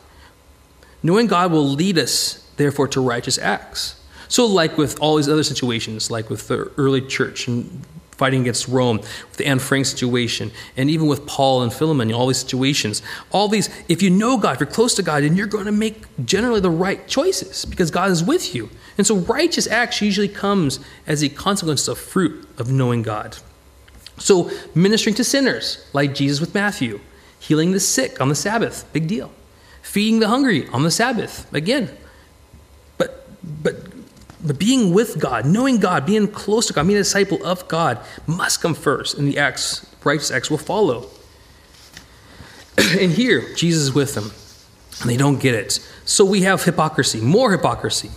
Knowing 1.02 1.28
God 1.28 1.54
will 1.54 1.68
lead 1.68 1.98
us, 1.98 2.52
therefore, 2.58 2.90
to 2.90 3.02
righteous 3.02 3.38
acts. 3.38 3.96
So, 4.28 4.46
like 4.46 4.78
with 4.78 5.00
all 5.00 5.16
these 5.16 5.30
other 5.30 5.44
situations, 5.44 6.12
like 6.12 6.30
with 6.30 6.50
the 6.50 6.72
early 6.78 7.00
church 7.00 7.48
and 7.48 7.86
fighting 8.12 8.42
against 8.42 8.68
Rome, 8.68 8.98
with 8.98 9.38
the 9.38 9.48
Anne 9.48 9.60
Frank 9.60 9.86
situation, 9.86 10.52
and 10.76 10.90
even 10.90 11.08
with 11.08 11.26
Paul 11.26 11.64
and 11.64 11.72
Philemon, 11.72 12.12
all 12.14 12.28
these 12.28 12.40
situations, 12.40 13.02
all 13.32 13.48
these, 13.48 13.70
if 13.88 14.02
you 14.02 14.10
know 14.10 14.38
God, 14.38 14.56
if 14.56 14.60
you're 14.60 14.68
close 14.68 14.94
to 14.96 15.04
God, 15.04 15.24
then 15.24 15.38
you're 15.38 15.48
going 15.48 15.68
to 15.68 15.72
make 15.72 16.04
generally 16.26 16.60
the 16.60 16.70
right 16.70 17.08
choices 17.08 17.64
because 17.64 17.92
God 17.92 18.12
is 18.12 18.26
with 18.26 18.54
you. 18.54 18.70
And 18.98 19.08
so, 19.08 19.16
righteous 19.16 19.68
acts 19.68 20.02
usually 20.02 20.28
comes 20.28 20.82
as 21.08 21.24
a 21.24 21.30
consequence 21.30 21.88
of 21.88 21.98
fruit 21.98 22.46
of 22.60 22.70
knowing 22.70 23.04
God. 23.04 23.38
So, 24.20 24.52
ministering 24.76 25.16
to 25.16 25.24
sinners, 25.24 25.86
like 25.94 26.14
Jesus 26.14 26.40
with 26.40 26.54
Matthew, 26.54 27.00
healing 27.40 27.72
the 27.72 27.80
sick 27.80 28.20
on 28.22 28.30
the 28.30 28.36
Sabbath, 28.36 28.92
big 28.94 29.08
deal. 29.08 29.32
Feeding 29.82 30.20
the 30.20 30.28
hungry 30.28 30.68
on 30.68 30.84
the 30.84 30.92
Sabbath, 30.92 31.52
again. 31.54 31.90
But, 32.98 33.26
but, 33.64 33.76
but 34.44 34.60
being 34.60 34.94
with 34.94 35.20
God, 35.20 35.46
knowing 35.46 35.80
God, 35.80 36.06
being 36.06 36.28
close 36.28 36.68
to 36.68 36.74
God, 36.74 36.86
being 36.86 36.98
a 36.98 37.02
disciple 37.02 37.44
of 37.46 37.68
God 37.68 38.00
must 38.28 38.62
come 38.62 38.76
first, 38.76 39.18
and 39.18 39.28
the 39.28 39.38
acts, 39.38 39.90
righteous 40.04 40.32
acts 40.32 40.52
will 40.52 40.58
follow. 40.58 41.10
and 42.78 43.12
here, 43.12 43.54
Jesus 43.56 43.84
is 43.84 43.94
with 43.94 44.16
them, 44.16 44.32
and 45.02 45.10
they 45.10 45.18
don't 45.18 45.40
get 45.40 45.56
it. 45.56 45.80
So 46.06 46.26
we 46.26 46.42
have 46.42 46.64
hypocrisy, 46.64 47.22
more 47.22 47.52
hypocrisy. 47.52 48.12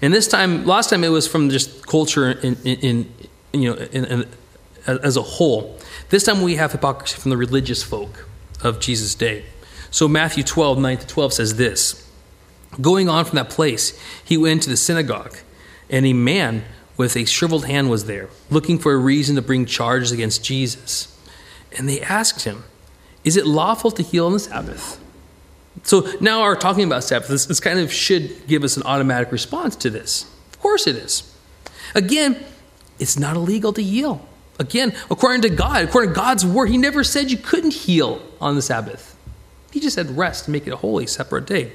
And 0.00 0.14
this 0.14 0.28
time, 0.28 0.64
last 0.66 0.90
time 0.90 1.02
it 1.04 1.08
was 1.08 1.26
from 1.26 1.50
just 1.50 1.86
culture 1.86 2.30
in, 2.30 2.56
in, 2.64 2.78
in 2.80 3.14
you 3.52 3.70
know, 3.70 3.76
in, 3.76 4.04
in, 4.04 4.28
as 4.86 5.16
a 5.16 5.22
whole. 5.22 5.78
This 6.08 6.24
time 6.24 6.42
we 6.42 6.56
have 6.56 6.72
hypocrisy 6.72 7.18
from 7.18 7.30
the 7.30 7.36
religious 7.36 7.82
folk 7.82 8.28
of 8.62 8.80
Jesus' 8.80 9.14
day. 9.14 9.44
So 9.90 10.08
Matthew 10.08 10.44
12, 10.44 10.78
9 10.78 10.98
to 10.98 11.06
12 11.06 11.32
says 11.32 11.56
this 11.56 12.06
Going 12.80 13.08
on 13.08 13.24
from 13.24 13.36
that 13.36 13.50
place, 13.50 13.98
he 14.24 14.36
went 14.36 14.62
to 14.62 14.70
the 14.70 14.76
synagogue, 14.76 15.36
and 15.88 16.04
a 16.04 16.12
man 16.12 16.64
with 16.96 17.16
a 17.16 17.24
shriveled 17.24 17.66
hand 17.66 17.90
was 17.90 18.06
there, 18.06 18.28
looking 18.50 18.78
for 18.78 18.92
a 18.92 18.98
reason 18.98 19.36
to 19.36 19.42
bring 19.42 19.66
charges 19.66 20.12
against 20.12 20.44
Jesus. 20.44 21.12
And 21.76 21.88
they 21.88 22.00
asked 22.00 22.44
him, 22.44 22.64
Is 23.24 23.36
it 23.36 23.46
lawful 23.46 23.90
to 23.92 24.02
heal 24.02 24.26
on 24.26 24.32
the 24.32 24.38
Sabbath? 24.38 25.02
So 25.82 26.10
now 26.20 26.40
our 26.40 26.56
talking 26.56 26.84
about 26.84 27.04
Sabbath, 27.04 27.28
this, 27.28 27.46
this 27.46 27.60
kind 27.60 27.78
of 27.78 27.92
should 27.92 28.46
give 28.46 28.64
us 28.64 28.76
an 28.76 28.82
automatic 28.84 29.30
response 29.30 29.76
to 29.76 29.90
this. 29.90 30.24
Of 30.52 30.60
course 30.60 30.86
it 30.86 30.96
is. 30.96 31.34
Again, 31.94 32.42
it's 32.98 33.18
not 33.18 33.36
illegal 33.36 33.72
to 33.74 33.82
heal. 33.82 34.26
Again, 34.58 34.94
according 35.10 35.42
to 35.42 35.50
God, 35.50 35.84
according 35.84 36.10
to 36.10 36.16
God's 36.16 36.46
word, 36.46 36.70
He 36.70 36.78
never 36.78 37.04
said 37.04 37.30
you 37.30 37.36
couldn't 37.36 37.74
heal 37.74 38.22
on 38.40 38.54
the 38.54 38.62
Sabbath. 38.62 39.16
He 39.70 39.80
just 39.80 39.94
said 39.94 40.16
rest, 40.16 40.46
to 40.46 40.50
make 40.50 40.66
it 40.66 40.72
a 40.72 40.76
holy, 40.76 41.06
separate 41.06 41.46
day. 41.46 41.72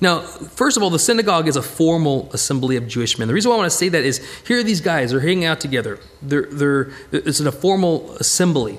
Now, 0.00 0.20
first 0.20 0.76
of 0.76 0.82
all, 0.82 0.90
the 0.90 0.98
synagogue 0.98 1.48
is 1.48 1.56
a 1.56 1.62
formal 1.62 2.30
assembly 2.32 2.76
of 2.76 2.86
Jewish 2.86 3.18
men. 3.18 3.26
The 3.26 3.34
reason 3.34 3.48
why 3.48 3.56
I 3.56 3.58
want 3.58 3.72
to 3.72 3.76
say 3.76 3.88
that 3.88 4.04
is 4.04 4.24
here 4.46 4.60
are 4.60 4.62
these 4.62 4.80
guys, 4.80 5.10
they're 5.10 5.20
hanging 5.20 5.44
out 5.44 5.60
together. 5.60 5.98
They're, 6.22 6.46
they're, 6.46 6.92
it's 7.10 7.40
a 7.40 7.50
formal 7.50 8.12
assembly. 8.12 8.78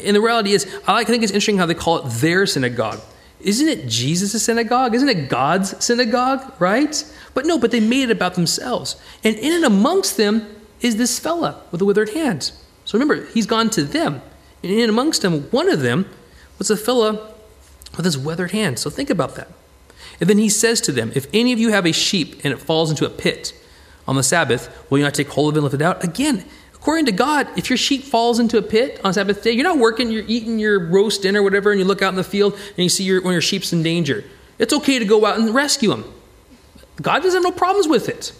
And 0.00 0.16
the 0.16 0.22
reality 0.22 0.52
is, 0.52 0.66
I 0.86 1.04
think 1.04 1.22
it's 1.22 1.32
interesting 1.32 1.58
how 1.58 1.66
they 1.66 1.74
call 1.74 1.98
it 1.98 2.10
their 2.10 2.46
synagogue. 2.46 3.00
Isn't 3.40 3.68
it 3.68 3.86
Jesus' 3.86 4.42
synagogue? 4.42 4.94
Isn't 4.94 5.10
it 5.10 5.28
God's 5.28 5.84
synagogue, 5.84 6.54
right? 6.58 7.04
But 7.34 7.44
no, 7.44 7.58
but 7.58 7.70
they 7.70 7.80
made 7.80 8.04
it 8.04 8.10
about 8.10 8.34
themselves. 8.34 8.96
And 9.22 9.36
in 9.36 9.52
and 9.52 9.64
amongst 9.64 10.16
them 10.16 10.53
is 10.84 10.96
this 10.96 11.18
fella 11.18 11.62
with 11.70 11.78
the 11.78 11.84
withered 11.84 12.10
hands. 12.10 12.52
So 12.84 12.98
remember, 12.98 13.24
he's 13.32 13.46
gone 13.46 13.70
to 13.70 13.82
them. 13.82 14.20
And 14.62 14.70
in 14.70 14.90
amongst 14.90 15.22
them, 15.22 15.44
one 15.44 15.70
of 15.70 15.80
them 15.80 16.06
was 16.58 16.70
a 16.70 16.76
fella 16.76 17.32
with 17.96 18.04
his 18.04 18.18
withered 18.18 18.50
hand. 18.50 18.78
So 18.78 18.90
think 18.90 19.08
about 19.08 19.34
that. 19.36 19.48
And 20.20 20.28
then 20.28 20.38
he 20.38 20.50
says 20.50 20.80
to 20.82 20.92
them, 20.92 21.10
If 21.14 21.26
any 21.32 21.52
of 21.52 21.58
you 21.58 21.70
have 21.70 21.86
a 21.86 21.92
sheep 21.92 22.44
and 22.44 22.52
it 22.52 22.58
falls 22.58 22.90
into 22.90 23.06
a 23.06 23.10
pit 23.10 23.58
on 24.06 24.14
the 24.14 24.22
Sabbath, 24.22 24.90
will 24.90 24.98
you 24.98 25.04
not 25.04 25.14
take 25.14 25.28
hold 25.28 25.54
of 25.54 25.56
it 25.56 25.58
and 25.58 25.64
lift 25.64 25.74
it 25.74 25.82
out? 25.82 26.04
Again, 26.04 26.44
according 26.74 27.06
to 27.06 27.12
God, 27.12 27.48
if 27.56 27.70
your 27.70 27.78
sheep 27.78 28.04
falls 28.04 28.38
into 28.38 28.58
a 28.58 28.62
pit 28.62 29.00
on 29.02 29.14
Sabbath 29.14 29.42
day, 29.42 29.52
you're 29.52 29.64
not 29.64 29.78
working, 29.78 30.10
you're 30.10 30.24
eating 30.28 30.58
your 30.58 30.86
roast 30.86 31.22
dinner 31.22 31.40
or 31.40 31.44
whatever, 31.44 31.70
and 31.70 31.80
you 31.80 31.86
look 31.86 32.02
out 32.02 32.10
in 32.10 32.16
the 32.16 32.24
field 32.24 32.52
and 32.52 32.78
you 32.78 32.90
see 32.90 33.04
your, 33.04 33.18
of 33.18 33.32
your 33.32 33.40
sheep's 33.40 33.72
in 33.72 33.82
danger. 33.82 34.22
It's 34.58 34.74
okay 34.74 34.98
to 34.98 35.04
go 35.06 35.24
out 35.24 35.38
and 35.38 35.54
rescue 35.54 35.88
them. 35.88 36.04
God 37.00 37.22
doesn't 37.22 37.42
have 37.42 37.50
no 37.50 37.56
problems 37.56 37.88
with 37.88 38.10
it. 38.10 38.32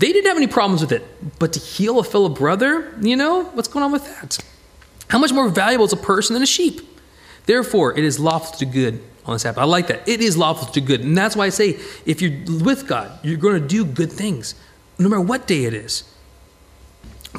They 0.00 0.14
didn't 0.14 0.28
have 0.28 0.38
any 0.38 0.46
problems 0.46 0.80
with 0.80 0.92
it. 0.92 1.04
But 1.38 1.52
to 1.52 1.60
heal 1.60 1.98
a 1.98 2.04
fellow 2.04 2.30
brother, 2.30 2.94
you 3.02 3.16
know, 3.16 3.44
what's 3.44 3.68
going 3.68 3.84
on 3.84 3.92
with 3.92 4.06
that? 4.06 4.38
How 5.08 5.18
much 5.18 5.30
more 5.30 5.50
valuable 5.50 5.84
is 5.84 5.92
a 5.92 5.98
person 5.98 6.32
than 6.32 6.42
a 6.42 6.46
sheep? 6.46 6.80
Therefore, 7.44 7.96
it 7.96 8.02
is 8.02 8.18
lawful 8.18 8.56
to 8.58 8.64
do 8.64 8.72
good 8.72 9.02
on 9.26 9.34
the 9.34 9.38
Sabbath. 9.38 9.58
I 9.58 9.64
like 9.64 9.88
that. 9.88 10.08
It 10.08 10.22
is 10.22 10.38
lawful 10.38 10.68
to 10.68 10.80
do 10.80 10.86
good. 10.86 11.02
And 11.02 11.18
that's 11.18 11.36
why 11.36 11.44
I 11.44 11.48
say 11.50 11.78
if 12.06 12.22
you're 12.22 12.32
with 12.64 12.86
God, 12.86 13.18
you're 13.22 13.36
going 13.36 13.60
to 13.60 13.68
do 13.68 13.84
good 13.84 14.10
things, 14.10 14.54
no 14.98 15.10
matter 15.10 15.20
what 15.20 15.46
day 15.46 15.64
it 15.64 15.74
is. 15.74 16.04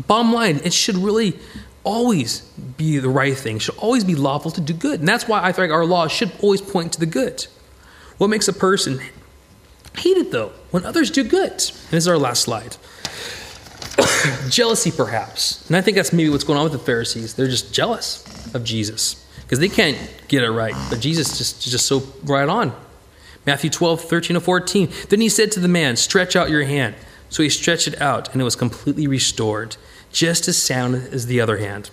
Bottom 0.05 0.31
line, 0.31 0.61
it 0.63 0.71
should 0.71 0.97
really 0.97 1.39
always 1.83 2.41
be 2.77 2.99
the 2.99 3.09
right 3.09 3.35
thing, 3.35 3.57
should 3.57 3.77
always 3.77 4.03
be 4.03 4.13
lawful 4.13 4.51
to 4.51 4.61
do 4.61 4.73
good. 4.73 4.99
And 4.99 5.09
that's 5.09 5.27
why 5.27 5.43
I 5.43 5.51
think 5.51 5.73
our 5.73 5.85
law 5.85 6.07
should 6.07 6.31
always 6.41 6.61
point 6.61 6.93
to 6.93 6.99
the 6.99 7.07
good. 7.07 7.47
What 8.19 8.27
makes 8.27 8.47
a 8.47 8.53
person 8.53 9.01
hate 9.97 10.17
it, 10.17 10.31
though, 10.31 10.51
when 10.71 10.85
others 10.85 11.11
do 11.11 11.23
good? 11.23 11.51
And 11.51 11.91
this 11.91 12.03
is 12.03 12.07
our 12.07 12.17
last 12.17 12.43
slide. 12.43 12.77
Jealousy, 14.49 14.91
perhaps. 14.91 15.67
And 15.67 15.75
I 15.75 15.81
think 15.81 15.95
that's 15.95 16.13
maybe 16.13 16.29
what's 16.29 16.43
going 16.43 16.57
on 16.57 16.63
with 16.63 16.73
the 16.73 16.79
Pharisees. 16.79 17.33
They're 17.35 17.47
just 17.47 17.73
jealous 17.73 18.25
of 18.53 18.63
Jesus 18.63 19.25
because 19.41 19.59
they 19.59 19.69
can't 19.69 19.97
get 20.27 20.43
it 20.43 20.51
right. 20.51 20.75
But 20.89 20.99
Jesus 20.99 21.37
just 21.37 21.61
just 21.61 21.85
so 21.85 22.03
right 22.23 22.47
on. 22.47 22.73
Matthew 23.45 23.69
12, 23.69 24.01
13 24.01 24.35
to 24.35 24.41
14. 24.41 24.89
Then 25.09 25.19
he 25.19 25.29
said 25.29 25.51
to 25.53 25.59
the 25.59 25.67
man, 25.67 25.95
Stretch 25.95 26.35
out 26.35 26.49
your 26.49 26.63
hand. 26.63 26.95
So 27.29 27.43
he 27.43 27.49
stretched 27.49 27.87
it 27.87 27.99
out, 28.01 28.31
and 28.31 28.41
it 28.41 28.43
was 28.43 28.55
completely 28.55 29.07
restored, 29.07 29.77
just 30.11 30.47
as 30.47 30.61
sound 30.61 30.95
as 30.95 31.27
the 31.27 31.39
other 31.39 31.57
hand. 31.57 31.89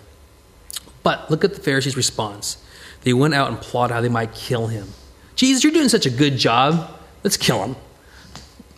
But 1.02 1.30
look 1.30 1.44
at 1.44 1.54
the 1.54 1.61
Pharisees' 1.61 1.96
response. 1.96 2.62
They 3.02 3.12
went 3.12 3.34
out 3.34 3.48
and 3.48 3.61
plotted 3.61 3.94
how 3.94 4.00
they 4.00 4.08
might 4.08 4.34
kill 4.34 4.66
him. 4.66 4.88
Jesus, 5.37 5.62
you're 5.62 5.72
doing 5.72 5.88
such 5.88 6.06
a 6.06 6.11
good 6.11 6.37
job. 6.37 6.90
Let's 7.22 7.37
kill 7.37 7.64
him. 7.64 7.76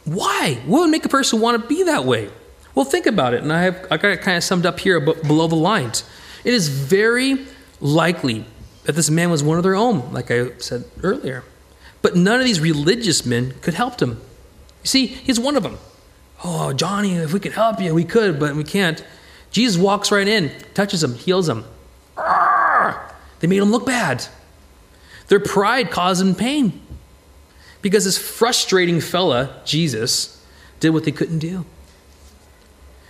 Why? 0.05 0.61
What 0.67 0.81
would 0.81 0.91
make 0.91 1.05
a 1.05 1.09
person 1.09 1.41
want 1.41 1.61
to 1.61 1.69
be 1.69 1.83
that 1.85 2.05
way? 2.05 2.31
Well, 2.75 2.85
think 2.85 3.07
about 3.07 3.35
it, 3.35 3.43
and 3.43 3.53
I 3.53 3.63
have 3.63 3.87
I 3.91 3.97
got 3.97 4.13
it 4.13 4.23
kind 4.23 4.37
of 4.37 4.45
summed 4.45 4.65
up 4.65 4.81
here 4.81 5.01
below 5.01 5.47
the 5.49 5.57
lines. 5.57 6.05
It 6.45 6.55
is 6.55 6.69
very 6.69 7.47
likely 7.81 8.45
that 8.85 8.93
this 8.93 9.11
man 9.11 9.31
was 9.31 9.43
one 9.43 9.59
of 9.59 9.65
their 9.65 9.75
own, 9.75 10.13
like 10.13 10.31
I 10.31 10.57
said 10.59 10.85
earlier. 11.03 11.45
But 12.03 12.17
none 12.17 12.41
of 12.41 12.47
these 12.47 12.61
religious 12.61 13.27
men 13.27 13.55
could 13.61 13.75
help 13.75 14.01
him. 14.01 14.21
You 14.83 14.87
see, 14.87 15.07
he's 15.07 15.39
one 15.39 15.57
of 15.57 15.63
them. 15.63 15.79
Oh, 16.43 16.73
Johnny, 16.73 17.15
if 17.15 17.35
we 17.35 17.41
could 17.41 17.53
help 17.53 17.81
you, 17.81 17.95
we 17.95 18.05
could, 18.05 18.41
but 18.41 18.57
we 18.57 18.65
can't. 18.65 19.05
Jesus 19.51 19.77
walks 19.81 20.11
right 20.11 20.27
in, 20.27 20.51
touches 20.73 21.03
him, 21.05 21.15
heals 21.15 21.49
him. 21.49 21.65
They 23.41 23.47
made 23.47 23.59
him 23.59 23.71
look 23.71 23.85
bad. 23.85 24.27
Their 25.29 25.41
pride 25.41 25.91
caused 25.91 26.23
him 26.23 26.35
pain 26.35 26.81
because 27.83 28.05
this 28.05 28.19
frustrating 28.19 29.01
fella, 29.01 29.61
Jesus, 29.65 30.45
did 30.81 30.91
what 30.91 31.05
they 31.05 31.13
couldn't 31.13 31.39
do. 31.39 31.65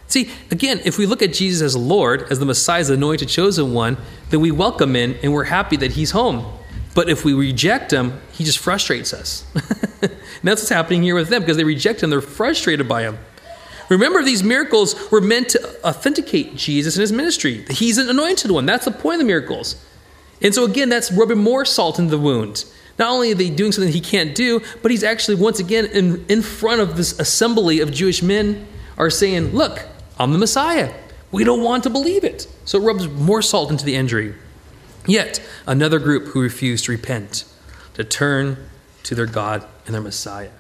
See, 0.07 0.31
again, 0.51 0.81
if 0.85 0.99
we 0.99 1.07
look 1.07 1.23
at 1.23 1.33
Jesus 1.33 1.62
as 1.62 1.77
Lord, 1.77 2.27
as 2.31 2.41
the 2.41 2.45
Messiah, 2.45 2.83
the 2.83 2.95
anointed 2.95 3.29
chosen 3.29 3.73
one, 3.73 3.97
then 4.31 4.41
we 4.41 4.51
welcome 4.51 4.97
him 4.97 5.16
and 5.23 5.33
we're 5.33 5.45
happy 5.45 5.77
that 5.77 5.93
he's 5.93 6.11
home. 6.11 6.53
But 6.95 7.09
if 7.09 7.25
we 7.25 7.33
reject 7.33 7.93
him, 7.93 8.21
he 8.33 8.43
just 8.43 8.59
frustrates 8.59 9.14
us. 9.14 9.45
and 10.03 10.11
that's 10.43 10.62
what's 10.62 10.68
happening 10.68 11.05
here 11.05 11.14
with 11.14 11.29
them 11.29 11.43
because 11.43 11.57
they 11.57 11.64
reject 11.64 12.03
him. 12.03 12.11
They're 12.11 12.21
frustrated 12.21 12.89
by 12.89 13.03
him. 13.03 13.18
Remember, 13.89 14.23
these 14.23 14.43
miracles 14.43 15.11
were 15.11 15.21
meant 15.21 15.51
to 15.51 15.87
authenticate 15.87 16.57
Jesus 16.57 16.97
and 16.97 17.01
his 17.01 17.12
ministry. 17.12 17.64
He's 17.71 17.99
an 17.99 18.09
anointed 18.09 18.51
one. 18.51 18.66
That's 18.66 18.85
the 18.85 18.93
point 18.93 19.14
of 19.14 19.21
the 19.21 19.27
miracles. 19.27 19.77
And 20.43 20.55
so, 20.55 20.64
again, 20.64 20.89
that's 20.89 21.12
rubbing 21.12 21.39
more 21.39 21.64
salt 21.64 21.99
in 21.99 22.09
the 22.09 22.18
wound. 22.18 22.64
Not 23.01 23.12
only 23.12 23.32
are 23.32 23.34
they 23.34 23.48
doing 23.48 23.72
something 23.72 23.90
he 23.90 24.03
can't 24.03 24.34
do, 24.34 24.61
but 24.82 24.90
he's 24.90 25.03
actually, 25.03 25.36
once 25.36 25.59
again, 25.59 25.86
in, 25.86 26.22
in 26.28 26.42
front 26.42 26.82
of 26.82 26.98
this 26.98 27.18
assembly 27.18 27.80
of 27.80 27.90
Jewish 27.90 28.22
men, 28.22 28.68
are 28.98 29.09
saying, 29.09 29.55
Look, 29.55 29.86
I'm 30.18 30.32
the 30.32 30.38
Messiah. 30.38 30.92
We 31.32 31.42
don't 31.42 31.62
want 31.62 31.82
to 31.84 31.90
believe 31.90 32.24
it. 32.24 32.46
So 32.66 32.78
it 32.78 32.84
rubs 32.84 33.09
more 33.09 33.40
salt 33.40 33.70
into 33.70 33.86
the 33.86 33.96
injury. 33.96 34.34
Yet, 35.07 35.42
another 35.66 35.98
group 35.98 36.26
who 36.28 36.42
refuse 36.42 36.82
to 36.82 36.92
repent, 36.92 37.46
to 37.94 38.05
turn 38.05 38.59
to 39.05 39.14
their 39.14 39.24
God 39.24 39.66
and 39.86 39.94
their 39.94 40.03
Messiah. 40.03 40.51